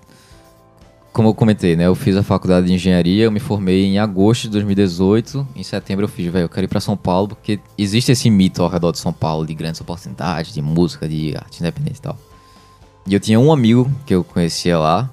Como 1.13 1.29
eu 1.29 1.33
comentei, 1.33 1.77
né? 1.77 1.87
Eu 1.87 1.95
fiz 1.95 2.17
a 2.17 2.23
faculdade 2.23 2.67
de 2.67 2.73
engenharia, 2.73 3.23
eu 3.23 3.31
me 3.31 3.39
formei 3.39 3.85
em 3.85 3.97
agosto 3.97 4.43
de 4.43 4.49
2018. 4.49 5.47
Em 5.55 5.63
setembro 5.63 6.03
eu 6.03 6.09
fiz, 6.09 6.29
velho, 6.29 6.43
eu 6.43 6.49
quero 6.49 6.65
ir 6.65 6.67
pra 6.67 6.81
São 6.81 6.97
Paulo, 6.97 7.29
porque 7.29 7.57
existe 7.77 8.11
esse 8.11 8.29
mito 8.29 8.61
ao 8.61 8.67
redor 8.67 8.91
de 8.91 8.99
São 8.99 9.13
Paulo 9.13 9.47
de 9.47 9.53
grandes 9.55 9.79
oportunidades, 9.79 10.53
de 10.53 10.61
música, 10.61 11.07
de 11.07 11.33
arte 11.37 11.61
independente 11.61 11.99
e 11.99 12.01
tal. 12.01 12.17
E 13.07 13.13
eu 13.13 13.19
tinha 13.21 13.39
um 13.39 13.53
amigo 13.53 13.89
que 14.05 14.13
eu 14.13 14.25
conhecia 14.25 14.77
lá. 14.77 15.09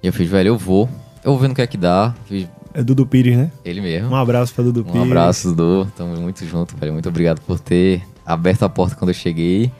E 0.00 0.06
eu 0.06 0.12
fiz, 0.12 0.30
velho, 0.30 0.48
eu 0.48 0.56
vou. 0.56 0.88
Eu 1.24 1.32
vou 1.32 1.40
ver 1.40 1.48
no 1.48 1.54
que 1.54 1.62
é 1.62 1.66
que 1.66 1.76
dá. 1.76 2.14
Fiz 2.26 2.46
É 2.72 2.82
Dudu 2.82 3.04
Pires, 3.06 3.36
né? 3.36 3.50
ele 3.64 3.80
mesmo. 3.80 4.10
Um 4.10 4.16
abraço 4.16 4.54
pra 4.54 4.62
Dudu 4.64 4.80
Um 4.80 4.84
Pires. 4.84 5.02
abraço, 5.02 5.48
Dudu. 5.54 5.90
Tamo 5.96 6.16
muito 6.20 6.46
junto, 6.46 6.76
velho. 6.76 6.92
Muito 6.92 7.08
obrigado 7.08 7.40
por 7.40 7.58
ter 7.58 8.02
aberto 8.24 8.62
a 8.62 8.68
porta 8.68 8.94
quando 8.94 9.10
eu 9.10 9.14
cheguei 9.14 9.70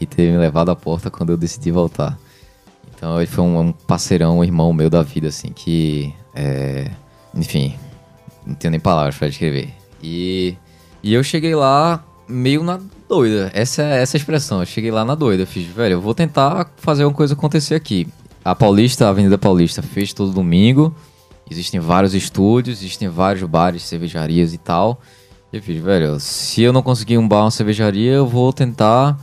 e 0.00 0.06
ter 0.06 0.30
me 0.30 0.38
levado 0.38 0.70
à 0.70 0.76
porta 0.76 1.10
quando 1.10 1.30
eu 1.30 1.36
decidi 1.36 1.70
voltar. 1.70 2.16
Então 2.94 3.18
ele 3.18 3.26
foi 3.26 3.44
um, 3.44 3.58
um 3.60 3.72
parceirão, 3.72 4.38
um 4.38 4.44
irmão 4.44 4.72
meu 4.72 4.88
da 4.88 5.02
vida, 5.02 5.28
assim, 5.28 5.48
que. 5.48 6.14
é, 6.34 6.90
enfim, 7.34 7.74
não 8.46 8.54
tenho 8.54 8.70
nem 8.70 8.80
palavras 8.80 9.16
pra 9.16 9.28
descrever. 9.28 9.70
E, 10.02 10.54
e 11.02 11.12
eu 11.12 11.22
cheguei 11.24 11.54
lá 11.54 12.04
meio 12.28 12.62
na 12.62 12.80
doida. 13.08 13.50
Essa 13.52 13.82
é 13.82 14.02
essa 14.02 14.16
é 14.16 14.18
expressão. 14.18 14.60
Eu 14.60 14.66
cheguei 14.66 14.90
lá 14.90 15.04
na 15.04 15.14
doida. 15.14 15.42
Eu 15.42 15.46
fiz, 15.46 15.66
velho, 15.66 15.94
eu 15.94 16.00
vou 16.00 16.14
tentar 16.14 16.70
fazer 16.76 17.04
uma 17.04 17.12
coisa 17.12 17.34
acontecer 17.34 17.74
aqui. 17.74 18.06
A 18.44 18.54
Paulista, 18.54 19.06
a 19.06 19.10
Avenida 19.10 19.36
Paulista, 19.36 19.82
fez 19.82 20.12
todo 20.12 20.30
domingo. 20.32 20.94
Existem 21.50 21.78
vários 21.78 22.14
estúdios, 22.14 22.78
existem 22.78 23.08
vários 23.08 23.48
bares, 23.48 23.82
cervejarias 23.82 24.52
e 24.52 24.58
tal. 24.58 25.00
E 25.52 25.56
eu 25.56 25.62
fiz, 25.62 25.80
velho, 25.82 26.18
se 26.18 26.62
eu 26.62 26.72
não 26.72 26.82
conseguir 26.82 27.18
um 27.18 27.26
bar, 27.26 27.44
uma 27.44 27.50
cervejaria, 27.50 28.12
eu 28.12 28.26
vou 28.26 28.52
tentar. 28.52 29.18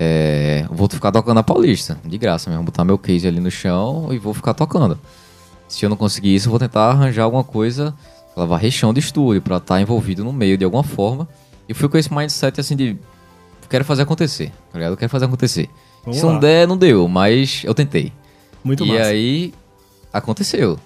É, 0.00 0.64
vou 0.70 0.88
ficar 0.88 1.10
tocando 1.10 1.34
na 1.34 1.42
Paulista, 1.42 1.98
de 2.04 2.16
graça 2.16 2.48
mesmo. 2.48 2.64
Botar 2.64 2.84
meu 2.84 2.96
case 2.96 3.26
ali 3.26 3.40
no 3.40 3.50
chão 3.50 4.08
e 4.12 4.18
vou 4.18 4.32
ficar 4.32 4.54
tocando. 4.54 4.98
Se 5.66 5.84
eu 5.84 5.90
não 5.90 5.96
conseguir 5.96 6.34
isso, 6.34 6.46
eu 6.46 6.50
vou 6.50 6.58
tentar 6.58 6.90
arranjar 6.90 7.24
alguma 7.24 7.44
coisa 7.44 7.94
lavar 8.38 8.60
rechão 8.60 8.94
de 8.94 9.00
estúdio, 9.00 9.42
pra 9.42 9.56
estar 9.56 9.80
envolvido 9.80 10.24
no 10.24 10.32
meio 10.32 10.56
de 10.56 10.64
alguma 10.64 10.84
forma. 10.84 11.28
E 11.68 11.74
fui 11.74 11.88
com 11.88 11.98
esse 11.98 12.12
mindset 12.12 12.60
assim 12.60 12.76
de. 12.76 12.96
Quero 13.68 13.84
fazer 13.84 14.02
acontecer, 14.02 14.50
tá 14.72 14.78
ligado? 14.78 14.92
Eu 14.92 14.96
quero 14.96 15.10
fazer 15.10 15.26
acontecer. 15.26 15.68
Vamos 16.02 16.18
Se 16.18 16.24
lá. 16.24 16.32
não 16.32 16.40
der, 16.40 16.66
não 16.66 16.76
deu, 16.76 17.06
mas 17.06 17.62
eu 17.64 17.74
tentei. 17.74 18.12
Muito 18.64 18.84
e 18.84 18.88
massa. 18.88 19.02
aí 19.02 19.52
aconteceu. 20.10 20.78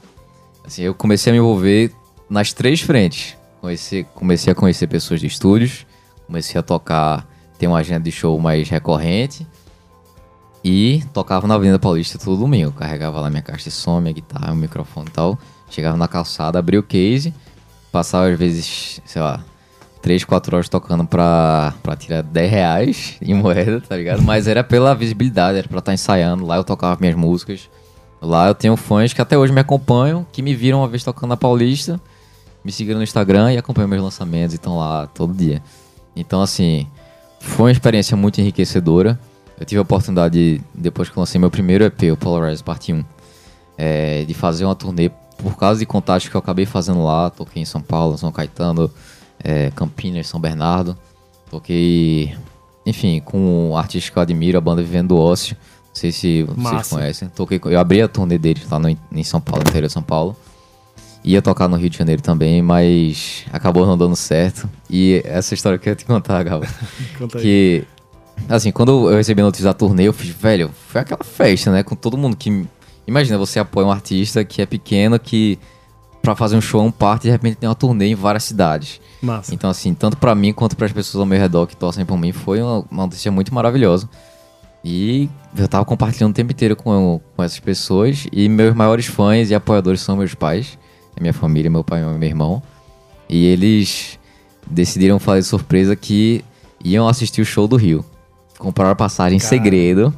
Assim, 0.65 0.83
eu 0.83 0.95
comecei 0.95 1.31
a 1.31 1.35
me 1.35 1.39
envolver 1.39 1.93
nas 2.29 2.53
três 2.53 2.81
frentes. 2.81 3.37
Comecei, 3.61 4.05
comecei 4.05 4.53
a 4.53 4.57
conhecer 4.57 4.87
pessoas 4.87 5.21
de 5.21 5.27
estúdios, 5.27 5.87
comecei 6.27 6.59
a 6.59 6.63
tocar, 6.63 7.27
ter 7.59 7.67
uma 7.67 7.79
agenda 7.79 8.01
de 8.01 8.11
show 8.11 8.39
mais 8.41 8.69
recorrente 8.69 9.47
e 10.65 11.03
tocava 11.13 11.47
na 11.47 11.55
Avenida 11.55 11.79
Paulista 11.79 12.19
todo 12.19 12.37
domingo. 12.37 12.73
Carregava 12.73 13.21
lá 13.21 13.31
minha 13.31 13.43
caixa 13.43 13.65
de 13.65 13.71
som, 13.71 14.01
minha 14.01 14.13
guitarra, 14.13 14.49
meu 14.49 14.63
microfone 14.63 15.07
e 15.09 15.13
tal. 15.13 15.39
Chegava 15.71 15.97
na 15.97 16.09
calçada, 16.09 16.59
abria 16.59 16.81
o 16.81 16.83
case, 16.83 17.33
passava 17.91 18.29
às 18.29 18.39
vezes, 18.39 19.01
sei 19.05 19.23
lá, 19.23 19.45
3, 20.03 20.25
4 20.25 20.57
horas 20.57 20.69
tocando 20.69 21.07
pra, 21.07 21.73
pra 21.83 21.97
tirar 21.97 22.23
10 22.23 22.51
reais 22.51 23.17
em 23.23 23.35
moeda, 23.35 23.81
tá 23.81 23.97
ligado? 23.97 24.23
Mas 24.23 24.49
era 24.49 24.65
pela 24.65 24.95
visibilidade, 24.95 25.59
era 25.59 25.69
pra 25.69 25.79
estar 25.79 25.95
ensaiando. 25.95 26.45
Lá 26.45 26.57
eu 26.57 26.65
tocava 26.65 26.99
minhas 27.01 27.15
músicas. 27.15 27.71
Lá 28.23 28.47
eu 28.47 28.55
tenho 28.55 28.77
fãs 28.77 29.13
que 29.13 29.21
até 29.21 29.37
hoje 29.37 29.53
me 29.53 29.61
acompanham, 29.61 30.25
que 30.31 30.41
me 30.43 30.55
viram 30.55 30.79
uma 30.79 30.87
vez 30.87 31.03
tocando 31.03 31.31
na 31.31 31.37
Paulista, 31.37 32.01
me 32.65 32.71
seguiram 32.71 32.99
no 32.99 33.03
Instagram 33.03 33.53
e 33.53 33.59
acompanham 33.59 33.89
meus 33.89 34.03
lançamentos 34.03 34.55
e 34.55 34.57
estão 34.57 34.79
lá 34.79 35.09
todo 35.09 35.35
dia. 35.35 35.61
Então, 36.15 36.41
assim, 36.41 36.87
foi 37.41 37.67
uma 37.67 37.73
experiência 37.73 38.17
muito 38.17 38.41
enriquecedora. 38.41 39.19
Eu 39.59 39.67
tive 39.67 39.81
a 39.81 39.83
oportunidade, 39.83 40.63
depois 40.73 41.09
que 41.09 41.19
lancei 41.19 41.41
meu 41.41 41.51
primeiro 41.51 41.83
EP, 41.83 42.13
o 42.13 42.17
Polarize 42.17 42.63
Parte 42.63 42.93
1, 42.93 43.05
é, 43.77 44.25
de 44.25 44.35
fazer 44.35 44.65
uma 44.65 44.77
turnê 44.77 45.11
por 45.39 45.57
causa 45.57 45.81
de 45.81 45.87
contatos 45.87 46.29
que 46.29 46.35
eu 46.37 46.39
acabei 46.39 46.65
fazendo 46.65 47.03
lá. 47.03 47.29
Toquei 47.29 47.63
em 47.63 47.67
São 47.67 47.83
Paulo, 47.83 48.17
São 48.17 48.31
Caetano, 48.31 48.89
é, 49.43 49.73
Campinas, 49.73 50.29
São 50.29 50.39
Bernardo. 50.39 50.97
Toquei, 51.51 52.37
enfim, 52.87 53.21
com 53.21 53.71
um 53.71 53.77
artista 53.77 54.13
que 54.13 54.17
eu 54.17 54.23
admiro, 54.23 54.57
a 54.57 54.61
banda 54.61 54.81
Vivendo 54.81 55.09
do 55.09 55.19
Ócio. 55.19 55.57
Não 55.93 56.01
sei 56.01 56.11
se 56.11 56.43
vocês 56.43 56.59
Massa. 56.59 56.97
conhecem. 56.97 57.29
Toquei, 57.29 57.61
eu 57.67 57.79
abri 57.79 58.01
a 58.01 58.09
turnê 58.09 58.39
deles 58.39 58.67
lá 58.71 58.79
no, 58.79 58.89
em 58.89 59.23
São 59.23 59.41
Paulo, 59.41 59.63
no 59.63 59.69
interior 59.71 59.89
de 59.89 59.93
São 59.93 60.03
Paulo. 60.03 60.35
Ia 61.23 61.43
tocar 61.43 61.69
no 61.69 61.77
Rio 61.77 61.91
de 61.91 61.99
Janeiro 61.99 62.23
também, 62.23 62.63
mas 62.63 63.45
acabou 63.53 63.87
não 63.87 63.97
dando 63.97 64.17
certo. 64.17 64.69
E 64.91 65.23
essa 65.25 65.55
história 65.55 65.79
que 65.79 65.89
eu 65.89 65.93
ia 65.93 65.97
te 65.97 66.05
contar, 66.05 66.43
Gabo. 66.43 66.67
Conta 67.17 67.39
aí. 67.39 67.45
que, 67.45 67.85
assim, 68.49 68.73
quando 68.73 69.11
eu 69.11 69.17
recebi 69.17 69.43
a 69.43 69.45
notícia 69.45 69.67
da 69.67 69.75
turnê, 69.75 70.09
eu 70.09 70.13
fiz, 70.13 70.31
velho, 70.31 70.71
foi 70.89 71.03
aquela 71.03 71.23
festa, 71.23 71.71
né? 71.71 71.83
Com 71.83 71.95
todo 71.95 72.17
mundo 72.17 72.37
que. 72.37 72.67
Imagina, 73.07 73.37
você 73.37 73.59
apoia 73.59 73.87
um 73.87 73.93
artista 73.93 74.45
que 74.45 74.63
é 74.63 74.67
pequeno, 74.67 75.19
que 75.19 75.59
pra 76.23 76.35
fazer 76.35 76.57
um 76.57 76.61
show 76.61 76.81
é 76.81 76.85
um 76.85 76.91
parte, 76.91 77.25
de 77.25 77.31
repente 77.31 77.57
tem 77.57 77.69
uma 77.69 77.75
turnê 77.75 78.07
em 78.07 78.15
várias 78.15 78.45
cidades. 78.45 79.01
Massa. 79.21 79.55
Então, 79.55 79.69
assim, 79.69 79.93
tanto 79.93 80.17
pra 80.17 80.35
mim 80.35 80.53
quanto 80.53 80.77
pras 80.77 80.93
pessoas 80.93 81.21
ao 81.21 81.27
meu 81.27 81.39
redor 81.39 81.67
que 81.67 81.77
torcem 81.77 82.05
por 82.05 82.17
mim, 82.17 82.33
foi 82.33 82.63
uma, 82.63 82.85
uma 82.91 83.03
notícia 83.05 83.31
muito 83.31 83.53
maravilhosa. 83.53 84.09
E 84.85 85.29
eu 85.57 85.69
tava 85.69 85.85
compartilhando 85.85 86.33
o 86.33 86.35
tempo 86.35 86.53
inteiro 86.53 86.75
com, 86.75 87.21
com 87.37 87.43
essas 87.43 87.61
pessoas. 87.61 88.27
E 88.33 88.49
meus 88.49 88.75
maiores 88.75 89.07
fãs 89.07 89.51
e 89.51 89.55
apoiadores 89.55 90.01
são 90.01 90.17
meus 90.17 90.35
pais, 90.35 90.79
a 91.17 91.21
minha 91.21 91.33
família, 91.33 91.71
meu 91.71 91.85
pai 91.85 92.03
e 92.03 92.05
meu 92.05 92.29
irmão. 92.29 92.63
E 93.29 93.47
eles 93.47 94.19
decidiram 94.67 95.19
fazer 95.19 95.43
surpresa 95.43 95.95
que 95.95 96.45
iam 96.85 97.07
assistir 97.07 97.41
o 97.41 97.45
show 97.45 97.69
do 97.69 97.77
Rio. 97.77 98.05
Compraram 98.59 98.93
a 98.93 98.97
passagem 98.97 99.37
em 99.37 99.41
segredo. 99.41 100.13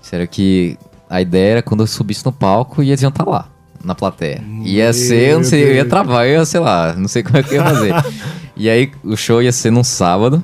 Disseram 0.00 0.26
que 0.26 0.76
a 1.08 1.20
ideia 1.20 1.52
era 1.52 1.62
quando 1.62 1.80
eu 1.80 1.86
subisse 1.86 2.24
no 2.24 2.32
palco 2.32 2.82
e 2.82 2.88
eles 2.88 3.02
iam 3.02 3.10
estar 3.10 3.24
lá, 3.24 3.48
na 3.84 3.94
plateia. 3.94 4.42
Ia 4.62 4.92
ser, 4.92 5.30
eu 5.30 5.38
não 5.38 5.44
sei, 5.44 5.62
eu 5.62 5.74
ia 5.74 5.84
travar, 5.84 6.26
eu 6.26 6.38
ia, 6.38 6.44
sei 6.44 6.60
lá, 6.60 6.94
não 6.94 7.06
sei 7.06 7.22
como 7.22 7.36
é 7.36 7.42
que 7.42 7.54
eu 7.54 7.56
ia 7.56 7.64
fazer. 7.64 7.94
e 8.56 8.68
aí 8.68 8.90
o 9.04 9.16
show 9.16 9.42
ia 9.42 9.52
ser 9.52 9.70
num 9.70 9.84
sábado. 9.84 10.42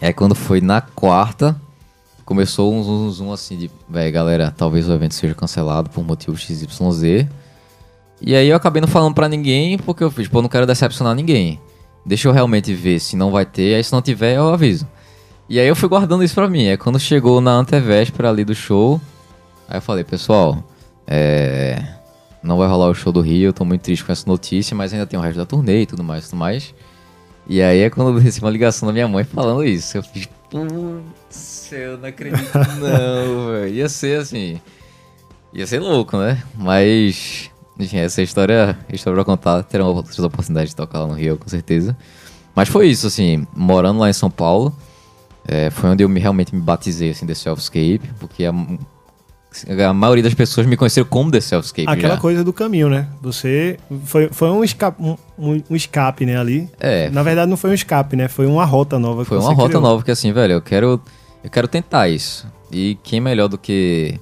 Aí 0.00 0.12
quando 0.12 0.34
foi 0.34 0.60
na 0.60 0.80
quarta, 0.80 1.60
começou 2.30 2.72
um 2.72 2.80
zoom, 2.80 3.10
zoom 3.10 3.32
assim 3.32 3.56
de, 3.56 3.68
velho, 3.88 4.12
galera, 4.12 4.54
talvez 4.56 4.88
o 4.88 4.92
evento 4.92 5.16
seja 5.16 5.34
cancelado 5.34 5.90
por 5.90 6.04
motivo 6.04 6.36
XYZ. 6.36 7.26
E 8.22 8.36
aí 8.36 8.48
eu 8.48 8.56
acabei 8.56 8.80
não 8.80 8.86
falando 8.86 9.16
pra 9.16 9.28
ninguém, 9.28 9.76
porque 9.76 10.04
eu 10.04 10.12
fiz, 10.12 10.28
pô, 10.28 10.40
não 10.40 10.48
quero 10.48 10.64
decepcionar 10.64 11.12
ninguém. 11.12 11.60
Deixa 12.06 12.28
eu 12.28 12.32
realmente 12.32 12.72
ver 12.72 13.00
se 13.00 13.16
não 13.16 13.32
vai 13.32 13.44
ter, 13.44 13.74
aí 13.74 13.82
se 13.82 13.92
não 13.92 14.00
tiver 14.00 14.36
eu 14.36 14.48
aviso. 14.48 14.86
E 15.48 15.58
aí 15.58 15.66
eu 15.66 15.74
fui 15.74 15.88
guardando 15.88 16.22
isso 16.22 16.36
pra 16.36 16.48
mim. 16.48 16.68
Aí 16.68 16.76
quando 16.76 17.00
chegou 17.00 17.40
na 17.40 17.50
antevéspera 17.50 18.30
ali 18.30 18.44
do 18.44 18.54
show, 18.54 19.00
aí 19.68 19.78
eu 19.78 19.82
falei, 19.82 20.04
pessoal, 20.04 20.62
é... 21.08 21.82
Não 22.44 22.56
vai 22.56 22.68
rolar 22.68 22.90
o 22.90 22.94
show 22.94 23.12
do 23.12 23.20
Rio, 23.20 23.48
eu 23.48 23.52
tô 23.52 23.64
muito 23.64 23.80
triste 23.80 24.04
com 24.04 24.12
essa 24.12 24.30
notícia, 24.30 24.76
mas 24.76 24.92
ainda 24.92 25.04
tem 25.04 25.18
o 25.18 25.22
resto 25.22 25.38
da 25.38 25.46
turnê 25.46 25.82
e 25.82 25.86
tudo 25.86 26.04
mais, 26.04 26.26
tudo 26.26 26.38
mais. 26.38 26.72
E 27.48 27.60
aí 27.60 27.80
é 27.80 27.90
quando 27.90 28.14
eu 28.16 28.22
recebi 28.22 28.46
uma 28.46 28.52
ligação 28.52 28.86
da 28.86 28.92
minha 28.92 29.08
mãe 29.08 29.24
falando 29.24 29.64
isso. 29.64 29.98
Eu 29.98 30.04
fiz, 30.04 30.28
putz, 30.50 31.70
eu 31.72 31.96
não 31.98 32.08
acredito 32.08 32.50
não, 32.80 33.52
velho. 33.52 33.68
Ia 33.74 33.88
ser 33.88 34.20
assim, 34.20 34.60
ia 35.52 35.66
ser 35.66 35.78
louco, 35.80 36.16
né? 36.18 36.42
Mas, 36.54 37.50
enfim, 37.78 37.98
essa 37.98 38.20
história, 38.22 38.78
história 38.92 39.14
pra 39.16 39.24
contar, 39.24 39.62
terão 39.62 39.86
outras 39.94 40.18
oportunidades 40.18 40.70
de 40.70 40.76
tocar 40.76 41.00
lá 41.00 41.06
no 41.06 41.14
Rio, 41.14 41.38
com 41.38 41.48
certeza. 41.48 41.96
Mas 42.54 42.68
foi 42.68 42.88
isso, 42.88 43.06
assim, 43.06 43.46
morando 43.54 44.00
lá 44.00 44.10
em 44.10 44.12
São 44.12 44.30
Paulo, 44.30 44.74
é, 45.46 45.70
foi 45.70 45.90
onde 45.90 46.02
eu 46.02 46.08
me- 46.08 46.20
realmente 46.20 46.54
me 46.54 46.60
batizei, 46.60 47.10
assim, 47.10 47.26
The 47.26 47.34
Selfscape, 47.34 48.02
porque 48.18 48.44
a, 48.44 48.52
a 49.86 49.92
maioria 49.92 50.22
das 50.22 50.34
pessoas 50.34 50.66
me 50.66 50.76
conheceram 50.76 51.06
como 51.08 51.30
The 51.30 51.40
Selfscape 51.40 51.88
Aquela 51.88 52.14
já. 52.14 52.20
coisa 52.20 52.44
do 52.44 52.52
caminho, 52.52 52.88
né? 52.88 53.08
Você. 53.20 53.78
Foi, 54.04 54.28
foi 54.30 54.48
um, 54.50 54.62
escape, 54.62 55.02
um, 55.02 55.16
um- 55.38 55.62
escape, 55.76 56.24
né? 56.24 56.36
Ali. 56.38 56.68
É, 56.78 57.10
Na 57.10 57.22
verdade, 57.22 57.50
não 57.50 57.56
foi 57.56 57.70
um 57.70 57.74
escape, 57.74 58.14
né? 58.16 58.28
Foi 58.28 58.46
uma 58.46 58.64
rota 58.64 58.98
nova. 58.98 59.22
que 59.22 59.28
Foi 59.28 59.38
uma 59.38 59.52
rota 59.52 59.68
criou. 59.68 59.82
nova 59.82 60.02
que 60.04 60.10
assim, 60.10 60.32
velho, 60.32 60.52
eu 60.54 60.62
quero 60.62 61.00
eu 61.42 61.50
quero 61.50 61.66
tentar 61.66 62.08
isso. 62.08 62.46
E 62.70 62.96
quem 63.02 63.20
melhor 63.20 63.48
do 63.48 63.58
que 63.58 64.18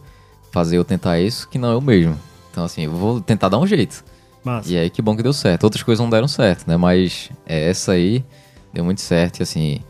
fazer 0.50 0.78
eu 0.78 0.84
tentar 0.84 1.20
isso 1.20 1.46
que 1.48 1.58
não 1.58 1.72
eu 1.72 1.80
mesmo. 1.80 2.16
Então 2.50 2.64
assim, 2.64 2.84
eu 2.84 2.92
vou 2.92 3.20
tentar 3.20 3.48
dar 3.50 3.58
um 3.58 3.66
jeito. 3.66 4.02
Massa. 4.42 4.72
E 4.72 4.78
aí 4.78 4.88
que 4.88 5.02
bom 5.02 5.14
que 5.14 5.22
deu 5.22 5.32
certo. 5.34 5.64
Outras 5.64 5.82
coisas 5.82 6.02
não 6.02 6.08
deram 6.08 6.26
certo, 6.28 6.66
né? 6.66 6.76
Mas 6.78 7.28
é, 7.46 7.68
essa 7.68 7.92
aí 7.92 8.24
deu 8.72 8.82
muito 8.84 9.02
certo 9.02 9.40
e 9.40 9.42
assim, 9.42 9.80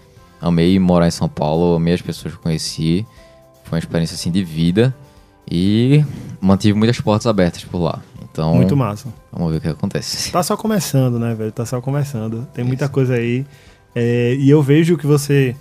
amei 0.40 0.76
morar 0.80 1.06
em 1.06 1.10
São 1.12 1.28
Paulo, 1.28 1.76
amei 1.76 1.94
as 1.94 2.02
pessoas 2.02 2.34
que 2.34 2.38
eu 2.40 2.42
conheci. 2.42 3.06
Foi 3.62 3.76
uma 3.76 3.78
experiência 3.78 4.14
assim 4.14 4.32
de 4.32 4.42
vida 4.42 4.92
e 5.50 6.04
mantive 6.40 6.76
muitas 6.76 7.00
portas 7.00 7.26
abertas 7.26 7.64
por 7.64 7.78
lá. 7.78 8.00
Então, 8.30 8.54
Muito 8.54 8.76
massa. 8.76 9.08
vamos 9.32 9.50
ver 9.52 9.58
o 9.58 9.60
que 9.60 9.68
acontece. 9.68 10.30
Tá 10.32 10.42
só 10.42 10.56
começando, 10.56 11.18
né, 11.18 11.34
velho? 11.34 11.50
Tá 11.50 11.66
só 11.66 11.80
começando. 11.80 12.46
Tem 12.54 12.64
muita 12.64 12.88
coisa 12.88 13.14
aí. 13.14 13.44
É, 13.94 14.36
e 14.38 14.48
eu 14.48 14.62
vejo 14.62 14.96
que 14.96 15.06
você 15.06 15.56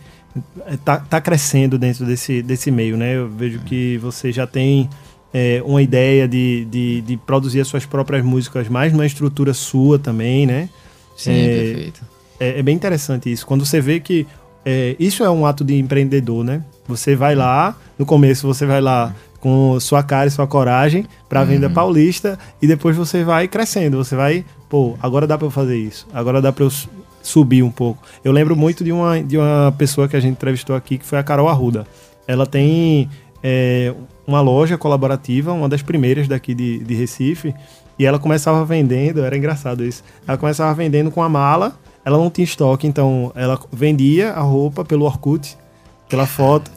é, 0.65 0.77
tá, 0.77 0.97
tá 0.97 1.19
crescendo 1.19 1.77
dentro 1.77 2.05
desse, 2.05 2.41
desse 2.41 2.69
meio, 2.69 2.95
né? 2.97 3.15
Eu 3.15 3.29
vejo 3.29 3.59
que 3.59 3.97
você 3.97 4.31
já 4.31 4.45
tem 4.45 4.89
é, 5.33 5.61
uma 5.65 5.81
ideia 5.81 6.27
de, 6.27 6.65
de, 6.65 7.01
de 7.01 7.17
produzir 7.17 7.61
as 7.61 7.67
suas 7.67 7.85
próprias 7.85 8.23
músicas 8.23 8.67
mais 8.67 8.91
numa 8.91 9.05
estrutura 9.05 9.53
sua 9.53 9.97
também, 9.97 10.45
né? 10.45 10.69
Sim, 11.15 11.31
É, 11.31 11.47
perfeito. 11.47 12.01
É, 12.39 12.59
é 12.59 12.63
bem 12.63 12.75
interessante 12.75 13.31
isso. 13.31 13.45
Quando 13.45 13.65
você 13.65 13.81
vê 13.81 13.99
que 13.99 14.27
é, 14.63 14.95
isso 14.99 15.23
é 15.23 15.29
um 15.29 15.45
ato 15.45 15.63
de 15.63 15.75
empreendedor, 15.79 16.43
né? 16.43 16.61
Você 16.87 17.15
vai 17.15 17.35
lá, 17.35 17.75
no 17.97 18.05
começo 18.05 18.45
você 18.45 18.65
vai 18.65 18.81
lá 18.81 19.15
com 19.39 19.79
sua 19.79 20.01
cara 20.03 20.27
e 20.27 20.31
sua 20.31 20.47
coragem 20.47 21.05
pra 21.29 21.43
venda 21.43 21.69
paulista 21.69 22.37
e 22.61 22.67
depois 22.67 22.95
você 22.95 23.23
vai 23.23 23.47
crescendo. 23.47 23.97
Você 23.97 24.15
vai, 24.15 24.43
pô, 24.69 24.97
agora 25.01 25.27
dá 25.27 25.37
pra 25.37 25.47
eu 25.47 25.51
fazer 25.51 25.77
isso. 25.77 26.07
Agora 26.13 26.41
dá 26.41 26.51
pra 26.51 26.63
eu 26.63 26.69
su- 26.69 26.89
subir 27.21 27.61
um 27.63 27.71
pouco. 27.71 28.01
Eu 28.23 28.31
lembro 28.31 28.55
muito 28.55 28.83
de 28.83 28.91
uma, 28.91 29.21
de 29.21 29.37
uma 29.37 29.73
pessoa 29.77 30.07
que 30.07 30.15
a 30.15 30.19
gente 30.19 30.33
entrevistou 30.33 30.75
aqui, 30.75 30.97
que 30.97 31.05
foi 31.05 31.17
a 31.19 31.23
Carol 31.23 31.47
Arruda. 31.49 31.85
Ela 32.27 32.45
tem 32.45 33.09
é, 33.43 33.93
uma 34.25 34.41
loja 34.41 34.77
colaborativa, 34.77 35.51
uma 35.53 35.69
das 35.69 35.81
primeiras 35.81 36.27
daqui 36.27 36.53
de, 36.53 36.79
de 36.79 36.93
Recife, 36.95 37.53
e 37.99 38.05
ela 38.05 38.19
começava 38.19 38.63
vendendo, 38.65 39.23
era 39.23 39.37
engraçado 39.37 39.83
isso. 39.83 40.03
Ela 40.27 40.37
começava 40.37 40.73
vendendo 40.73 41.11
com 41.11 41.21
a 41.21 41.29
mala, 41.29 41.77
ela 42.05 42.17
não 42.17 42.29
tinha 42.29 42.45
estoque, 42.45 42.87
então 42.87 43.31
ela 43.35 43.59
vendia 43.71 44.31
a 44.31 44.41
roupa 44.41 44.85
pelo 44.85 45.05
Orkut, 45.05 45.57
pela 46.07 46.25
foto, 46.25 46.71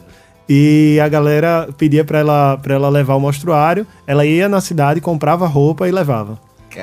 e 0.49 0.99
a 1.01 1.07
galera 1.07 1.69
pedia 1.77 2.03
pra 2.03 2.19
ela, 2.19 2.57
pra 2.57 2.73
ela 2.75 2.89
levar 2.89 3.15
o 3.15 3.19
mostruário, 3.19 3.85
ela 4.05 4.25
ia 4.25 4.49
na 4.49 4.59
cidade, 4.61 4.99
comprava 5.01 5.47
roupa 5.47 5.87
e 5.87 5.91
levava. 5.91 6.37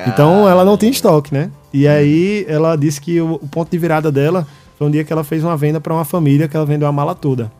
Então 0.07 0.47
ela 0.47 0.63
não 0.63 0.77
tinha 0.77 0.91
estoque, 0.91 1.33
né? 1.33 1.49
E 1.73 1.87
aí 1.87 2.45
ela 2.47 2.75
disse 2.75 3.01
que 3.01 3.19
o, 3.19 3.33
o 3.35 3.47
ponto 3.47 3.69
de 3.71 3.77
virada 3.77 4.11
dela 4.11 4.45
foi 4.77 4.87
um 4.87 4.91
dia 4.91 5.03
que 5.03 5.11
ela 5.11 5.23
fez 5.23 5.43
uma 5.43 5.57
venda 5.57 5.79
pra 5.81 5.93
uma 5.93 6.05
família 6.05 6.47
que 6.47 6.55
ela 6.55 6.65
vendeu 6.65 6.87
a 6.87 6.91
mala 6.91 7.13
toda. 7.15 7.51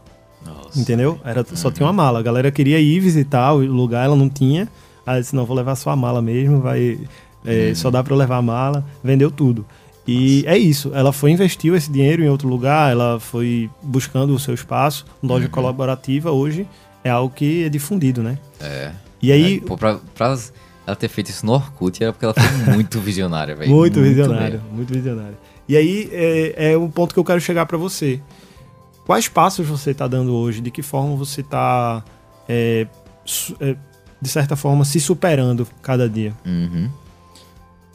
Nossa. 0.46 0.80
Entendeu? 0.80 1.20
Era, 1.26 1.44
só 1.54 1.70
tinha 1.72 1.86
uma 1.86 1.94
mala. 1.94 2.20
A 2.20 2.22
galera 2.22 2.52
queria 2.52 2.80
ir 2.80 3.00
visitar 3.00 3.52
o 3.54 3.58
lugar, 3.60 4.06
ela 4.06 4.16
não 4.16 4.30
tinha. 4.30 4.64
Aí 5.06 5.14
ela 5.16 5.20
disse, 5.22 5.36
não, 5.36 5.46
vou 5.46 5.56
levar 5.56 5.76
só 5.76 5.90
a 5.90 5.96
mala 5.96 6.22
mesmo, 6.22 6.60
vai. 6.62 7.00
é, 7.46 7.74
Só 7.76 7.90
dá 7.92 8.04
pra 8.04 8.14
eu 8.14 8.18
levar 8.18 8.38
a 8.38 8.42
mala. 8.42 8.86
Vendeu 9.04 9.30
tudo. 9.32 9.66
E 10.10 10.44
é 10.48 10.58
isso. 10.58 10.92
Ela 10.94 11.12
foi 11.14 11.32
investiu 11.32 11.76
esse 11.76 11.92
dinheiro 11.92 12.24
em 12.24 12.30
outro 12.30 12.48
lugar, 12.48 12.92
ela 12.92 13.20
foi 13.20 13.70
buscando 13.84 14.34
o 14.34 14.40
seu 14.40 14.54
espaço. 14.54 15.06
Loja 15.22 15.48
colaborativa 15.50 16.32
hoje 16.32 16.68
é 17.04 17.10
algo 17.10 17.34
que 17.34 17.64
é 17.66 17.70
difundido, 17.70 18.24
né? 18.24 18.38
É. 18.60 18.92
E 19.22 19.32
aí. 19.32 19.58
É, 19.58 19.60
pô, 19.68 19.78
pra, 19.78 20.00
pra- 20.16 20.38
ela 20.88 20.96
ter 20.96 21.08
feito 21.08 21.30
isso 21.30 21.46
no 21.46 21.52
Orkut 21.54 22.02
era 22.04 22.12
porque 22.12 22.26
ela 22.26 22.34
foi 22.34 22.74
muito 22.74 23.00
visionária, 23.00 23.56
velho. 23.56 23.70
Muito, 23.70 24.02
visionário, 24.02 24.54
mesmo. 24.60 24.70
muito 24.76 24.92
visionário. 24.92 25.38
E 25.68 25.78
aí 25.78 26.10
é, 26.12 26.72
é 26.72 26.78
um 26.78 26.90
ponto 26.90 27.14
que 27.14 27.20
eu 27.20 27.24
quero 27.24 27.40
chegar 27.40 27.68
pra 27.68 27.78
você. 27.78 28.20
Quais 29.06 29.28
passos 29.28 29.68
você 29.68 29.94
tá 29.94 30.08
dando 30.08 30.34
hoje? 30.34 30.62
De 30.62 30.72
que 30.72 30.82
forma 30.82 31.16
você 31.16 31.44
tá, 31.44 32.04
é, 32.48 32.88
é, 33.60 33.76
de 34.20 34.30
certa 34.30 34.56
forma, 34.56 34.84
se 34.84 35.00
superando 35.00 35.68
cada 35.82 36.10
dia? 36.10 36.34
Uhum. 36.44 36.90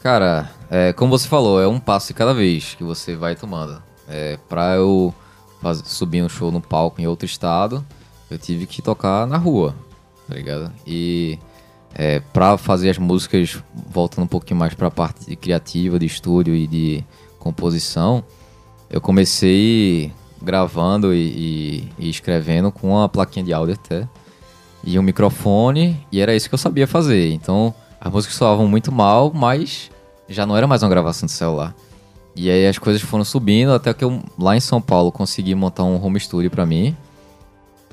Cara, 0.05 0.50
é, 0.70 0.92
como 0.92 1.16
você 1.18 1.26
falou, 1.26 1.59
é 1.62 1.66
um 1.66 1.80
passo 1.80 2.09
de 2.09 2.12
cada 2.12 2.34
vez 2.34 2.74
que 2.74 2.84
você 2.84 3.16
vai 3.16 3.34
tomando. 3.34 3.82
É, 4.07 4.38
pra 4.50 4.74
eu 4.74 5.14
faz- 5.62 5.82
subir 5.86 6.22
um 6.22 6.28
show 6.28 6.52
no 6.52 6.61
palco 6.61 7.00
em 7.00 7.07
outro 7.07 7.24
estado, 7.24 7.82
eu 8.30 8.36
tive 8.36 8.66
que 8.66 8.82
tocar 8.82 9.26
na 9.26 9.38
rua, 9.38 9.74
tá 10.28 10.34
ligado? 10.34 10.70
E 10.86 11.38
é, 11.94 12.20
pra 12.20 12.59
fazer 12.59 12.90
as 12.90 12.98
músicas, 12.98 13.62
voltando 13.90 14.24
um 14.24 14.28
pouquinho 14.28 14.61
mais 14.61 14.74
pra 14.74 14.90
parte 14.90 15.24
de 15.24 15.36
criativa, 15.36 15.98
de 15.98 16.05
estúdio 16.05 16.55
e 16.55 16.66
de 16.66 17.02
composição, 17.38 18.22
eu 18.90 19.00
comecei 19.00 20.12
gravando 20.42 21.14
e, 21.14 21.18
e- 21.18 21.92
e 21.98 22.11
escrevendo 22.11 22.70
com 22.70 22.90
uma 22.90 23.09
plaquinha 23.09 23.42
de 23.42 23.55
áudio 23.55 23.74
até 23.82 24.07
e 24.84 24.98
um 24.98 25.02
microfone, 25.02 26.07
e 26.12 26.20
era 26.20 26.36
isso 26.36 26.46
que 26.46 26.55
eu 26.55 26.59
sabia 26.59 26.86
fazer. 26.86 27.32
Então, 27.32 27.74
as 27.98 28.12
músicas 28.12 28.36
soavam 28.36 28.68
muito 28.68 28.92
mal, 28.92 29.32
mas 29.34 29.90
já 30.29 30.47
não 30.47 30.57
era 30.57 30.66
mais 30.66 30.83
uma 30.83 30.89
gravação 30.89 31.27
de 31.27 31.33
celular. 31.33 31.75
E 32.37 32.51
aí 32.51 32.66
as 32.66 32.79
coisas 32.79 33.01
foram 33.03 33.25
subindo 33.25 33.72
até 33.72 33.95
que 33.95 34.05
eu, 34.05 34.20
lá 34.39 34.57
em 34.57 34.61
São 34.61 34.81
Paulo, 34.81 35.12
consegui 35.12 35.55
montar 35.55 35.85
um 35.85 36.05
home 36.05 36.18
studio 36.18 36.51
pra 36.51 36.66
mim. 36.66 36.97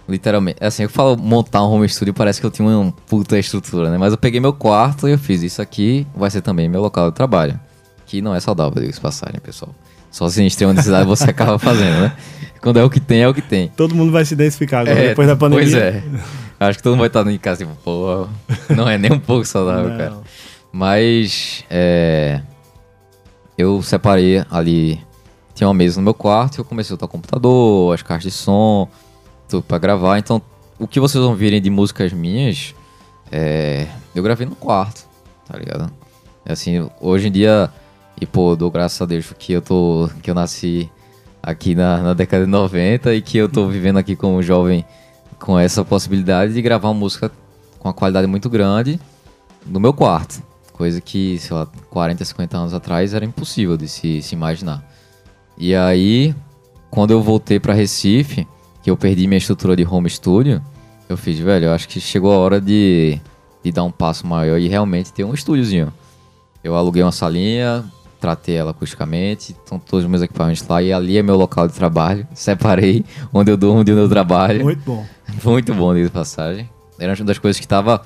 Literalmente, 0.10 0.58
assim, 0.62 0.84
eu 0.84 0.90
falo 0.90 1.16
montar 1.16 1.64
um 1.64 1.72
home 1.72 1.88
studio, 1.88 2.14
parece 2.14 2.42
que 2.42 2.46
eu 2.46 2.52
tinha 2.52 2.68
uma 2.68 2.92
puta 3.08 3.38
estrutura, 3.38 3.90
né? 3.90 3.98
Mas 3.98 4.12
eu 4.12 4.18
peguei 4.18 4.40
meu 4.40 4.52
quarto 4.52 5.08
e 5.08 5.12
eu 5.12 5.18
fiz 5.18 5.44
isso 5.44 5.62
aqui, 5.62 6.06
vai 6.16 6.30
ser 6.30 6.42
também 6.42 6.68
meu 6.68 6.82
local 6.82 7.12
de 7.12 7.16
trabalho. 7.16 7.58
Que 8.08 8.22
não 8.22 8.34
é 8.36 8.40
saudável, 8.40 8.74
diga-se 8.82 8.98
de 8.98 9.02
passagem, 9.02 9.40
pessoal. 9.40 9.74
Só 10.10 10.28
se 10.28 10.42
em 10.42 10.48
extrema 10.48 10.74
necessidade 10.74 11.06
você 11.08 11.26
acaba 11.30 11.58
fazendo, 11.60 12.02
né? 12.02 12.14
Quando 12.62 12.78
é 12.78 12.84
o 12.84 12.90
que 12.90 13.00
tem, 13.00 13.22
é 13.22 13.28
o 13.30 13.34
que 13.34 13.42
tem. 13.42 13.70
Todo 13.70 13.96
mundo 13.96 14.12
vai 14.12 14.26
se 14.26 14.34
identificar 14.34 14.82
agora, 14.82 15.00
É, 15.00 15.10
depois 15.10 15.28
da 15.28 15.36
pandemia. 15.36 15.64
Pois 15.64 15.74
é. 15.82 16.04
Acho 16.60 16.78
que 16.78 16.84
todo 16.84 16.92
mundo 16.94 17.00
vai 17.00 17.08
estar 17.08 17.26
em 17.26 17.38
casa 17.38 17.64
tipo, 17.64 17.76
pô, 17.84 18.28
não 18.76 18.90
é 18.90 18.98
nem 18.98 19.14
um 19.14 19.20
pouco 19.20 19.46
saudável, 19.46 19.90
Não. 19.90 19.98
cara. 19.98 20.14
Mas, 20.72 21.66
é, 21.70 22.42
eu 23.58 23.82
separei 23.82 24.44
ali, 24.50 25.04
tinha 25.54 25.68
uma 25.68 25.74
mesa 25.74 26.00
no 26.00 26.04
meu 26.04 26.14
quarto, 26.14 26.60
eu 26.60 26.66
comecei 26.66 26.94
a 26.94 26.98
usar 26.98 27.06
o 27.06 27.10
computador, 27.10 27.94
as 27.94 28.02
caixas 28.02 28.32
de 28.32 28.38
som, 28.38 28.88
tudo 29.50 29.64
pra 29.64 29.78
gravar. 29.78 30.18
Então, 30.18 30.42
o 30.80 30.88
que 30.88 31.00
vocês 31.00 31.24
vão 31.24 31.36
virem 31.36 31.62
de 31.62 31.70
músicas 31.70 32.14
minhas, 32.14 32.74
é, 33.32 33.88
eu 34.16 34.24
gravei 34.24 34.48
no 34.48 34.56
quarto, 34.56 35.06
tá 35.48 35.58
ligado? 35.58 35.92
Assim, 36.46 36.90
hoje 37.00 37.28
em 37.28 37.32
dia, 37.32 37.70
e 38.20 38.26
pô, 38.26 38.56
dou 38.56 38.72
graças 38.72 39.02
a 39.02 39.06
Deus 39.06 39.34
que 39.38 39.54
eu 39.54 39.62
tô, 39.62 40.10
que 40.24 40.30
eu 40.32 40.36
nasci 40.36 40.90
aqui 41.44 41.76
na, 41.76 41.98
na 41.98 42.14
década 42.14 42.46
de 42.46 42.52
90 42.52 43.14
e 43.14 43.22
que 43.22 43.38
eu 43.38 43.50
tô 43.50 43.68
vivendo 43.68 43.98
aqui 43.98 44.16
como 44.16 44.42
jovem 44.42 44.86
com 45.40 45.58
essa 45.58 45.84
possibilidade 45.84 46.54
de 46.54 46.62
gravar 46.62 46.94
música 46.94 47.32
com 47.80 47.88
uma 47.88 47.94
qualidade 47.94 48.28
muito 48.28 48.50
grande 48.50 49.00
no 49.66 49.80
meu 49.80 49.94
quarto. 49.94 50.42
Coisa 50.82 51.00
que, 51.00 51.38
sei 51.38 51.56
lá, 51.56 51.68
40, 51.92 52.26
50 52.26 52.58
anos 52.58 52.74
atrás 52.74 53.14
era 53.14 53.24
impossível 53.24 53.78
de 53.78 53.88
se, 53.88 54.20
se 54.24 54.34
imaginar. 54.34 54.84
E 55.56 55.76
aí, 55.76 56.34
quando 56.90 57.12
eu 57.12 57.22
voltei 57.22 57.60
pra 57.60 57.72
Recife, 57.72 58.48
que 58.82 58.90
eu 58.90 58.98
perdi 58.98 59.28
minha 59.28 59.38
estrutura 59.38 59.76
de 59.76 59.86
home 59.86 60.10
studio, 60.10 60.60
eu 61.08 61.16
fiz, 61.16 61.38
velho, 61.38 61.66
eu 61.66 61.72
acho 61.72 61.88
que 61.88 62.00
chegou 62.00 62.34
a 62.34 62.38
hora 62.38 62.60
de, 62.60 63.20
de 63.64 63.72
dar 63.72 63.84
um 63.84 63.92
passo 63.92 64.26
maior 64.26 64.58
e 64.58 64.68
realmente 64.68 65.14
ter 65.14 65.24
um 65.24 65.36
estúdiozinho. 65.36 65.94
Eu 66.64 66.74
aluguei 66.74 67.04
uma 67.04 67.12
salinha, 67.12 67.86
tratei 68.20 68.56
ela 68.56 68.72
acusticamente, 68.72 69.52
estão 69.52 69.78
todos 69.78 70.04
os 70.04 70.10
meus 70.10 70.24
equipamentos 70.24 70.68
lá 70.68 70.82
e 70.82 70.92
ali 70.92 71.16
é 71.16 71.22
meu 71.22 71.38
local 71.38 71.68
de 71.68 71.76
trabalho. 71.76 72.28
Separei 72.34 73.06
onde 73.32 73.52
eu 73.52 73.56
durmo 73.56 73.82
onde 73.82 73.92
eu 73.92 74.10
trabalho. 74.10 74.64
Muito 74.64 74.82
bom. 74.84 75.06
Muito 75.44 75.76
bom 75.76 75.94
de 75.94 76.10
passagem. 76.10 76.68
Era 76.98 77.14
uma 77.14 77.26
das 77.26 77.38
coisas 77.38 77.60
que 77.60 77.68
tava. 77.68 78.02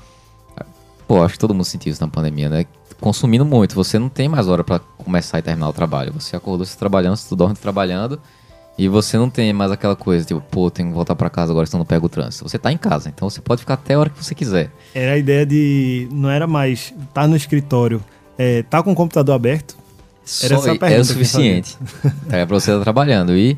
Pô, 1.08 1.24
acho 1.24 1.34
que 1.34 1.40
todo 1.40 1.54
mundo 1.54 1.66
sentiu 1.66 1.92
isso 1.92 2.02
na 2.02 2.08
pandemia, 2.08 2.50
né? 2.50 2.66
Consumindo 3.00 3.46
muito. 3.46 3.76
Você 3.76 4.00
não 4.00 4.10
tem 4.10 4.28
mais 4.28 4.48
hora 4.48 4.64
pra 4.64 4.80
começar 4.80 5.40
e 5.40 5.42
terminar 5.42 5.70
o 5.70 5.74
trabalho. 5.74 6.14
Você 6.14 6.36
acordou 6.36 6.66
se 6.66 6.78
trabalhando, 6.78 7.16
se 7.18 7.30
tu 7.30 7.36
dorme 7.36 7.56
trabalhando. 7.56 8.20
E 8.78 8.90
você 8.90 9.18
não 9.18 9.30
tem 9.30 9.54
mais 9.54 9.72
aquela 9.72 9.96
coisa, 9.96 10.26
tipo, 10.26 10.42
pô, 10.42 10.70
tenho 10.70 10.90
que 10.90 10.96
voltar 10.96 11.16
pra 11.16 11.30
casa 11.30 11.52
agora, 11.52 11.66
senão 11.66 11.80
não 11.80 11.86
pego 11.86 12.08
o 12.08 12.10
trânsito. 12.10 12.48
Você 12.48 12.58
tá 12.58 12.72
em 12.72 12.78
casa, 12.78 13.08
então 13.08 13.30
você 13.30 13.40
pode 13.40 13.62
ficar 13.62 13.76
até 13.76 13.94
a 13.94 14.00
hora 14.00 14.10
que 14.10 14.22
você 14.22 14.36
quiser. 14.36 14.70
Era 14.94 15.14
a 15.14 15.18
ideia 15.18 15.46
de. 15.46 16.10
Não 16.12 16.30
era 16.30 16.46
mais 16.46 16.94
tá 17.14 17.26
no 17.26 17.38
escritório, 17.38 18.04
é, 18.38 18.64
tá 18.64 18.84
com 18.84 18.92
o 18.92 18.96
computador 18.96 19.34
aberto. 19.34 19.78
Era 20.44 20.58
Só 20.58 20.74
essa 20.74 20.86
é 20.88 21.00
o 21.00 21.06
suficiente. 21.06 21.78
É 22.30 22.46
pra 22.46 22.60
você 22.60 22.72
estar 22.72 22.84
trabalhando. 22.84 23.36
E 23.38 23.58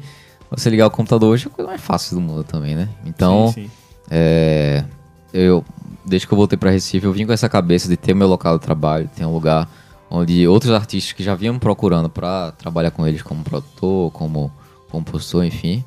você 0.51 0.69
ligar 0.69 0.85
o 0.85 0.91
computador 0.91 1.33
hoje 1.33 1.45
é 1.45 1.47
a 1.47 1.51
coisa 1.51 1.71
mais 1.71 1.81
fácil 1.81 2.15
do 2.15 2.21
mundo 2.21 2.43
também, 2.43 2.75
né? 2.75 2.87
Então, 3.05 3.51
Sim, 3.53 3.63
sim. 3.63 3.71
É, 4.11 4.83
eu, 5.33 5.63
desde 6.08 6.26
que 6.26 6.34
eu 6.34 6.38
voltei 6.38 6.58
para 6.58 6.72
Recife, 6.72 7.05
eu 7.05 7.12
vim 7.12 7.26
com 7.26 7.34
essa 7.34 7.49
cabeça 7.49 7.89
de 7.89 7.97
ter 7.97 8.16
meu 8.16 8.28
local 8.28 8.58
de 8.58 8.64
trabalho, 8.64 9.10
ter 9.16 9.26
um 9.26 9.34
lugar 9.34 9.70
onde 10.10 10.47
outros 10.47 10.72
artistas 10.72 11.12
que 11.12 11.22
já 11.22 11.36
vinham 11.36 11.53
me 11.53 11.60
procurando 11.60 12.10
para 12.10 12.53
trabalhar 12.53 12.91
com 12.91 13.05
eles 13.05 13.22
como 13.22 13.43
produtor, 13.43 14.12
como 14.12 14.51
compositor, 14.89 15.43
enfim, 15.43 15.84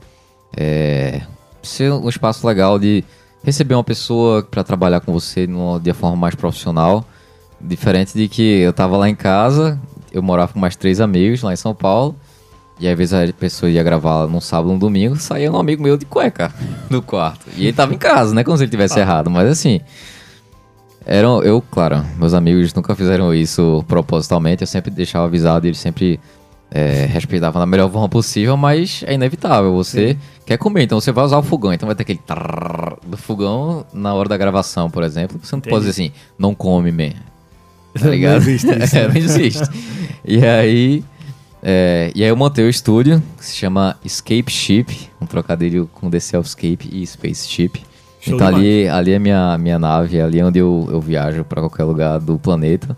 é, 0.54 1.22
ser 1.62 1.90
um 1.90 2.08
espaço 2.08 2.46
legal 2.46 2.78
de 2.78 3.02
receber 3.42 3.74
uma 3.74 3.84
pessoa 3.84 4.42
para 4.42 4.62
trabalhar 4.62 5.00
com 5.00 5.10
você 5.10 5.46
numa, 5.46 5.80
de 5.80 5.92
forma 5.94 6.16
mais 6.16 6.34
profissional, 6.34 7.02
diferente 7.58 8.12
de 8.12 8.28
que 8.28 8.42
eu 8.42 8.74
tava 8.74 8.98
lá 8.98 9.08
em 9.08 9.14
casa, 9.14 9.80
eu 10.12 10.22
morava 10.22 10.52
com 10.52 10.58
mais 10.58 10.76
três 10.76 11.00
amigos 11.00 11.42
lá 11.42 11.52
em 11.52 11.56
São 11.56 11.74
Paulo. 11.74 12.14
E 12.80 12.88
às 12.88 12.96
vezes 12.96 13.12
a 13.12 13.30
pessoa 13.32 13.68
ia 13.70 13.82
gravar 13.82 14.26
num 14.26 14.40
sábado, 14.40 14.72
num 14.72 14.78
domingo, 14.78 15.14
saía 15.16 15.52
um 15.52 15.58
amigo 15.58 15.82
meu 15.82 15.96
de 15.98 16.06
cueca 16.06 16.52
do 16.90 17.02
quarto. 17.02 17.46
E 17.56 17.64
ele 17.64 17.72
tava 17.74 17.92
em 17.94 17.98
casa, 17.98 18.32
não 18.32 18.40
é 18.40 18.44
como 18.44 18.56
se 18.56 18.64
ele 18.64 18.70
tivesse 18.70 18.98
errado, 18.98 19.30
mas 19.30 19.48
assim. 19.48 19.80
Eram, 21.06 21.42
eu, 21.42 21.62
claro, 21.62 22.04
meus 22.18 22.34
amigos 22.34 22.72
nunca 22.74 22.94
fizeram 22.94 23.34
isso 23.34 23.84
propositalmente, 23.88 24.62
eu 24.62 24.66
sempre 24.66 24.90
deixava 24.90 25.24
avisado, 25.24 25.66
eles 25.66 25.78
sempre 25.78 26.20
é, 26.70 27.06
respeitavam 27.10 27.58
da 27.58 27.66
melhor 27.66 27.90
forma 27.90 28.08
possível, 28.08 28.56
mas 28.56 29.02
é 29.06 29.14
inevitável. 29.14 29.74
Você 29.74 30.16
quer 30.46 30.56
comer, 30.58 30.82
então 30.84 31.00
você 31.00 31.10
vai 31.10 31.24
usar 31.24 31.38
o 31.38 31.42
fogão, 31.42 31.72
então 31.72 31.86
vai 31.86 31.96
ter 31.96 32.02
aquele 32.02 32.20
do 33.06 33.16
fogão 33.16 33.84
na 33.92 34.14
hora 34.14 34.28
da 34.28 34.36
gravação, 34.36 34.90
por 34.90 35.02
exemplo. 35.02 35.40
Você 35.42 35.56
não 35.56 35.60
pode 35.60 35.86
dizer 35.86 35.90
assim, 35.90 36.12
não 36.38 36.54
come, 36.54 36.92
man. 36.92 37.10
Tá 37.94 38.04
Não 38.04 38.10
ligado? 38.12 38.36
existe 38.42 38.68
isso, 38.84 38.96
É, 38.96 39.00
né? 39.02 39.08
não 39.08 39.16
existe. 39.16 39.62
E 40.24 40.46
aí. 40.46 41.02
É, 41.62 42.10
e 42.14 42.22
aí 42.22 42.28
eu 42.28 42.36
montei 42.36 42.64
o 42.64 42.68
estúdio, 42.68 43.22
que 43.36 43.44
se 43.44 43.54
chama 43.54 43.96
Escape 44.04 44.50
Ship, 44.50 45.10
um 45.20 45.26
trocadilho 45.26 45.88
com 45.92 46.10
The 46.10 46.20
Selfscape 46.20 46.88
e 46.90 47.06
Spaceship. 47.06 47.82
Show 48.20 48.34
então 48.34 48.46
ali, 48.46 48.88
ali 48.88 49.12
é 49.12 49.18
minha, 49.18 49.56
minha 49.58 49.78
nave, 49.78 50.20
ali 50.20 50.40
é 50.40 50.44
onde 50.44 50.58
eu, 50.58 50.88
eu 50.90 51.00
viajo 51.00 51.44
para 51.44 51.60
qualquer 51.60 51.84
lugar 51.84 52.18
do 52.18 52.38
planeta. 52.38 52.96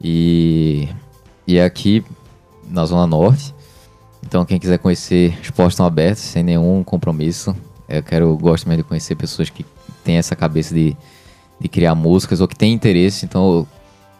E, 0.00 0.88
e 1.46 1.56
é 1.56 1.64
aqui 1.64 2.04
na 2.68 2.84
Zona 2.84 3.06
Norte. 3.06 3.54
Então 4.26 4.44
quem 4.44 4.58
quiser 4.58 4.78
conhecer, 4.78 5.38
os 5.42 5.50
portos 5.50 5.74
estão 5.74 5.86
abertos, 5.86 6.22
sem 6.22 6.42
nenhum 6.42 6.82
compromisso. 6.82 7.54
Eu 7.88 8.02
quero, 8.02 8.26
eu 8.26 8.36
gosto 8.36 8.68
mesmo 8.68 8.82
de 8.82 8.88
conhecer 8.88 9.14
pessoas 9.14 9.48
que 9.50 9.64
têm 10.02 10.16
essa 10.16 10.34
cabeça 10.34 10.74
de, 10.74 10.96
de 11.60 11.68
criar 11.68 11.94
músicas 11.94 12.40
ou 12.40 12.48
que 12.48 12.56
têm 12.56 12.72
interesse. 12.72 13.24
Então 13.24 13.52
eu, 13.52 13.68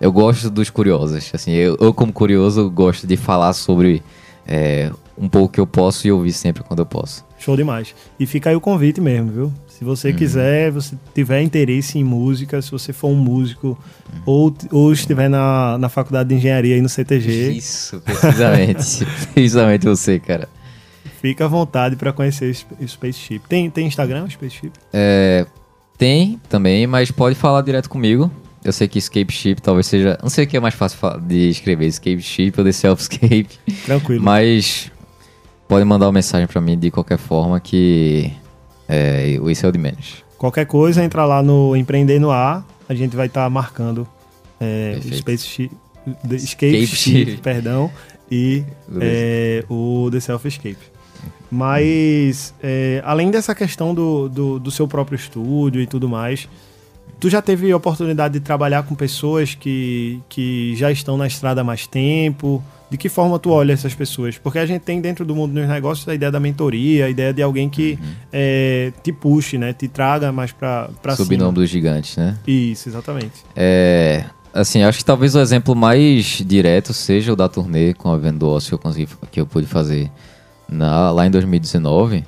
eu 0.00 0.12
gosto 0.12 0.50
dos 0.50 0.70
curiosos. 0.70 1.30
Assim, 1.34 1.52
eu, 1.52 1.76
eu 1.80 1.92
como 1.94 2.12
curioso 2.12 2.68
gosto 2.70 3.06
de 3.06 3.16
falar 3.16 3.52
sobre 3.52 4.02
é, 4.46 4.90
um 5.16 5.28
pouco 5.28 5.54
que 5.54 5.60
eu 5.60 5.66
posso 5.66 6.06
e 6.06 6.12
ouvir 6.12 6.32
sempre 6.32 6.62
quando 6.62 6.80
eu 6.80 6.86
posso. 6.86 7.24
Show 7.38 7.56
demais. 7.56 7.94
E 8.18 8.26
fica 8.26 8.50
aí 8.50 8.56
o 8.56 8.60
convite 8.60 9.00
mesmo, 9.00 9.30
viu? 9.30 9.52
Se 9.68 9.84
você 9.84 10.10
Uhum. 10.10 10.16
quiser, 10.16 10.70
você 10.70 10.96
tiver 11.14 11.42
interesse 11.42 11.98
em 11.98 12.04
música, 12.04 12.62
se 12.62 12.70
você 12.70 12.92
for 12.92 13.08
um 13.08 13.14
músico 13.16 13.76
Uhum. 14.12 14.20
ou, 14.24 14.56
ou 14.70 14.92
estiver 14.92 15.28
na, 15.28 15.76
na 15.78 15.88
faculdade 15.88 16.28
de 16.28 16.36
engenharia 16.36 16.74
aí 16.76 16.80
no 16.80 16.88
CTG, 16.88 17.50
Isso, 17.52 18.00
precisamente. 18.00 19.04
precisamente 19.34 19.84
você, 19.86 20.18
cara. 20.20 20.48
fica 21.20 21.44
à 21.44 21.48
vontade 21.48 21.96
para 21.96 22.12
conhecer 22.12 22.46
o 22.46 22.50
Sp- 22.54 22.74
o 22.80 22.88
Spaceship. 22.88 23.40
Tem, 23.48 23.68
tem 23.68 23.86
Instagram, 23.86 24.24
o 24.24 24.30
Spaceship? 24.30 24.72
É, 24.92 25.44
tem 25.98 26.40
também, 26.48 26.86
mas 26.86 27.10
pode 27.10 27.34
falar 27.34 27.60
direto 27.62 27.90
comigo. 27.90 28.30
Eu 28.64 28.72
sei 28.72 28.88
que 28.88 28.98
Escape 28.98 29.32
Ship 29.32 29.60
talvez 29.60 29.86
seja. 29.86 30.18
Não 30.22 30.30
sei 30.30 30.44
o 30.44 30.48
que 30.48 30.56
é 30.56 30.60
mais 30.60 30.74
fácil 30.74 30.98
de 31.20 31.50
escrever, 31.50 31.86
Escape 31.86 32.22
Ship 32.22 32.52
ou 32.56 32.64
The 32.64 32.72
Self-Escape. 32.72 33.48
Tranquilo. 33.84 34.24
Mas 34.24 34.90
pode 35.68 35.84
mandar 35.84 36.06
uma 36.06 36.12
mensagem 36.12 36.46
pra 36.46 36.60
mim 36.60 36.78
de 36.78 36.90
qualquer 36.90 37.18
forma 37.18 37.60
que. 37.60 38.32
É, 38.88 39.38
isso 39.50 39.66
é 39.66 39.68
o 39.68 39.72
de 39.72 39.78
menos. 39.78 40.24
Qualquer 40.38 40.66
coisa, 40.66 41.04
entra 41.04 41.24
lá 41.24 41.42
no 41.42 41.76
Empreender 41.76 42.18
no 42.18 42.30
Ar. 42.30 42.66
A 42.88 42.94
gente 42.94 43.14
vai 43.14 43.26
estar 43.26 43.48
marcando 43.50 44.08
é. 44.60 44.98
Spaceship, 45.12 45.70
the 46.26 46.36
Escape 46.36 46.76
Escape 46.76 46.86
Ship, 46.86 47.30
Ship. 47.32 47.36
perdão, 47.42 47.90
e 48.30 48.64
é, 49.00 49.64
o 49.68 50.08
The 50.10 50.20
Self 50.20 50.48
Escape. 50.48 50.94
Mas, 51.50 52.52
é, 52.62 53.00
além 53.04 53.30
dessa 53.30 53.54
questão 53.54 53.94
do, 53.94 54.28
do, 54.28 54.58
do 54.58 54.70
seu 54.70 54.88
próprio 54.88 55.16
estúdio 55.16 55.80
e 55.80 55.86
tudo 55.86 56.08
mais, 56.08 56.48
Tu 57.20 57.30
já 57.30 57.40
teve 57.40 57.70
a 57.70 57.76
oportunidade 57.76 58.34
de 58.34 58.40
trabalhar 58.40 58.82
com 58.82 58.94
pessoas 58.94 59.54
que, 59.54 60.20
que 60.28 60.74
já 60.76 60.90
estão 60.92 61.16
na 61.16 61.26
estrada 61.26 61.60
há 61.62 61.64
mais 61.64 61.86
tempo? 61.86 62.62
De 62.90 62.98
que 62.98 63.08
forma 63.08 63.38
tu 63.38 63.50
olha 63.50 63.72
essas 63.72 63.94
pessoas? 63.94 64.36
Porque 64.38 64.58
a 64.58 64.66
gente 64.66 64.82
tem 64.82 65.00
dentro 65.00 65.24
do 65.24 65.34
mundo 65.34 65.54
dos 65.54 65.66
negócios 65.68 66.06
a 66.06 66.14
ideia 66.14 66.30
da 66.30 66.38
mentoria, 66.38 67.06
a 67.06 67.10
ideia 67.10 67.32
de 67.32 67.42
alguém 67.42 67.68
que 67.68 67.98
é, 68.32 68.92
te 69.02 69.10
puxe, 69.12 69.56
né? 69.58 69.72
Te 69.72 69.88
traga 69.88 70.30
mais 70.30 70.52
pra, 70.52 70.90
pra 71.02 71.16
Subir 71.16 71.36
cima. 71.36 71.48
ombro 71.48 71.62
dos 71.62 71.70
gigantes, 71.70 72.16
né? 72.16 72.36
Isso, 72.46 72.88
exatamente. 72.88 73.42
É, 73.56 74.24
assim, 74.52 74.82
acho 74.82 74.98
que 74.98 75.04
talvez 75.04 75.34
o 75.34 75.40
exemplo 75.40 75.74
mais 75.74 76.24
direto 76.46 76.92
seja 76.92 77.32
o 77.32 77.36
da 77.36 77.48
turnê 77.48 77.94
com 77.94 78.10
a 78.12 78.16
Vendo 78.18 78.46
Ócio 78.48 78.68
que 78.68 78.74
eu 78.74 78.78
consegui, 78.78 79.08
que 79.32 79.40
eu 79.40 79.46
pude 79.46 79.66
fazer 79.66 80.10
na- 80.68 81.10
lá 81.10 81.26
em 81.26 81.30
2019, 81.30 82.22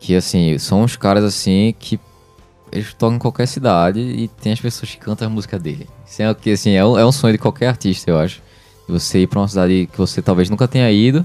que 0.00 0.14
assim, 0.14 0.56
são 0.58 0.82
uns 0.84 0.96
caras 0.96 1.24
assim 1.24 1.74
que 1.78 1.98
eles 2.72 2.92
tocam 2.94 3.16
em 3.16 3.18
qualquer 3.18 3.46
cidade 3.46 4.00
e 4.00 4.28
tem 4.28 4.52
as 4.52 4.60
pessoas 4.60 4.90
que 4.90 4.98
cantam 4.98 5.26
a 5.26 5.30
música 5.30 5.58
dele. 5.58 5.86
Isso 6.06 6.22
é, 6.22 6.52
assim, 6.52 6.70
é, 6.72 6.84
um, 6.84 6.98
é 6.98 7.04
um 7.04 7.12
sonho 7.12 7.32
de 7.32 7.38
qualquer 7.38 7.68
artista, 7.68 8.10
eu 8.10 8.18
acho. 8.18 8.42
Você 8.88 9.20
ir 9.20 9.26
pra 9.26 9.40
uma 9.40 9.48
cidade 9.48 9.88
que 9.92 9.98
você 9.98 10.22
talvez 10.22 10.48
nunca 10.48 10.66
tenha 10.66 10.90
ido, 10.90 11.24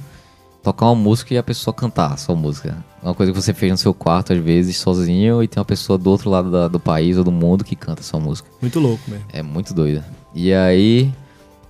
tocar 0.62 0.86
uma 0.88 0.96
música 0.96 1.34
e 1.34 1.38
a 1.38 1.44
pessoa 1.44 1.74
cantar 1.74 2.14
a 2.14 2.18
sua 2.18 2.36
música. 2.36 2.78
Uma 3.02 3.14
coisa 3.14 3.32
que 3.32 3.42
você 3.42 3.54
fez 3.54 3.72
no 3.72 3.78
seu 3.78 3.94
quarto, 3.94 4.34
às 4.34 4.40
vezes, 4.40 4.78
sozinho, 4.78 5.42
e 5.44 5.48
tem 5.48 5.60
uma 5.60 5.66
pessoa 5.66 5.98
do 5.98 6.10
outro 6.10 6.30
lado 6.30 6.50
da- 6.52 6.68
do 6.68 6.80
país 6.80 7.18
ou 7.18 7.24
do 7.24 7.32
mundo 7.32 7.64
que 7.64 7.76
canta 7.76 8.02
a 8.02 8.04
sua 8.04 8.20
música. 8.20 8.50
Muito 8.62 8.80
louco 8.80 9.02
mesmo. 9.10 9.26
É 9.32 9.42
muito 9.42 9.74
doida. 9.74 10.06
E 10.34 10.54
aí, 10.54 11.12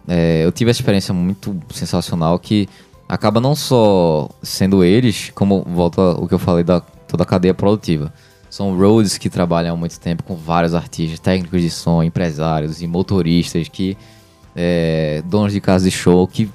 é, 0.07 0.43
eu 0.45 0.51
tive 0.51 0.69
essa 0.71 0.79
experiência 0.79 1.13
muito 1.13 1.55
sensacional 1.71 2.37
que 2.39 2.67
acaba 3.09 3.39
não 3.39 3.55
só 3.55 4.29
sendo 4.41 4.83
eles, 4.83 5.31
como 5.35 5.63
volta 5.63 6.01
o 6.01 6.27
que 6.27 6.33
eu 6.33 6.39
falei 6.39 6.63
da 6.63 6.79
toda 6.81 7.23
a 7.23 7.25
cadeia 7.25 7.53
produtiva. 7.53 8.11
São 8.53 8.77
roads 8.77 9.17
que 9.17 9.31
trabalham 9.31 9.73
há 9.73 9.75
muito 9.75 9.99
tempo 9.99 10.21
com 10.21 10.35
vários 10.35 10.75
artistas, 10.75 11.17
técnicos 11.19 11.59
de 11.59 11.71
som, 11.71 12.03
empresários 12.03 12.83
e 12.83 12.87
motoristas 12.87 13.67
que 13.67 13.97
é, 14.55 15.23
donos 15.25 15.53
de 15.53 15.59
casa 15.59 15.85
de 15.85 15.89
show 15.89 16.27
que 16.27 16.47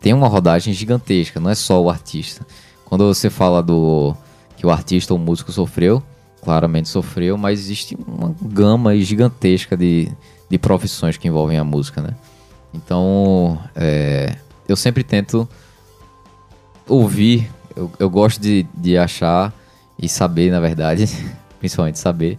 tem 0.00 0.14
uma 0.14 0.26
rodagem 0.26 0.72
gigantesca, 0.72 1.38
não 1.38 1.50
é 1.50 1.54
só 1.54 1.82
o 1.82 1.90
artista. 1.90 2.46
Quando 2.86 3.06
você 3.06 3.28
fala 3.28 3.62
do 3.62 4.16
que 4.56 4.64
o 4.64 4.70
artista 4.70 5.12
ou 5.12 5.20
músico 5.20 5.52
sofreu, 5.52 6.02
claramente 6.42 6.88
sofreu, 6.88 7.36
mas 7.36 7.58
existe 7.58 7.94
uma 8.08 8.34
gama 8.40 8.96
gigantesca 8.96 9.76
de, 9.76 10.10
de 10.48 10.56
profissões 10.56 11.18
que 11.18 11.28
envolvem 11.28 11.58
a 11.58 11.64
música, 11.64 12.00
né? 12.00 12.14
Então, 12.72 13.58
é, 13.76 14.34
eu 14.66 14.76
sempre 14.76 15.04
tento 15.04 15.46
ouvir, 16.88 17.50
eu, 17.76 17.92
eu 17.98 18.08
gosto 18.08 18.40
de, 18.40 18.66
de 18.74 18.96
achar 18.96 19.52
e 19.98 20.08
saber, 20.08 20.50
na 20.50 20.60
verdade, 20.60 21.08
principalmente 21.58 21.98
saber, 21.98 22.38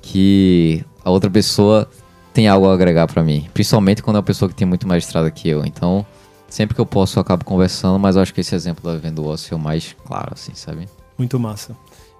que 0.00 0.84
a 1.04 1.10
outra 1.10 1.30
pessoa 1.30 1.88
tem 2.32 2.48
algo 2.48 2.68
a 2.68 2.74
agregar 2.74 3.06
pra 3.06 3.22
mim. 3.22 3.48
Principalmente 3.52 4.02
quando 4.02 4.16
é 4.16 4.18
uma 4.18 4.24
pessoa 4.24 4.48
que 4.48 4.54
tem 4.54 4.66
muito 4.66 4.86
mais 4.86 5.04
estrada 5.04 5.30
que 5.30 5.48
eu. 5.48 5.64
Então, 5.64 6.04
sempre 6.48 6.74
que 6.74 6.80
eu 6.80 6.86
posso, 6.86 7.18
eu 7.18 7.20
acabo 7.20 7.44
conversando, 7.44 7.98
mas 7.98 8.16
acho 8.16 8.32
que 8.32 8.40
esse 8.40 8.54
exemplo 8.54 8.90
da 8.90 8.98
Vendo 8.98 9.24
Ócio 9.24 9.54
é 9.54 9.56
o 9.56 9.60
mais 9.60 9.94
claro, 10.06 10.30
assim, 10.32 10.54
sabe? 10.54 10.88
Muito 11.18 11.38
massa. 11.38 11.76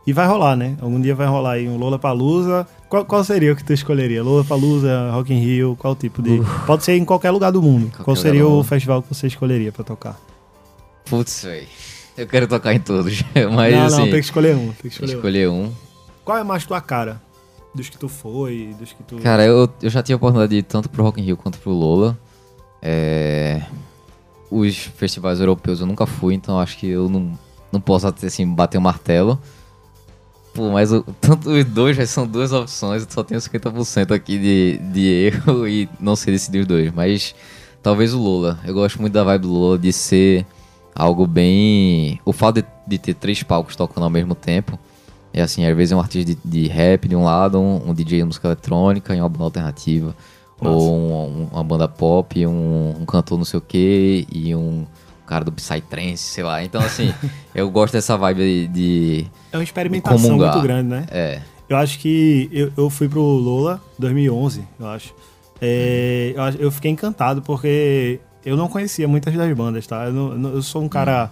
E 0.06 0.12
vai 0.12 0.26
rolar, 0.26 0.56
né? 0.56 0.76
Algum 0.80 1.00
dia 1.00 1.14
vai 1.14 1.28
rolar 1.28 1.52
aí 1.52 1.68
um 1.68 1.76
Lola 1.76 1.98
Palusa. 1.98 2.66
Qual, 2.88 3.04
qual 3.04 3.22
seria 3.22 3.52
o 3.52 3.56
que 3.56 3.62
tu 3.62 3.72
escolheria? 3.72 4.22
Lola 4.22 4.44
Palusa, 4.44 5.10
Rock 5.12 5.32
in 5.32 5.38
Rio, 5.38 5.76
qual 5.78 5.94
tipo 5.94 6.20
de. 6.20 6.40
Pode 6.66 6.84
ser 6.84 6.96
em 6.96 7.04
qualquer 7.04 7.30
lugar 7.30 7.52
do 7.52 7.62
mundo. 7.62 7.92
Qual 8.02 8.16
seria 8.16 8.44
o 8.46 8.50
mundo. 8.50 8.64
festival 8.64 9.00
que 9.00 9.14
você 9.14 9.28
escolheria 9.28 9.70
pra 9.70 9.84
tocar? 9.84 10.18
Putz, 11.04 11.44
véi. 11.44 11.68
Eu 12.16 12.26
quero 12.26 12.46
tocar 12.46 12.74
em 12.74 12.80
todos. 12.80 13.22
Mas 13.54 13.74
não, 13.74 13.84
assim, 13.86 13.96
não, 13.96 14.04
tem 14.04 14.12
que 14.12 14.18
escolher 14.26 14.54
um. 14.56 14.66
Tem 14.72 14.74
que 14.82 14.88
escolher, 14.88 15.12
um. 15.12 15.16
escolher 15.16 15.48
um. 15.48 15.72
Qual 16.24 16.38
é 16.38 16.44
mais 16.44 16.64
tua 16.66 16.80
cara? 16.80 17.20
Dos 17.74 17.88
que 17.88 17.96
tu 17.96 18.08
foi, 18.08 18.74
dos 18.78 18.92
que 18.92 19.02
tu. 19.02 19.16
Cara, 19.16 19.44
eu, 19.44 19.68
eu 19.80 19.88
já 19.90 20.02
tive 20.02 20.14
a 20.14 20.16
oportunidade 20.16 20.50
de 20.50 20.56
ir 20.58 20.62
tanto 20.62 20.90
pro 20.90 21.02
Rock 21.02 21.20
in 21.20 21.24
Rio 21.24 21.36
quanto 21.36 21.58
pro 21.58 21.70
Lola. 21.72 22.18
É, 22.82 23.62
Os 24.50 24.76
festivais 24.76 25.40
europeus 25.40 25.80
eu 25.80 25.86
nunca 25.86 26.04
fui, 26.04 26.34
então 26.34 26.58
acho 26.60 26.76
que 26.76 26.86
eu 26.86 27.08
não, 27.08 27.38
não 27.72 27.80
posso 27.80 28.06
assim, 28.06 28.46
bater 28.46 28.76
o 28.76 28.82
martelo. 28.82 29.40
Pô, 30.52 30.70
mas 30.70 30.92
o- 30.92 31.02
tanto 31.18 31.48
os 31.50 31.64
dois 31.64 31.96
já 31.96 32.04
são 32.06 32.26
duas 32.26 32.52
opções, 32.52 33.02
eu 33.04 33.08
só 33.10 33.24
tenho 33.24 33.40
50% 33.40 34.10
aqui 34.14 34.38
de, 34.38 34.78
de 34.92 35.06
erro 35.06 35.66
e 35.68 35.88
não 35.98 36.14
sei 36.14 36.34
decidir 36.34 36.60
os 36.60 36.66
dois. 36.66 36.92
Mas 36.92 37.34
talvez 37.82 38.12
o 38.12 38.18
Lola. 38.18 38.60
Eu 38.66 38.74
gosto 38.74 39.00
muito 39.00 39.14
da 39.14 39.24
vibe 39.24 39.42
do 39.42 39.50
Lola 39.52 39.78
de 39.78 39.90
ser 39.94 40.44
algo 40.94 41.26
bem. 41.26 42.20
O 42.24 42.32
fato 42.32 42.56
de, 42.62 42.64
de 42.86 42.98
ter 42.98 43.14
três 43.14 43.42
palcos 43.42 43.76
tocando 43.76 44.04
ao 44.04 44.10
mesmo 44.10 44.34
tempo. 44.34 44.78
É 45.34 45.40
assim, 45.40 45.64
às 45.66 45.74
vezes 45.74 45.92
é 45.92 45.96
um 45.96 46.00
artista 46.00 46.34
de, 46.34 46.38
de 46.44 46.68
rap 46.68 47.08
de 47.08 47.16
um 47.16 47.24
lado, 47.24 47.58
um, 47.58 47.88
um 47.90 47.94
DJ 47.94 48.18
de 48.18 48.24
música 48.24 48.48
eletrônica 48.48 49.14
e 49.16 49.20
uma 49.20 49.28
banda 49.28 49.44
alternativa. 49.44 50.14
Ou 50.60 50.94
um- 50.94 51.24
um- 51.42 51.48
uma 51.52 51.64
banda 51.64 51.88
pop, 51.88 52.46
um, 52.46 53.04
cantor 53.06 53.38
não 53.38 53.44
sei 53.44 53.58
o 53.58 53.62
que 53.62 54.26
e 54.30 54.54
um 54.54 54.84
cara 55.26 55.44
do 55.44 55.50
Psytrance, 55.50 56.18
sei 56.22 56.44
lá. 56.44 56.62
Então, 56.62 56.82
assim, 56.82 57.12
eu 57.54 57.70
gosto 57.70 57.94
dessa 57.94 58.16
vibe 58.18 58.38
de. 58.38 58.68
de 58.68 59.26
É 59.50 59.56
uma 59.56 59.64
experimentação 59.64 60.36
muito 60.36 60.60
grande, 60.60 60.88
né? 60.90 61.06
é. 61.10 61.40
Eu 61.68 61.78
acho 61.78 61.98
que 62.00 62.50
eu, 62.52 62.70
eu 62.76 62.90
fui 62.90 63.08
pro 63.08 63.22
Lola 63.22 63.80
2011, 63.98 64.62
eu 64.78 64.86
acho. 64.88 65.14
É, 65.62 66.32
eu, 66.36 66.42
acho- 66.42 66.58
eu 66.58 66.70
fiquei 66.70 66.90
encantado 66.90 67.40
porque 67.40 68.20
eu 68.44 68.56
não 68.56 68.68
conhecia 68.68 69.06
muitas 69.08 69.34
das 69.34 69.52
bandas, 69.56 69.86
tá? 69.86 70.06
Eu, 70.06 70.12
não- 70.12 70.50
eu 70.50 70.62
sou 70.62 70.82
um 70.82 70.88
cara 70.88 71.30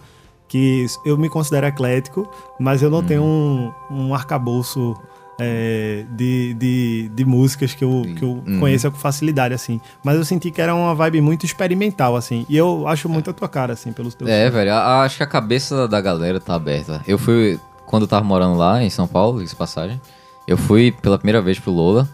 que 0.48 0.84
eu 1.04 1.16
me 1.16 1.28
considero 1.28 1.66
eclético, 1.66 2.28
mas 2.58 2.82
eu 2.82 2.90
não 2.90 3.02
tenho 3.02 3.22
um, 3.22 3.72
um 3.90 4.14
arcabouço 4.14 4.96
é, 5.42 6.04
de, 6.10 6.52
de, 6.54 7.10
de 7.14 7.24
músicas 7.24 7.72
que 7.74 7.82
eu, 7.84 8.02
que 8.16 8.22
eu 8.22 8.42
Uhum. 8.46 8.58
conheço 8.60 8.90
com 8.90 8.98
facilidade, 8.98 9.54
assim. 9.54 9.80
Mas 10.04 10.16
eu 10.16 10.24
senti 10.24 10.50
que 10.50 10.60
era 10.60 10.74
uma 10.74 10.94
vibe 10.94 11.20
muito 11.22 11.46
experimental, 11.46 12.14
assim. 12.16 12.44
E 12.48 12.56
eu 12.56 12.86
acho 12.86 13.08
muito 13.08 13.30
a 13.30 13.32
tua 13.32 13.48
cara, 13.48 13.72
assim, 13.72 13.90
pelos 13.92 14.14
teus 14.14 14.28
É, 14.28 14.50
velho, 14.50 14.72
a- 14.72 15.02
acho 15.02 15.16
que 15.16 15.22
a 15.22 15.26
cabeça 15.26 15.88
da 15.88 16.00
galera 16.00 16.38
tá 16.40 16.54
aberta. 16.56 17.00
Eu 17.06 17.16
fui, 17.16 17.58
quando 17.86 18.02
eu 18.02 18.08
tava 18.08 18.24
morando 18.24 18.56
lá 18.58 18.82
em 18.82 18.90
São 18.90 19.06
Paulo, 19.06 19.42
isso 19.42 19.56
passagem, 19.56 19.98
eu 20.46 20.58
fui 20.58 20.92
pela 20.92 21.16
primeira 21.16 21.40
vez 21.40 21.58
pro 21.58 21.72
Lola 21.72 22.06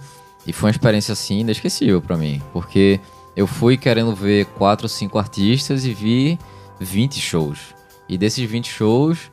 e 0.46 0.52
foi 0.52 0.68
uma 0.68 0.72
experiência 0.72 1.12
assim 1.12 1.40
inesquecível 1.40 2.00
pra 2.00 2.16
mim, 2.16 2.40
porque 2.52 3.00
eu 3.36 3.46
fui 3.46 3.76
querendo 3.76 4.14
ver 4.14 4.46
quatro 4.46 4.86
ou 4.86 4.88
cinco 4.88 5.18
artistas 5.18 5.84
e 5.84 5.92
vi 5.92 6.38
20 6.80 7.20
shows. 7.20 7.74
E 8.08 8.16
desses 8.16 8.48
20 8.48 8.66
shows, 8.70 9.30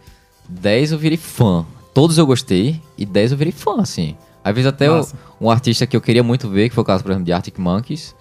10 0.49 0.91
eu 0.91 0.97
virei 0.97 1.17
fã. 1.17 1.65
Todos 1.93 2.17
eu 2.17 2.25
gostei 2.25 2.81
e 2.97 3.05
10 3.05 3.31
eu 3.31 3.37
virei 3.37 3.53
fã, 3.53 3.79
assim. 3.79 4.17
Às 4.43 4.53
vezes 4.53 4.67
até 4.67 4.89
Massa. 4.89 5.17
um 5.39 5.49
artista 5.49 5.87
que 5.87 5.95
eu 5.95 6.01
queria 6.01 6.23
muito 6.23 6.49
ver, 6.49 6.67
que 6.67 6.75
foi 6.75 6.81
o 6.81 6.85
caso, 6.85 7.01
por 7.01 7.11
exemplo, 7.11 7.25
de 7.25 7.31
Arctic 7.31 7.57
Monkeys, 7.57 8.13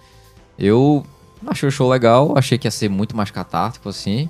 eu 0.57 1.05
achei 1.45 1.67
o 1.67 1.71
show 1.71 1.89
legal, 1.89 2.37
achei 2.37 2.57
que 2.57 2.65
ia 2.65 2.71
ser 2.71 2.89
muito 2.89 3.17
mais 3.17 3.29
catártico, 3.29 3.89
assim. 3.89 4.29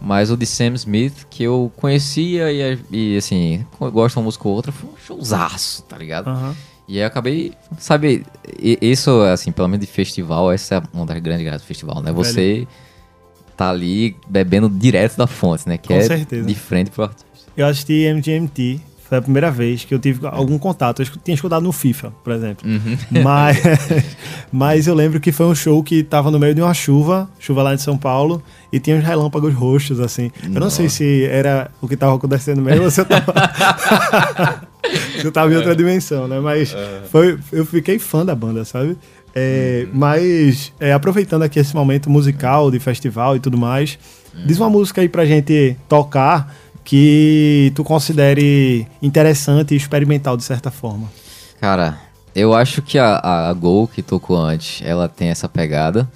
Mas 0.00 0.30
o 0.30 0.36
de 0.36 0.46
Sam 0.46 0.74
Smith, 0.74 1.26
que 1.30 1.42
eu 1.42 1.72
conhecia 1.76 2.52
e, 2.52 2.78
e, 2.90 3.16
assim, 3.16 3.64
eu 3.80 3.90
gosto 3.90 4.14
de 4.14 4.18
uma 4.20 4.24
música 4.26 4.46
ou 4.46 4.54
outra, 4.54 4.70
foi 4.70 4.90
um 4.90 4.96
showzaço, 4.96 5.82
tá 5.84 5.96
ligado? 5.96 6.28
Aham. 6.28 6.54
E 6.86 6.96
aí 6.96 7.02
eu 7.02 7.06
acabei, 7.06 7.52
sabe, 7.78 8.24
isso, 8.60 9.22
assim, 9.22 9.50
pelo 9.50 9.68
menos 9.68 9.86
de 9.86 9.90
festival, 9.90 10.52
essa 10.52 10.76
é 10.76 10.82
uma 10.92 11.06
das 11.06 11.18
grandes 11.18 11.44
graças 11.44 11.62
do 11.62 11.66
festival, 11.66 12.02
né? 12.02 12.12
Você 12.12 12.66
tá 13.56 13.70
ali 13.70 14.16
bebendo 14.28 14.68
direto 14.68 15.16
da 15.16 15.26
fonte, 15.26 15.68
né? 15.68 15.78
Que 15.78 15.88
Com 15.88 15.94
é 15.94 16.02
certeza. 16.02 16.46
de 16.46 16.54
frente 16.54 16.90
pro 16.90 17.04
artista. 17.04 17.24
Eu 17.56 17.66
assisti 17.66 18.06
MGMT. 18.06 18.80
Foi 19.08 19.18
a 19.18 19.22
primeira 19.22 19.50
vez 19.50 19.84
que 19.84 19.94
eu 19.94 19.98
tive 19.98 20.26
algum 20.26 20.58
contato. 20.58 21.02
Eu 21.02 21.06
tinha 21.22 21.34
escutado 21.34 21.62
no 21.62 21.72
FIFA, 21.72 22.10
por 22.24 22.32
exemplo. 22.32 22.68
Uhum. 22.68 22.96
Mas, 23.22 23.58
mas 24.50 24.86
eu 24.86 24.94
lembro 24.94 25.20
que 25.20 25.30
foi 25.30 25.44
um 25.44 25.54
show 25.54 25.82
que 25.82 26.02
tava 26.02 26.30
no 26.30 26.38
meio 26.38 26.54
de 26.54 26.62
uma 26.62 26.72
chuva, 26.72 27.28
chuva 27.38 27.62
lá 27.62 27.74
em 27.74 27.78
São 27.78 27.98
Paulo, 27.98 28.42
e 28.72 28.80
tinha 28.80 28.96
uns 28.96 29.04
relâmpagos 29.04 29.52
roxos, 29.52 30.00
assim. 30.00 30.32
Eu 30.42 30.58
não 30.58 30.70
sei 30.70 30.88
se 30.88 31.24
era 31.26 31.70
o 31.82 31.86
que 31.86 31.96
tava 31.98 32.16
acontecendo 32.16 32.62
mesmo 32.62 32.84
ou 32.84 32.90
se 32.90 33.00
eu 33.02 33.04
tava. 33.04 33.34
eu 35.24 35.32
tava 35.32 35.52
em 35.52 35.56
outra 35.56 35.74
dimensão, 35.74 36.26
né? 36.28 36.38
Mas 36.40 36.74
foi, 37.10 37.38
eu 37.52 37.64
fiquei 37.66 37.98
fã 37.98 38.24
da 38.24 38.34
banda, 38.34 38.64
sabe? 38.64 38.96
É, 39.34 39.86
Mas, 39.92 40.72
é, 40.78 40.92
aproveitando 40.92 41.42
aqui 41.42 41.58
esse 41.58 41.74
momento 41.74 42.08
musical, 42.08 42.70
de 42.70 42.78
festival 42.78 43.34
e 43.36 43.40
tudo 43.40 43.58
mais, 43.58 43.98
diz 44.46 44.58
uma 44.58 44.70
música 44.70 45.00
aí 45.00 45.08
pra 45.08 45.24
gente 45.24 45.76
tocar 45.88 46.54
que 46.84 47.72
tu 47.74 47.82
considere 47.82 48.86
interessante 49.02 49.74
e 49.74 49.76
experimental 49.76 50.36
de 50.36 50.44
certa 50.44 50.70
forma. 50.70 51.10
Cara, 51.60 51.98
eu 52.34 52.52
acho 52.54 52.82
que 52.82 52.98
a, 52.98 53.16
a, 53.16 53.48
a 53.48 53.52
Gol 53.54 53.88
que 53.88 54.02
tocou 54.02 54.36
antes, 54.36 54.82
ela 54.86 55.08
tem 55.08 55.28
essa 55.30 55.48
pegada, 55.48 56.08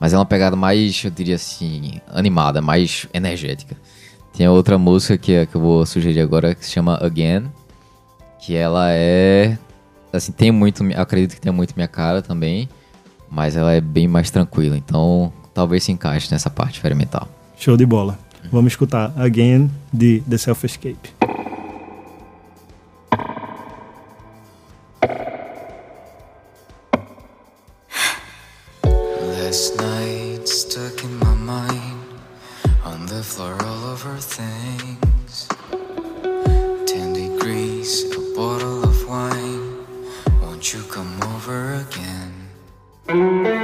mas 0.00 0.12
é 0.12 0.18
uma 0.18 0.26
pegada 0.26 0.56
mais, 0.56 1.00
eu 1.04 1.10
diria 1.10 1.36
assim, 1.36 2.00
animada, 2.12 2.60
mais 2.60 3.06
energética. 3.14 3.76
Tem 4.36 4.46
outra 4.48 4.76
música 4.76 5.16
que, 5.16 5.32
é- 5.32 5.46
que 5.46 5.54
eu 5.54 5.60
vou 5.60 5.86
sugerir 5.86 6.20
agora 6.20 6.54
que 6.54 6.64
se 6.66 6.72
chama 6.72 6.98
Again, 7.02 7.44
que 8.46 8.54
ela 8.54 8.92
é. 8.92 9.58
Assim, 10.12 10.30
tem 10.30 10.52
muito. 10.52 10.84
Acredito 10.94 11.34
que 11.34 11.40
tem 11.40 11.52
muito 11.52 11.74
minha 11.74 11.88
cara 11.88 12.22
também. 12.22 12.68
Mas 13.28 13.56
ela 13.56 13.72
é 13.72 13.80
bem 13.80 14.06
mais 14.06 14.30
tranquila. 14.30 14.76
Então, 14.76 15.32
talvez 15.52 15.82
se 15.82 15.90
encaixe 15.90 16.30
nessa 16.30 16.48
parte 16.48 16.74
experimental. 16.74 17.28
Show 17.58 17.76
de 17.76 17.84
bola. 17.84 18.16
Vamos 18.52 18.72
escutar 18.72 19.12
Again 19.16 19.68
de 19.92 20.22
The 20.30 20.38
Self 20.38 20.64
Escape. 20.64 21.10
Last 29.42 29.76
night. 29.76 29.95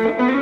Again? 0.03 0.33
How 0.33 0.42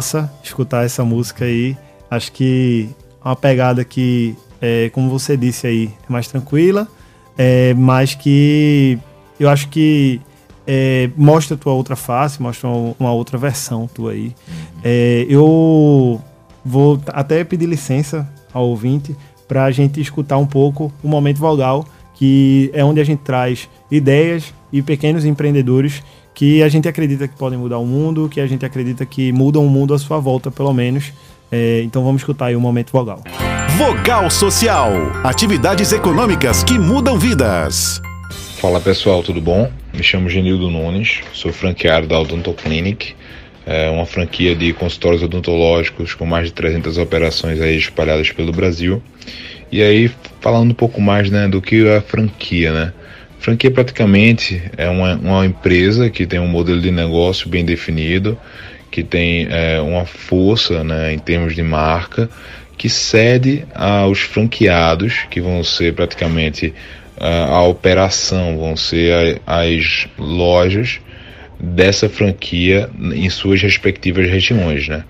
Massa 0.00 0.32
escutar 0.42 0.86
essa 0.86 1.04
música 1.04 1.44
aí. 1.44 1.76
Acho 2.10 2.32
que 2.32 2.88
é 3.22 3.28
uma 3.28 3.36
pegada 3.36 3.84
que, 3.84 4.34
é, 4.58 4.88
como 4.94 5.10
você 5.10 5.36
disse 5.36 5.66
aí, 5.66 5.90
é 6.08 6.10
mais 6.10 6.26
tranquila, 6.26 6.88
é, 7.36 7.74
mas 7.74 8.14
que 8.14 8.98
eu 9.38 9.50
acho 9.50 9.68
que 9.68 10.18
é, 10.66 11.10
mostra 11.18 11.54
a 11.54 11.58
tua 11.58 11.74
outra 11.74 11.96
face, 11.96 12.40
mostra 12.40 12.66
uma, 12.98 13.12
outra 13.12 13.36
versão 13.36 13.86
tua 13.86 14.12
aí. 14.12 14.34
É, 14.82 15.26
eu 15.28 16.18
vou 16.64 16.98
até 17.08 17.44
pedir 17.44 17.66
licença 17.66 18.26
ao 18.54 18.68
ouvinte 18.68 19.14
para 19.46 19.64
a 19.64 19.70
gente 19.70 20.00
escutar 20.00 20.38
um 20.38 20.46
pouco 20.46 20.90
o 21.04 21.08
Momento 21.08 21.36
Vogal, 21.36 21.84
que 22.14 22.70
é 22.72 22.82
onde 22.82 23.00
a 23.00 23.04
gente 23.04 23.20
traz 23.20 23.68
ideias 23.90 24.54
e 24.72 24.80
pequenos 24.80 25.26
empreendedores 25.26 26.02
que 26.40 26.62
a 26.62 26.70
gente 26.70 26.88
acredita 26.88 27.28
que 27.28 27.36
podem 27.36 27.58
mudar 27.58 27.76
o 27.76 27.84
mundo, 27.84 28.26
que 28.26 28.40
a 28.40 28.46
gente 28.46 28.64
acredita 28.64 29.04
que 29.04 29.30
mudam 29.30 29.62
o 29.62 29.68
mundo 29.68 29.92
à 29.92 29.98
sua 29.98 30.18
volta, 30.18 30.50
pelo 30.50 30.72
menos. 30.72 31.12
É, 31.52 31.82
então 31.82 32.02
vamos 32.02 32.22
escutar 32.22 32.46
aí 32.46 32.56
o 32.56 32.60
Momento 32.62 32.92
Vogal. 32.92 33.22
Vogal 33.76 34.30
Social. 34.30 34.90
Atividades 35.22 35.92
econômicas 35.92 36.64
que 36.64 36.78
mudam 36.78 37.18
vidas. 37.18 38.00
Fala 38.58 38.80
pessoal, 38.80 39.22
tudo 39.22 39.38
bom? 39.38 39.70
Me 39.92 40.02
chamo 40.02 40.30
Genildo 40.30 40.70
Nunes, 40.70 41.20
sou 41.34 41.52
franqueado 41.52 42.06
da 42.06 42.18
Odonto 42.18 42.54
Clinic, 42.54 43.14
é 43.66 43.90
uma 43.90 44.06
franquia 44.06 44.56
de 44.56 44.72
consultórios 44.72 45.22
odontológicos 45.22 46.14
com 46.14 46.24
mais 46.24 46.46
de 46.46 46.54
300 46.54 46.96
operações 46.96 47.60
aí 47.60 47.76
espalhadas 47.76 48.30
pelo 48.32 48.50
Brasil. 48.50 49.02
E 49.70 49.82
aí, 49.82 50.10
falando 50.40 50.70
um 50.70 50.74
pouco 50.74 51.02
mais 51.02 51.30
né, 51.30 51.46
do 51.48 51.60
que 51.60 51.86
a 51.86 52.00
franquia, 52.00 52.72
né? 52.72 52.92
Franquia 53.40 53.70
praticamente 53.70 54.62
é 54.76 54.88
uma, 54.88 55.14
uma 55.16 55.46
empresa 55.46 56.10
que 56.10 56.26
tem 56.26 56.38
um 56.38 56.46
modelo 56.46 56.80
de 56.80 56.90
negócio 56.90 57.48
bem 57.48 57.64
definido, 57.64 58.38
que 58.90 59.02
tem 59.02 59.48
é, 59.50 59.80
uma 59.80 60.04
força 60.04 60.84
né, 60.84 61.14
em 61.14 61.18
termos 61.18 61.54
de 61.54 61.62
marca, 61.62 62.28
que 62.76 62.88
cede 62.88 63.64
aos 63.74 64.20
franqueados, 64.20 65.26
que 65.30 65.40
vão 65.40 65.64
ser 65.64 65.94
praticamente 65.94 66.74
a, 67.18 67.44
a 67.46 67.62
operação, 67.62 68.58
vão 68.58 68.76
ser 68.76 69.40
a, 69.46 69.60
as 69.60 70.06
lojas 70.18 71.00
dessa 71.58 72.10
franquia 72.10 72.90
em 72.98 73.28
suas 73.30 73.62
respectivas 73.62 74.28
regiões, 74.28 74.86
né? 74.86 75.04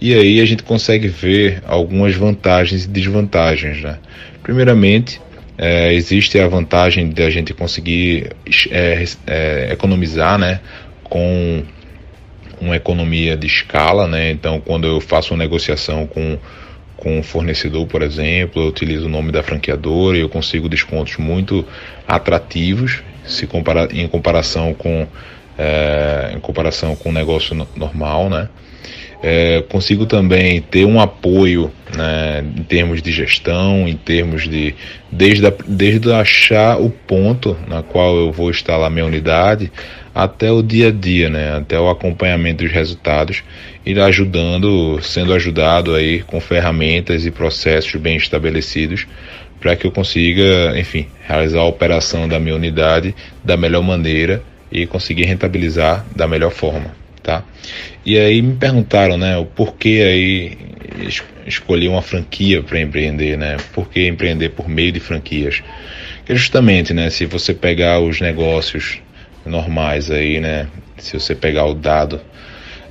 E 0.00 0.14
aí 0.14 0.40
a 0.40 0.44
gente 0.44 0.62
consegue 0.62 1.08
ver 1.08 1.62
algumas 1.66 2.14
vantagens 2.14 2.84
e 2.84 2.88
desvantagens, 2.88 3.80
né? 3.80 3.98
Primeiramente, 4.42 5.20
é, 5.56 5.92
existe 5.92 6.38
a 6.38 6.48
vantagem 6.48 7.08
de 7.08 7.22
a 7.22 7.30
gente 7.30 7.54
conseguir 7.54 8.30
é, 8.70 9.04
é, 9.26 9.72
economizar, 9.72 10.38
né? 10.38 10.60
Com 11.02 11.62
uma 12.60 12.76
economia 12.76 13.36
de 13.36 13.46
escala, 13.46 14.06
né? 14.06 14.30
Então, 14.30 14.60
quando 14.60 14.86
eu 14.86 15.00
faço 15.00 15.32
uma 15.32 15.42
negociação 15.42 16.06
com 16.06 16.38
com 16.96 17.18
um 17.18 17.22
fornecedor, 17.22 17.86
por 17.86 18.02
exemplo, 18.02 18.62
eu 18.62 18.68
utilizo 18.68 19.06
o 19.06 19.08
nome 19.08 19.32
da 19.32 19.42
franqueadora 19.42 20.16
e 20.16 20.20
eu 20.20 20.28
consigo 20.28 20.68
descontos 20.68 21.16
muito 21.18 21.66
atrativos 22.06 23.02
se 23.26 23.46
compara 23.46 23.88
em 23.92 24.06
comparação 24.06 24.74
com 24.74 25.06
é, 25.56 26.32
em 26.34 26.40
comparação 26.40 26.96
com 26.96 27.10
o 27.10 27.12
negócio 27.12 27.54
no 27.54 27.66
normal, 27.76 28.28
né? 28.28 28.48
É, 29.26 29.62
consigo 29.70 30.04
também 30.04 30.60
ter 30.60 30.84
um 30.84 31.00
apoio 31.00 31.72
né, 31.96 32.44
em 32.58 32.62
termos 32.62 33.00
de 33.00 33.10
gestão, 33.10 33.88
em 33.88 33.96
termos 33.96 34.46
de 34.46 34.74
desde, 35.10 35.46
a, 35.46 35.52
desde 35.66 36.12
achar 36.12 36.78
o 36.78 36.90
ponto 36.90 37.56
na 37.66 37.82
qual 37.82 38.14
eu 38.18 38.30
vou 38.30 38.50
instalar 38.50 38.90
minha 38.90 39.06
unidade 39.06 39.72
até 40.14 40.52
o 40.52 40.62
dia 40.62 40.88
a 40.88 40.90
dia, 40.90 41.30
né, 41.30 41.56
até 41.56 41.80
o 41.80 41.88
acompanhamento 41.88 42.64
dos 42.64 42.72
resultados 42.72 43.42
e 43.86 43.98
ajudando, 43.98 45.00
sendo 45.00 45.32
ajudado 45.32 45.94
aí 45.94 46.20
com 46.20 46.38
ferramentas 46.38 47.24
e 47.24 47.30
processos 47.30 47.98
bem 47.98 48.18
estabelecidos 48.18 49.06
para 49.58 49.74
que 49.74 49.86
eu 49.86 49.90
consiga, 49.90 50.78
enfim, 50.78 51.06
realizar 51.26 51.60
a 51.60 51.64
operação 51.64 52.28
da 52.28 52.38
minha 52.38 52.54
unidade 52.54 53.14
da 53.42 53.56
melhor 53.56 53.82
maneira 53.82 54.42
e 54.70 54.84
conseguir 54.86 55.24
rentabilizar 55.24 56.04
da 56.14 56.28
melhor 56.28 56.50
forma, 56.50 56.94
tá? 57.24 57.42
E 58.06 58.16
aí 58.18 58.40
me 58.40 58.54
perguntaram, 58.54 59.16
né, 59.16 59.36
o 59.36 59.46
porquê 59.46 60.02
aí 60.06 60.58
es 61.04 61.24
escolher 61.46 61.88
uma 61.88 62.02
franquia 62.02 62.62
para 62.62 62.80
empreender, 62.80 63.36
né? 63.36 63.56
Por 63.72 63.88
que 63.88 64.06
empreender 64.06 64.50
por 64.50 64.68
meio 64.68 64.92
de 64.92 65.00
franquias? 65.00 65.62
Que 66.24 66.36
justamente, 66.36 66.94
né, 66.94 67.10
se 67.10 67.26
você 67.26 67.52
pegar 67.52 67.98
os 68.00 68.20
negócios 68.20 69.00
normais 69.44 70.10
aí, 70.10 70.38
né? 70.40 70.68
Se 70.98 71.18
você 71.18 71.34
pegar 71.34 71.66
o 71.66 71.74
dado 71.74 72.20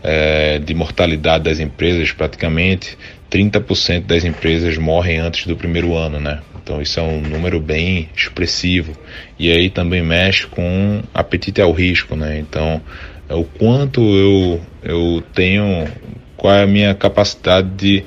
é, 0.04 0.60
de 0.60 0.74
mortalidade 0.74 1.46
das 1.46 1.60
empresas, 1.60 2.12
praticamente 2.12 2.98
30% 3.32 4.02
das 4.02 4.26
empresas 4.26 4.78
morrem 4.78 5.18
antes 5.20 5.48
do 5.48 5.56
primeiro 5.56 5.96
ano, 5.96 6.20
né? 6.20 6.42
Então 6.62 6.82
isso 6.82 7.00
é 7.00 7.04
um 7.04 7.20
número 7.20 7.60
bem 7.60 8.10
expressivo. 8.16 8.96
E 9.38 9.52
aí 9.52 9.70
também 9.70 10.02
mexe 10.02 10.46
com 10.48 11.02
apetite 11.14 11.62
ao 11.62 11.72
risco, 11.72 12.16
né? 12.16 12.40
Então 12.40 12.82
é 13.13 13.13
o 13.30 13.44
quanto 13.44 14.02
eu, 14.02 14.62
eu 14.84 15.24
tenho, 15.34 15.88
qual 16.36 16.54
é 16.54 16.64
a 16.64 16.68
minha 16.68 16.94
capacidade 16.94 17.70
de 17.70 18.04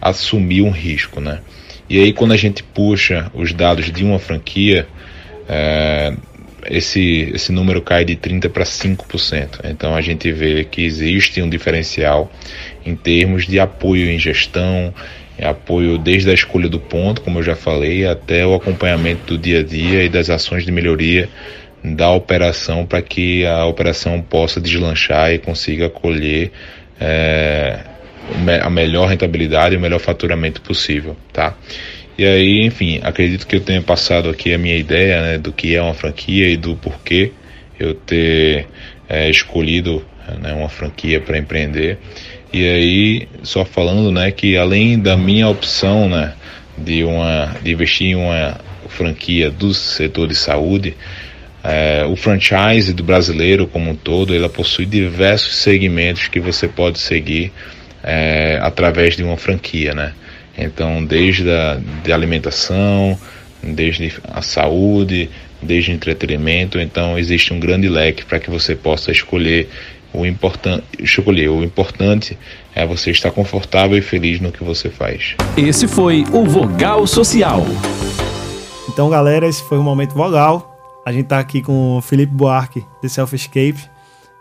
assumir 0.00 0.62
um 0.62 0.70
risco, 0.70 1.20
né? 1.20 1.40
E 1.88 1.98
aí 1.98 2.12
quando 2.12 2.32
a 2.32 2.36
gente 2.36 2.62
puxa 2.62 3.30
os 3.34 3.52
dados 3.52 3.90
de 3.90 4.04
uma 4.04 4.18
franquia, 4.18 4.86
é, 5.48 6.12
esse, 6.66 7.30
esse 7.34 7.50
número 7.50 7.80
cai 7.80 8.04
de 8.04 8.16
30% 8.16 8.50
para 8.50 8.64
5%. 8.64 9.60
Então 9.64 9.94
a 9.94 10.00
gente 10.00 10.30
vê 10.30 10.64
que 10.64 10.82
existe 10.84 11.40
um 11.40 11.48
diferencial 11.48 12.30
em 12.84 12.94
termos 12.94 13.46
de 13.46 13.58
apoio 13.58 14.10
em 14.10 14.18
gestão, 14.18 14.92
apoio 15.40 15.98
desde 15.98 16.30
a 16.30 16.34
escolha 16.34 16.68
do 16.68 16.80
ponto, 16.80 17.22
como 17.22 17.38
eu 17.38 17.42
já 17.42 17.54
falei, 17.54 18.06
até 18.06 18.46
o 18.46 18.54
acompanhamento 18.54 19.34
do 19.34 19.38
dia 19.38 19.60
a 19.60 19.62
dia 19.62 20.02
e 20.02 20.08
das 20.08 20.30
ações 20.30 20.64
de 20.64 20.72
melhoria 20.72 21.28
da 21.94 22.10
operação 22.10 22.86
para 22.86 23.02
que 23.02 23.44
a 23.46 23.64
operação 23.66 24.20
possa 24.20 24.60
deslanchar 24.60 25.32
e 25.32 25.38
consiga 25.38 25.88
colher 25.88 26.50
é, 27.00 27.80
a 28.62 28.70
melhor 28.70 29.08
rentabilidade 29.08 29.74
e 29.74 29.78
o 29.78 29.80
melhor 29.80 30.00
faturamento 30.00 30.60
possível, 30.60 31.16
tá? 31.32 31.56
E 32.18 32.26
aí, 32.26 32.66
enfim, 32.66 33.00
acredito 33.02 33.46
que 33.46 33.56
eu 33.56 33.60
tenha 33.60 33.80
passado 33.80 34.28
aqui 34.28 34.52
a 34.52 34.58
minha 34.58 34.76
ideia 34.76 35.22
né, 35.22 35.38
do 35.38 35.52
que 35.52 35.76
é 35.76 35.80
uma 35.80 35.94
franquia 35.94 36.48
e 36.48 36.56
do 36.56 36.74
porquê 36.74 37.30
eu 37.78 37.94
ter 37.94 38.66
é, 39.08 39.30
escolhido 39.30 40.04
né, 40.40 40.52
uma 40.52 40.68
franquia 40.68 41.20
para 41.20 41.38
empreender. 41.38 41.96
E 42.52 42.68
aí, 42.68 43.28
só 43.44 43.64
falando 43.64 44.10
né, 44.10 44.32
que 44.32 44.56
além 44.56 44.98
da 44.98 45.16
minha 45.16 45.48
opção 45.48 46.08
né, 46.08 46.34
de, 46.76 47.04
uma, 47.04 47.54
de 47.62 47.70
investir 47.70 48.08
em 48.08 48.14
uma 48.16 48.58
franquia 48.88 49.50
do 49.50 49.72
setor 49.72 50.26
de 50.26 50.34
saúde, 50.34 50.96
é, 51.62 52.04
o 52.06 52.16
franchise 52.16 52.92
do 52.92 53.02
brasileiro 53.02 53.66
como 53.66 53.90
um 53.90 53.96
todo, 53.96 54.34
ela 54.34 54.48
possui 54.48 54.86
diversos 54.86 55.56
segmentos 55.56 56.28
que 56.28 56.40
você 56.40 56.68
pode 56.68 56.98
seguir 56.98 57.52
é, 58.02 58.58
através 58.62 59.16
de 59.16 59.24
uma 59.24 59.36
franquia, 59.36 59.94
né? 59.94 60.12
Então, 60.56 61.04
desde 61.04 61.48
a 61.50 61.78
de 62.02 62.12
alimentação, 62.12 63.18
desde 63.62 64.12
a 64.24 64.42
saúde, 64.42 65.30
desde 65.62 65.90
o 65.90 65.94
entretenimento, 65.94 66.78
então 66.80 67.18
existe 67.18 67.52
um 67.52 67.60
grande 67.60 67.88
leque 67.88 68.24
para 68.24 68.38
que 68.38 68.50
você 68.50 68.74
possa 68.74 69.10
escolher 69.10 69.68
o 70.12 70.24
importante, 70.24 70.84
escolher. 70.98 71.48
O 71.48 71.62
importante 71.62 72.38
é 72.74 72.86
você 72.86 73.10
estar 73.10 73.30
confortável 73.30 73.98
e 73.98 74.02
feliz 74.02 74.40
no 74.40 74.50
que 74.50 74.64
você 74.64 74.88
faz. 74.88 75.36
Esse 75.56 75.86
foi 75.86 76.24
o 76.32 76.44
Vogal 76.44 77.06
Social. 77.06 77.66
Então, 78.88 79.10
galera, 79.10 79.46
esse 79.46 79.62
foi 79.62 79.78
o 79.78 79.82
momento 79.82 80.14
vogal. 80.14 80.77
A 81.04 81.12
gente 81.12 81.26
tá 81.26 81.38
aqui 81.38 81.62
com 81.62 81.96
o 81.96 82.00
Felipe 82.00 82.32
Buarque, 82.32 82.84
de 83.02 83.08
Self 83.08 83.34
Escape. 83.34 83.78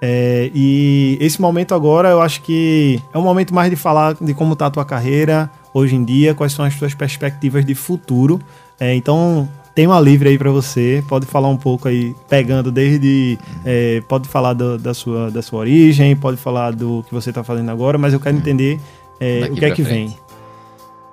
É, 0.01 0.51
e 0.53 1.17
esse 1.19 1.41
momento 1.41 1.73
agora 1.73 2.09
eu 2.09 2.21
acho 2.21 2.41
que 2.43 3.01
é 3.11 3.17
um 3.17 3.23
momento 3.23 3.53
mais 3.53 3.69
de 3.69 3.75
falar 3.75 4.15
de 4.19 4.33
como 4.33 4.55
tá 4.55 4.67
a 4.67 4.69
tua 4.69 4.85
carreira, 4.85 5.49
hoje 5.73 5.95
em 5.95 6.03
dia, 6.03 6.35
quais 6.35 6.53
são 6.53 6.63
as 6.63 6.73
suas 6.73 6.93
perspectivas 6.93 7.65
de 7.65 7.73
futuro. 7.73 8.39
É, 8.79 8.93
então, 8.93 9.49
tem 9.73 9.87
uma 9.87 9.99
livre 9.99 10.29
aí 10.29 10.37
para 10.37 10.51
você, 10.51 11.03
pode 11.07 11.25
falar 11.25 11.49
um 11.49 11.57
pouco 11.57 11.87
aí, 11.87 12.15
pegando 12.29 12.71
desde. 12.71 13.37
É, 13.63 14.01
pode 14.07 14.27
falar 14.27 14.53
do, 14.53 14.77
da, 14.77 14.93
sua, 14.93 15.31
da 15.31 15.41
sua 15.41 15.59
origem, 15.59 16.15
pode 16.15 16.37
falar 16.37 16.71
do 16.73 17.03
que 17.07 17.13
você 17.13 17.31
tá 17.31 17.43
fazendo 17.43 17.69
agora, 17.69 17.97
mas 17.97 18.13
eu 18.13 18.19
quero 18.19 18.35
entender 18.35 18.79
é, 19.19 19.47
o 19.49 19.53
que 19.53 19.65
é 19.65 19.71
que 19.71 19.83
frente. 19.83 20.09
vem. 20.09 20.17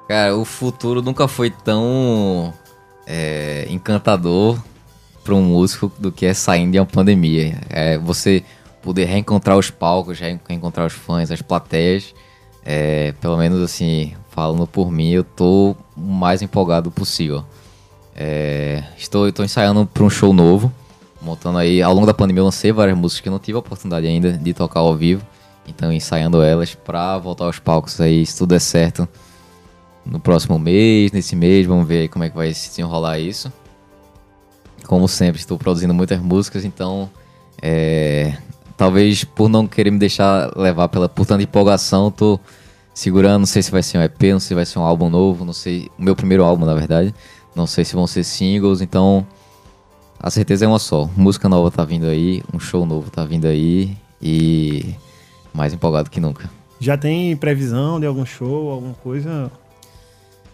Cara, 0.08 0.36
o 0.36 0.44
futuro 0.44 1.00
nunca 1.00 1.28
foi 1.28 1.50
tão 1.50 2.52
é, 3.06 3.66
encantador 3.70 4.58
para 5.24 5.34
um 5.34 5.42
músico 5.42 5.90
do 5.98 6.12
que 6.12 6.26
é 6.26 6.34
saindo 6.34 6.72
de 6.72 6.78
uma 6.78 6.86
pandemia. 6.86 7.58
É 7.70 7.96
você 7.98 8.44
poder 8.82 9.06
reencontrar 9.06 9.56
os 9.56 9.70
palcos, 9.70 10.20
reencontrar 10.20 10.86
os 10.86 10.92
fãs, 10.92 11.30
as 11.30 11.40
plateias. 11.40 12.14
É, 12.64 13.12
pelo 13.20 13.36
menos 13.36 13.60
assim, 13.62 14.14
falando 14.30 14.66
por 14.66 14.90
mim, 14.92 15.10
eu 15.10 15.24
tô 15.24 15.74
o 15.96 16.00
mais 16.00 16.42
empolgado 16.42 16.90
possível. 16.90 17.44
É, 18.14 18.84
estou, 18.96 19.26
estou 19.26 19.44
ensaiando 19.44 19.86
para 19.86 20.04
um 20.04 20.10
show 20.10 20.32
novo, 20.32 20.72
montando 21.20 21.58
aí. 21.58 21.82
Ao 21.82 21.92
longo 21.92 22.06
da 22.06 22.14
pandemia 22.14 22.40
eu 22.40 22.44
lancei 22.44 22.70
várias 22.70 22.96
músicas 22.96 23.22
que 23.22 23.28
eu 23.28 23.32
não 23.32 23.38
tive 23.38 23.56
a 23.56 23.60
oportunidade 23.60 24.06
ainda 24.06 24.32
de 24.32 24.54
tocar 24.54 24.80
ao 24.80 24.94
vivo, 24.94 25.26
então 25.66 25.92
ensaiando 25.92 26.42
elas 26.42 26.74
para 26.74 27.18
voltar 27.18 27.46
aos 27.46 27.58
palcos 27.58 28.00
aí, 28.00 28.24
se 28.24 28.36
tudo 28.38 28.50
der 28.50 28.60
certo, 28.60 29.08
no 30.04 30.20
próximo 30.20 30.58
mês, 30.58 31.10
nesse 31.12 31.34
mês, 31.34 31.66
vamos 31.66 31.88
ver 31.88 32.08
como 32.08 32.24
é 32.24 32.30
que 32.30 32.36
vai 32.36 32.52
se 32.52 32.68
desenrolar 32.68 33.18
isso. 33.18 33.50
Como 34.86 35.08
sempre, 35.08 35.40
estou 35.40 35.58
produzindo 35.58 35.94
muitas 35.94 36.20
músicas, 36.20 36.64
então 36.64 37.10
é, 37.60 38.36
talvez 38.76 39.24
por 39.24 39.48
não 39.48 39.66
querer 39.66 39.90
me 39.90 39.98
deixar 39.98 40.56
levar 40.56 40.88
pela 40.88 41.08
por 41.08 41.26
tanta 41.26 41.42
empolgação, 41.42 42.10
tô 42.10 42.38
segurando, 42.92 43.40
não 43.40 43.46
sei 43.46 43.62
se 43.62 43.70
vai 43.70 43.82
ser 43.82 43.98
um 43.98 44.02
EP, 44.02 44.22
não 44.24 44.40
sei 44.40 44.48
se 44.48 44.54
vai 44.54 44.66
ser 44.66 44.78
um 44.78 44.82
álbum 44.82 45.10
novo, 45.10 45.44
não 45.44 45.52
sei, 45.52 45.90
o 45.98 46.02
meu 46.02 46.14
primeiro 46.14 46.44
álbum, 46.44 46.64
na 46.64 46.74
verdade. 46.74 47.14
Não 47.54 47.66
sei 47.66 47.84
se 47.84 47.94
vão 47.94 48.06
ser 48.06 48.24
singles, 48.24 48.80
então 48.80 49.26
a 50.18 50.30
certeza 50.30 50.64
é 50.64 50.68
uma 50.68 50.78
só. 50.78 51.08
Música 51.16 51.48
nova 51.48 51.70
tá 51.70 51.84
vindo 51.84 52.06
aí, 52.06 52.42
um 52.52 52.58
show 52.58 52.84
novo 52.84 53.10
tá 53.10 53.24
vindo 53.24 53.46
aí 53.46 53.96
e 54.20 54.94
mais 55.52 55.72
empolgado 55.72 56.10
que 56.10 56.20
nunca. 56.20 56.50
Já 56.80 56.96
tem 56.96 57.36
previsão 57.36 58.00
de 58.00 58.06
algum 58.06 58.26
show, 58.26 58.70
alguma 58.70 58.94
coisa? 58.94 59.50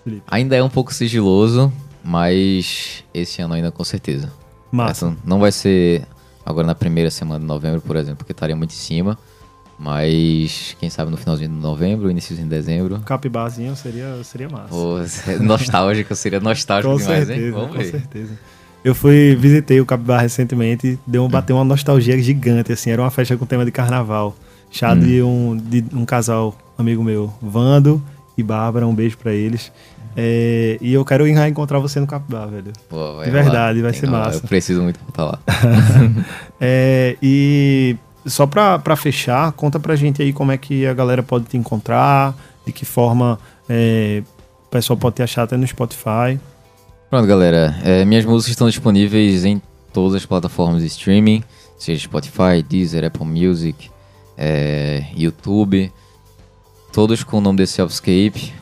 Felipe? 0.05 0.23
Ainda 0.27 0.57
é 0.57 0.63
um 0.63 0.69
pouco 0.69 0.93
sigiloso, 0.93 1.73
mas 2.05 3.05
esse 3.13 3.43
ano 3.43 3.55
ainda 3.55 3.71
com 3.71 3.85
certeza. 3.85 4.33
Massa. 4.73 5.07
Essa 5.09 5.17
não 5.25 5.39
vai 5.41 5.53
ser 5.53 6.05
agora 6.45 6.67
na 6.67 6.75
primeira 6.75 7.11
semana 7.11 7.41
de 7.41 7.47
novembro, 7.47 7.81
por 7.81 7.97
exemplo, 7.97 8.19
porque 8.19 8.33
estaria 8.33 8.57
muito 8.57 8.71
em 8.73 8.77
cima. 8.77 9.19
Mas 9.79 10.77
quem 10.79 10.91
sabe 10.91 11.11
no 11.11 11.17
finalzinho 11.17 11.49
de 11.49 11.57
novembro, 11.57 12.11
início 12.11 12.37
de 12.37 12.43
dezembro. 12.45 13.01
Capibarzinho 13.01 13.75
seria, 13.75 14.23
seria 14.23 14.47
massa. 14.49 14.69
Pô, 14.69 14.99
nostálgico, 15.43 16.15
seria 16.15 16.39
nostálgico 16.41 16.93
com 16.93 16.99
demais, 16.99 17.27
certeza, 17.27 17.47
hein? 17.47 17.51
Vamos 17.53 17.71
com 17.71 17.79
ver. 17.79 17.91
certeza. 17.91 18.39
Eu 18.85 18.95
fui, 18.95 19.35
visitei 19.37 19.81
o 19.81 19.87
Capibar 19.87 20.21
recentemente, 20.21 20.99
deu 21.07 21.25
um, 21.25 21.29
bateu 21.29 21.57
uma 21.57 21.65
nostalgia 21.65 22.19
gigante, 22.21 22.73
assim, 22.73 22.91
era 22.91 23.01
uma 23.01 23.11
festa 23.11 23.37
com 23.39 23.47
tema 23.47 23.65
de 23.65 23.71
carnaval. 23.71 24.37
Chá 24.71 24.93
Hum. 24.93 25.01
de, 25.01 25.23
um, 25.23 25.57
de 25.57 25.85
um 25.95 26.05
casal, 26.05 26.57
amigo 26.77 27.03
meu, 27.03 27.33
Vando 27.41 28.03
e 28.37 28.43
Bárbara, 28.43 28.87
um 28.87 28.95
beijo 28.95 29.17
pra 29.17 29.33
eles. 29.33 29.73
É, 30.23 30.77
e 30.83 30.93
eu 30.93 31.03
quero 31.03 31.27
ir 31.27 31.35
lá 31.35 31.49
encontrar 31.49 31.79
você 31.79 31.99
no 31.99 32.07
Capibar, 32.07 32.47
velho. 32.47 32.75
Pô, 32.91 33.15
vai 33.15 33.25
De 33.25 33.31
verdade, 33.31 33.79
rolar. 33.79 33.83
vai 33.91 33.93
Tem 33.93 34.01
ser 34.01 34.07
massa. 34.07 34.37
Eu 34.37 34.49
preciso 34.49 34.83
muito 34.83 35.01
voltar 35.01 35.25
lá. 35.25 35.39
É, 36.61 37.17
e 37.23 37.97
só 38.27 38.47
pra, 38.47 38.79
pra 38.79 38.95
fechar, 38.95 39.51
conta 39.53 39.81
pra 39.81 39.97
gente 39.97 40.21
aí 40.21 40.31
como 40.31 40.53
é 40.53 40.59
que 40.59 40.87
a 40.87 40.93
galera 40.93 41.23
pode 41.23 41.47
te 41.47 41.57
encontrar, 41.57 42.37
de 42.67 42.73
que 42.73 42.85
forma 42.85 43.39
é, 43.67 44.23
o 44.67 44.71
pessoal 44.71 44.99
pode 44.99 45.17
te 45.17 45.23
achar 45.23 45.45
até 45.45 45.57
no 45.57 45.67
Spotify. 45.67 46.39
Pronto, 47.09 47.27
galera. 47.27 47.75
É, 47.83 48.05
minhas 48.05 48.27
músicas 48.27 48.51
estão 48.51 48.69
disponíveis 48.69 49.47
em 49.47 49.63
todas 49.91 50.15
as 50.17 50.27
plataformas 50.27 50.83
de 50.83 50.89
streaming, 50.89 51.43
seja 51.79 52.03
Spotify, 52.05 52.63
Deezer, 52.69 53.07
Apple 53.07 53.25
Music, 53.27 53.91
é, 54.37 55.07
YouTube. 55.17 55.91
Todos 56.93 57.25
com 57.25 57.39
o 57.39 57.41
nome 57.41 57.57
The 57.57 57.67
Selfscape. 57.67 58.53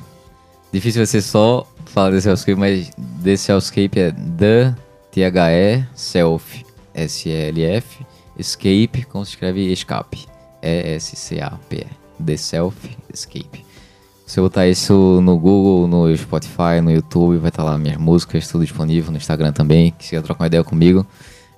Difícil 0.72 1.06
ser 1.06 1.22
só 1.22 1.66
falar 1.86 2.10
The 2.10 2.20
Selfscape, 2.20 2.58
mas 2.58 2.90
The 3.22 3.36
Selfscape 3.36 4.00
é 4.00 4.12
The 4.12 4.74
T-H-E 5.10 5.86
Self 5.94 6.64
S-E-L-F 6.94 8.06
Escape, 8.38 9.04
como 9.10 9.24
se 9.24 9.32
escreve 9.32 9.72
escape. 9.72 10.26
E-S-C-A-P-E. 10.62 11.86
The 12.24 12.36
Self 12.36 12.96
Escape. 13.12 13.64
Se 14.26 14.38
eu 14.38 14.44
botar 14.44 14.68
isso 14.68 15.20
no 15.22 15.38
Google, 15.38 15.88
no 15.88 16.14
Spotify, 16.16 16.80
no 16.82 16.90
YouTube, 16.90 17.38
vai 17.38 17.48
estar 17.48 17.64
lá 17.64 17.78
minhas 17.78 17.96
músicas, 17.96 18.46
tudo 18.46 18.62
disponível, 18.62 19.10
no 19.10 19.16
Instagram 19.16 19.52
também. 19.52 19.94
Se 19.98 20.10
quiser 20.10 20.22
trocar 20.22 20.44
uma 20.44 20.46
ideia 20.48 20.62
comigo, 20.62 21.06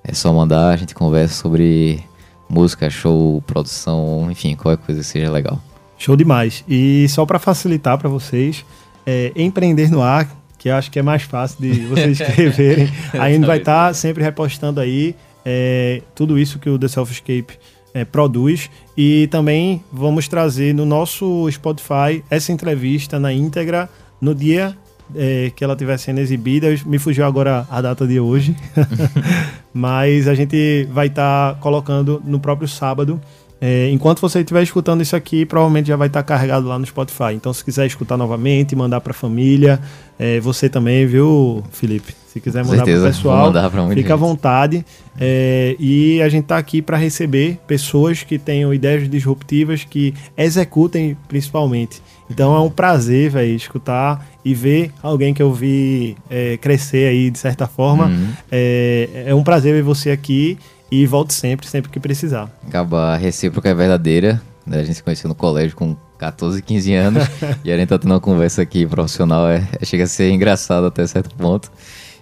é 0.03 0.13
só 0.13 0.31
mandar, 0.31 0.69
a 0.69 0.77
gente 0.77 0.95
conversa 0.95 1.33
sobre 1.33 2.01
música, 2.47 2.89
show, 2.89 3.41
produção, 3.45 4.29
enfim, 4.31 4.55
qualquer 4.55 4.83
coisa 4.85 5.01
que 5.01 5.07
seja 5.07 5.29
legal. 5.29 5.61
Show 5.97 6.15
demais. 6.15 6.63
E 6.67 7.07
só 7.09 7.25
pra 7.25 7.39
facilitar 7.39 7.97
pra 7.97 8.09
vocês, 8.09 8.65
é, 9.11 9.31
empreender 9.35 9.91
no 9.91 10.01
ar, 10.01 10.25
que 10.57 10.69
eu 10.69 10.75
acho 10.75 10.89
que 10.89 10.97
é 10.97 11.01
mais 11.01 11.23
fácil 11.23 11.57
de 11.59 11.81
vocês 11.81 12.19
escreverem. 12.21 12.89
a 13.13 13.29
gente 13.29 13.45
vai 13.45 13.57
estar 13.57 13.93
sempre 13.93 14.23
repostando 14.23 14.79
aí 14.79 15.15
é, 15.43 16.01
tudo 16.15 16.39
isso 16.39 16.59
que 16.59 16.69
o 16.69 16.79
The 16.79 16.87
Selfscape 16.87 17.59
é, 17.93 18.05
produz. 18.05 18.69
E 18.95 19.27
também 19.27 19.83
vamos 19.91 20.27
trazer 20.29 20.73
no 20.73 20.85
nosso 20.85 21.49
Spotify 21.51 22.23
essa 22.29 22.53
entrevista 22.53 23.19
na 23.19 23.33
íntegra 23.33 23.89
no 24.21 24.33
dia 24.33 24.77
é, 25.13 25.51
que 25.53 25.61
ela 25.63 25.73
estiver 25.73 25.97
sendo 25.97 26.19
exibida. 26.19 26.67
Me 26.85 26.97
fugiu 26.97 27.25
agora 27.25 27.67
a 27.69 27.81
data 27.81 28.07
de 28.07 28.19
hoje, 28.19 28.55
mas 29.73 30.27
a 30.27 30.35
gente 30.35 30.87
vai 30.91 31.07
estar 31.07 31.55
tá 31.55 31.59
colocando 31.59 32.21
no 32.23 32.39
próprio 32.39 32.67
sábado. 32.67 33.19
É, 33.63 33.91
enquanto 33.91 34.19
você 34.19 34.39
estiver 34.39 34.63
escutando 34.63 35.01
isso 35.01 35.15
aqui, 35.15 35.45
provavelmente 35.45 35.87
já 35.87 35.95
vai 35.95 36.07
estar 36.07 36.23
tá 36.23 36.27
carregado 36.27 36.67
lá 36.67 36.79
no 36.79 36.85
Spotify. 36.85 37.33
Então, 37.35 37.53
se 37.53 37.63
quiser 37.63 37.85
escutar 37.85 38.17
novamente, 38.17 38.75
mandar 38.75 38.99
para 39.01 39.11
a 39.11 39.13
família, 39.13 39.79
é, 40.17 40.39
você 40.39 40.67
também, 40.67 41.05
viu, 41.05 41.63
Felipe? 41.71 42.15
Se 42.25 42.39
quiser 42.39 42.63
mandar 42.63 42.83
para 42.85 42.99
o 42.99 43.03
pessoal, 43.03 43.53
fica 43.93 44.13
à 44.13 44.17
vontade. 44.17 44.85
É, 45.19 45.75
e 45.77 46.21
a 46.21 46.29
gente 46.29 46.43
está 46.43 46.57
aqui 46.57 46.81
para 46.81 46.97
receber 46.97 47.59
pessoas 47.67 48.23
que 48.23 48.39
tenham 48.39 48.73
ideias 48.73 49.07
disruptivas, 49.07 49.83
que 49.83 50.13
executem 50.37 51.15
principalmente. 51.27 52.01
Então 52.29 52.55
é 52.55 52.59
um 52.61 52.69
prazer, 52.69 53.29
velho, 53.29 53.53
escutar 53.53 54.25
e 54.45 54.55
ver 54.55 54.91
alguém 55.03 55.33
que 55.33 55.43
eu 55.43 55.53
vi 55.53 56.15
é, 56.29 56.55
crescer 56.55 57.09
aí 57.09 57.29
de 57.29 57.37
certa 57.37 57.67
forma. 57.67 58.05
Uhum. 58.05 58.29
É, 58.49 59.25
é 59.27 59.35
um 59.35 59.43
prazer 59.43 59.73
ver 59.73 59.83
você 59.83 60.09
aqui 60.09 60.57
e 60.91 61.05
volte 61.05 61.33
sempre, 61.33 61.65
sempre 61.65 61.89
que 61.89 61.99
precisar. 61.99 62.51
Acaba 62.67 63.13
a 63.13 63.15
recíproca 63.15 63.69
é 63.69 63.73
verdadeira. 63.73 64.41
Né? 64.65 64.79
A 64.79 64.83
gente 64.83 64.95
se 64.95 65.03
conheceu 65.03 65.29
no 65.29 65.35
colégio 65.35 65.75
com 65.75 65.95
14, 66.17 66.61
15 66.61 66.93
anos 66.93 67.23
e 67.63 67.71
a 67.71 67.77
gente 67.77 67.89
tá 67.89 67.97
tendo 67.97 68.11
uma 68.11 68.19
conversa 68.19 68.61
aqui 68.61 68.85
profissional. 68.85 69.47
É, 69.47 69.65
chega 69.83 70.03
a 70.03 70.07
ser 70.07 70.29
engraçado 70.31 70.85
até 70.85 71.07
certo 71.07 71.33
ponto. 71.35 71.71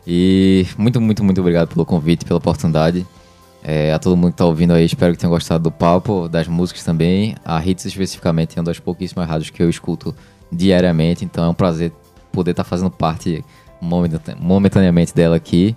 E 0.05 0.65
muito, 0.78 1.01
muito, 1.01 1.24
muito 1.24 1.41
obrigado 1.41 1.70
pelo 1.70 1.86
convite, 1.86 2.26
pela 2.26 2.38
oportunidade. 2.38 3.05
É, 3.61 3.91
a 3.91 3.99
todo 3.99 4.15
mundo 4.15 4.30
que 4.30 4.36
está 4.36 4.45
ouvindo 4.45 4.74
aí, 4.74 4.86
espero 4.86 5.13
que 5.13 5.20
tenham 5.20 5.32
gostado 5.32 5.63
do 5.63 5.72
papo, 5.72 6.30
das 6.30 6.47
músicas 6.47 6.84
também. 6.84 7.36
A 7.43 7.63
Hits 7.65 7.86
especificamente 7.86 8.57
é 8.57 8.61
uma 8.61 8.65
das 8.65 8.80
pouquíssimas 8.80 9.28
rádios 9.28 9.49
que 9.49 9.61
eu 9.61 9.70
escuto 9.70 10.15
diariamente, 10.51 11.26
então 11.26 11.43
é 11.43 11.49
um 11.49 11.53
prazer 11.53 11.91
poder 12.32 12.51
estar 12.51 12.63
tá 12.63 12.70
fazendo 12.70 12.89
parte 12.89 13.43
momentaneamente 14.39 15.13
dela 15.13 15.36
aqui. 15.36 15.76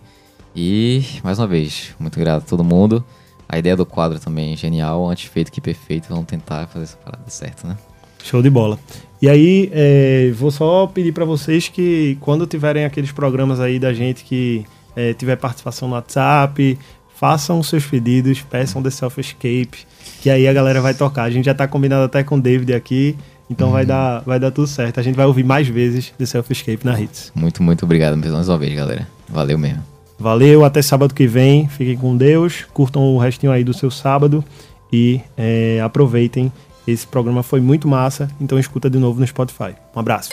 E, 0.54 1.04
mais 1.24 1.38
uma 1.38 1.46
vez, 1.46 1.94
muito 1.98 2.18
grato 2.18 2.44
a 2.44 2.48
todo 2.48 2.62
mundo. 2.62 3.04
A 3.48 3.58
ideia 3.58 3.76
do 3.76 3.84
quadro 3.84 4.18
também 4.18 4.52
é 4.52 4.56
genial, 4.56 5.08
antes 5.08 5.30
feito 5.30 5.52
que 5.52 5.60
perfeito. 5.60 6.08
Vamos 6.08 6.26
tentar 6.26 6.66
fazer 6.66 6.84
essa 6.84 6.96
parada 6.96 7.28
certa, 7.28 7.68
né? 7.68 7.76
Show 8.22 8.42
de 8.42 8.50
bola. 8.50 8.78
E 9.20 9.28
aí, 9.28 9.70
é, 9.72 10.30
vou 10.34 10.50
só 10.50 10.86
pedir 10.86 11.12
para 11.12 11.24
vocês 11.24 11.68
que 11.68 12.16
quando 12.20 12.46
tiverem 12.46 12.84
aqueles 12.84 13.12
programas 13.12 13.60
aí 13.60 13.78
da 13.78 13.92
gente 13.92 14.24
que 14.24 14.64
é, 14.96 15.12
tiver 15.12 15.36
participação 15.36 15.88
no 15.88 15.94
WhatsApp, 15.94 16.78
façam 17.14 17.62
seus 17.62 17.84
pedidos, 17.84 18.40
peçam 18.42 18.82
The 18.82 18.90
Self 18.90 19.20
Escape, 19.20 19.86
que 20.20 20.30
aí 20.30 20.46
a 20.48 20.52
galera 20.52 20.80
vai 20.80 20.94
tocar. 20.94 21.24
A 21.24 21.30
gente 21.30 21.44
já 21.44 21.54
tá 21.54 21.68
combinado 21.68 22.04
até 22.04 22.22
com 22.22 22.36
o 22.36 22.40
David 22.40 22.72
aqui, 22.74 23.16
então 23.50 23.68
uhum. 23.68 23.72
vai, 23.74 23.86
dar, 23.86 24.20
vai 24.20 24.40
dar 24.40 24.50
tudo 24.50 24.66
certo. 24.66 24.98
A 24.98 25.02
gente 25.02 25.14
vai 25.14 25.26
ouvir 25.26 25.44
mais 25.44 25.68
vezes 25.68 26.12
The 26.16 26.26
Self 26.26 26.52
Escape 26.52 26.84
na 26.84 27.00
Hits. 27.00 27.32
Muito, 27.34 27.62
muito 27.62 27.84
obrigado 27.84 28.16
mais 28.16 28.48
uma 28.48 28.58
vez, 28.58 28.74
galera. 28.74 29.06
Valeu 29.28 29.58
mesmo. 29.58 29.91
Valeu, 30.22 30.64
até 30.64 30.80
sábado 30.80 31.12
que 31.12 31.26
vem. 31.26 31.66
Fiquem 31.66 31.96
com 31.96 32.16
Deus, 32.16 32.64
curtam 32.72 33.02
o 33.02 33.18
restinho 33.18 33.50
aí 33.50 33.64
do 33.64 33.74
seu 33.74 33.90
sábado 33.90 34.44
e 34.92 35.20
é, 35.36 35.80
aproveitem. 35.84 36.50
Esse 36.86 37.06
programa 37.06 37.42
foi 37.42 37.60
muito 37.60 37.88
massa, 37.88 38.30
então 38.40 38.56
escuta 38.58 38.88
de 38.88 38.98
novo 38.98 39.18
no 39.18 39.26
Spotify. 39.26 39.74
Um 39.94 39.98
abraço. 39.98 40.30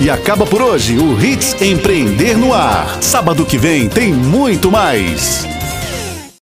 E 0.00 0.10
acaba 0.10 0.44
por 0.44 0.60
hoje 0.60 0.98
o 0.98 1.24
Hits 1.24 1.60
Empreender 1.62 2.36
no 2.36 2.52
Ar. 2.52 3.00
Sábado 3.00 3.46
que 3.46 3.56
vem 3.56 3.88
tem 3.88 4.12
muito 4.12 4.72
mais. 4.72 5.53